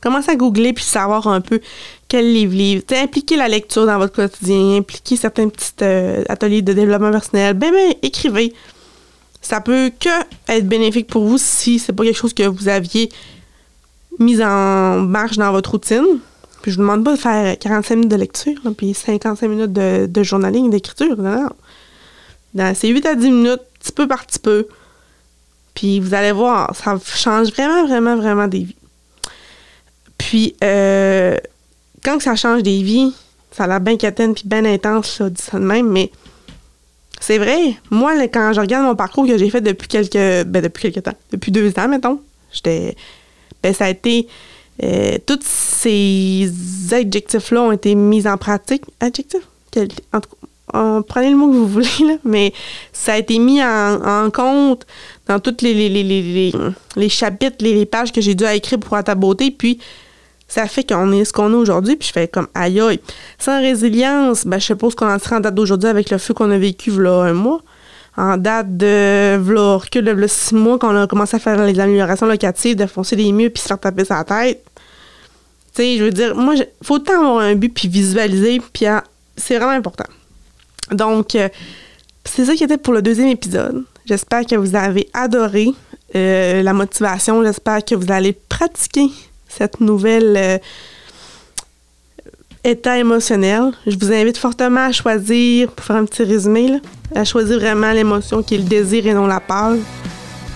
Commencez 0.00 0.30
à 0.30 0.36
googler 0.36 0.72
puis 0.72 0.84
savoir 0.84 1.26
un 1.26 1.42
peu 1.42 1.60
quel 2.08 2.32
livre. 2.32 2.82
T'sais, 2.86 3.00
impliquez 3.00 3.36
la 3.36 3.48
lecture 3.48 3.84
dans 3.84 3.98
votre 3.98 4.14
quotidien, 4.14 4.78
impliquez 4.78 5.16
certains 5.16 5.48
petits 5.48 5.72
euh, 5.82 6.24
ateliers 6.28 6.62
de 6.62 6.72
développement 6.72 7.10
personnel. 7.10 7.54
Ben, 7.54 7.70
ben, 7.70 7.94
écrivez. 8.02 8.54
Ça 9.42 9.60
peut 9.60 9.90
que 9.98 10.08
être 10.48 10.66
bénéfique 10.66 11.06
pour 11.06 11.24
vous 11.24 11.38
si 11.38 11.78
c'est 11.78 11.94
pas 11.94 12.04
quelque 12.04 12.16
chose 12.16 12.34
que 12.34 12.42
vous 12.42 12.68
aviez 12.68 13.10
mis 14.18 14.42
en 14.42 15.00
marche 15.00 15.36
dans 15.36 15.52
votre 15.52 15.72
routine. 15.72 16.18
Puis 16.62 16.72
je 16.72 16.76
vous 16.76 16.82
demande 16.82 17.04
pas 17.04 17.14
de 17.14 17.18
faire 17.18 17.58
45 17.58 17.94
minutes 17.94 18.10
de 18.10 18.16
lecture, 18.16 18.60
puis 18.76 18.92
55 18.92 19.48
minutes 19.48 19.72
de, 19.72 20.22
journaling, 20.22 20.70
d'écriture. 20.70 21.16
Non, 21.16 21.48
non. 22.54 22.72
C'est 22.74 22.88
8 22.88 23.06
à 23.06 23.14
10 23.14 23.30
minutes, 23.30 23.62
petit 23.78 23.92
peu 23.92 24.06
par 24.06 24.26
petit 24.26 24.38
peu. 24.38 24.68
Puis 25.74 26.00
vous 26.00 26.12
allez 26.12 26.32
voir, 26.32 26.74
ça 26.76 26.98
change 27.02 27.50
vraiment, 27.52 27.86
vraiment, 27.86 28.16
vraiment 28.16 28.48
des 28.48 28.64
vies. 28.64 28.76
Puis, 30.18 30.54
euh, 30.62 31.38
quand 32.04 32.20
ça 32.20 32.36
change 32.36 32.62
des 32.62 32.82
vies, 32.82 33.14
ça 33.52 33.64
a 33.64 33.66
l'air 33.66 33.80
bien 33.80 33.96
quétaine 33.96 34.34
puis 34.34 34.44
bien 34.46 34.64
intense, 34.64 35.18
là, 35.20 35.30
dit 35.30 35.40
ça 35.40 35.58
de 35.58 35.64
même, 35.64 35.88
mais 35.88 36.10
c'est 37.20 37.38
vrai. 37.38 37.76
Moi, 37.90 38.28
quand 38.28 38.52
je 38.52 38.60
regarde 38.60 38.84
mon 38.84 38.96
parcours 38.96 39.26
que 39.26 39.38
j'ai 39.38 39.50
fait 39.50 39.60
depuis 39.60 39.88
quelques, 39.88 40.46
ben, 40.46 40.62
depuis 40.62 40.90
quelques 40.90 41.04
temps, 41.04 41.16
depuis 41.32 41.52
deux 41.52 41.72
ans, 41.78 41.88
mettons, 41.88 42.20
j'étais, 42.52 42.96
ben, 43.62 43.74
ça 43.74 43.86
a 43.86 43.90
été, 43.90 44.26
euh, 44.82 45.18
tous 45.26 45.40
ces 45.42 46.50
adjectifs-là 46.90 47.62
ont 47.62 47.72
été 47.72 47.94
mis 47.94 48.26
en 48.26 48.36
pratique. 48.36 48.82
Adjectifs? 49.00 49.46
En 50.12 50.20
tout 50.20 50.30
cas, 50.30 51.02
prenez 51.06 51.30
le 51.30 51.36
mot 51.36 51.48
que 51.48 51.54
vous 51.54 51.66
voulez, 51.66 51.88
là, 52.06 52.14
mais 52.24 52.52
ça 52.92 53.14
a 53.14 53.18
été 53.18 53.38
mis 53.38 53.62
en, 53.62 54.30
compte 54.32 54.86
dans 55.26 55.38
tous 55.38 55.62
les, 55.62 55.74
les, 55.74 55.88
les, 55.88 56.02
les, 56.02 56.52
les, 56.96 57.08
chapitres, 57.08 57.56
les, 57.60 57.86
pages 57.86 58.12
que 58.12 58.20
j'ai 58.20 58.34
dû 58.34 58.44
écrire 58.44 58.78
pour 58.78 58.96
à 58.96 59.02
ta 59.02 59.14
beauté, 59.14 59.50
puis 59.50 59.78
ça 60.48 60.66
fait 60.66 60.82
qu'on 60.82 61.12
est 61.12 61.24
ce 61.24 61.32
qu'on 61.32 61.52
est 61.52 61.56
aujourd'hui, 61.56 61.96
puis 61.96 62.08
je 62.08 62.12
fais 62.12 62.26
comme 62.26 62.48
aïe 62.54 62.80
aïe. 62.80 63.00
Sans 63.38 63.60
résilience, 63.60 64.44
ben, 64.44 64.58
je 64.58 64.74
ce 64.74 64.74
qu'on 64.96 65.08
en 65.08 65.18
sera 65.18 65.36
en 65.36 65.40
date 65.40 65.54
d'aujourd'hui 65.54 65.88
avec 65.88 66.10
le 66.10 66.18
feu 66.18 66.34
qu'on 66.34 66.50
a 66.50 66.58
vécu 66.58 66.90
là 66.90 67.22
un 67.22 67.32
mois. 67.32 67.60
En 68.20 68.36
date 68.36 68.76
de 68.76 69.38
v'là, 69.38 69.76
recul 69.76 70.04
de 70.04 70.10
v'là 70.10 70.28
six 70.28 70.54
mois 70.54 70.78
qu'on 70.78 70.94
a 70.94 71.06
commencé 71.06 71.36
à 71.36 71.38
faire 71.38 71.64
les 71.64 71.80
améliorations 71.80 72.26
locatives, 72.26 72.76
de 72.76 72.84
foncer 72.84 73.16
des 73.16 73.32
murs 73.32 73.50
puis 73.50 73.62
se 73.62 73.68
faire 73.68 73.80
taper 73.80 74.04
sa 74.04 74.22
tête. 74.24 74.62
Tu 75.74 75.82
sais, 75.82 75.96
je 75.96 76.04
veux 76.04 76.10
dire, 76.10 76.36
moi, 76.36 76.54
il 76.54 76.68
faut 76.82 76.96
autant 76.96 77.14
avoir 77.14 77.38
un 77.38 77.54
but 77.54 77.72
puis 77.72 77.88
visualiser, 77.88 78.60
puis 78.74 78.84
c'est 79.38 79.56
vraiment 79.56 79.72
important. 79.72 80.04
Donc, 80.92 81.34
euh, 81.34 81.48
c'est 82.26 82.44
ça 82.44 82.54
qui 82.54 82.62
était 82.62 82.76
pour 82.76 82.92
le 82.92 83.00
deuxième 83.00 83.28
épisode. 83.28 83.84
J'espère 84.04 84.44
que 84.44 84.54
vous 84.54 84.76
avez 84.76 85.08
adoré 85.14 85.68
euh, 86.14 86.62
la 86.62 86.74
motivation. 86.74 87.42
J'espère 87.42 87.82
que 87.82 87.94
vous 87.94 88.12
allez 88.12 88.34
pratiquer 88.34 89.08
cette 89.48 89.80
nouvelle 89.80 90.36
euh, 90.36 90.58
État 92.64 92.98
émotionnel. 92.98 93.72
Je 93.86 93.96
vous 93.96 94.12
invite 94.12 94.36
fortement 94.36 94.86
à 94.86 94.92
choisir, 94.92 95.70
pour 95.70 95.84
faire 95.84 95.96
un 95.96 96.04
petit 96.04 96.24
résumé, 96.24 96.68
là, 96.68 96.78
à 97.14 97.24
choisir 97.24 97.58
vraiment 97.58 97.92
l'émotion 97.92 98.42
qui 98.42 98.54
est 98.54 98.58
le 98.58 98.64
désir 98.64 99.06
et 99.06 99.14
non 99.14 99.26
la 99.26 99.40
peur. 99.40 99.76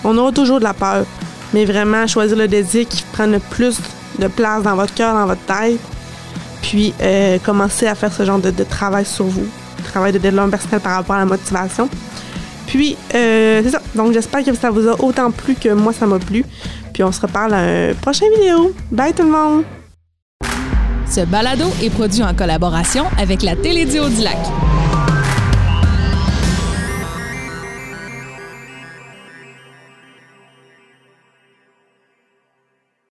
On 0.03 0.17
aura 0.17 0.31
toujours 0.31 0.59
de 0.59 0.63
la 0.63 0.73
peur, 0.73 1.05
mais 1.53 1.65
vraiment 1.65 2.03
à 2.03 2.07
choisir 2.07 2.37
le 2.37 2.47
désir 2.47 2.87
qui 2.87 3.03
prend 3.11 3.25
le 3.25 3.39
plus 3.39 3.79
de 4.19 4.27
place 4.27 4.61
dans 4.63 4.75
votre 4.75 4.93
cœur, 4.93 5.15
dans 5.15 5.25
votre 5.25 5.41
tête. 5.45 5.79
Puis 6.61 6.93
euh, 7.01 7.39
commencer 7.39 7.87
à 7.87 7.95
faire 7.95 8.13
ce 8.13 8.23
genre 8.23 8.39
de, 8.39 8.51
travail 8.63 9.05
sur 9.05 9.25
vous, 9.25 9.47
travail 9.83 10.11
de 10.11 10.19
développement 10.19 10.51
personnel 10.51 10.81
par 10.81 10.93
rapport 10.93 11.15
à 11.15 11.19
la 11.19 11.25
motivation. 11.25 11.89
Puis, 12.67 12.97
euh, 13.13 13.61
c'est 13.63 13.69
ça. 13.69 13.81
Donc, 13.93 14.11
j'espère 14.11 14.43
que 14.43 14.53
ça 14.53 14.71
vous 14.71 14.87
a 14.87 14.99
autant 15.01 15.29
plu 15.31 15.55
que 15.55 15.69
moi, 15.69 15.93
ça 15.93 16.07
m'a 16.07 16.17
plu. 16.17 16.43
Puis, 16.93 17.03
on 17.03 17.11
se 17.11 17.21
reparle 17.21 17.53
à 17.53 17.89
une 17.89 17.95
prochaine 17.95 18.31
vidéo. 18.33 18.73
Bye 18.91 19.13
tout 19.13 19.23
le 19.23 19.29
monde! 19.29 19.84
Ce 21.09 21.21
balado 21.21 21.65
est 21.81 21.89
produit 21.89 22.23
en 22.23 22.33
collaboration 22.33 23.05
avec 23.17 23.43
la 23.43 23.55
Télédio 23.55 24.09
du 24.09 24.21
Lac. 24.21 24.37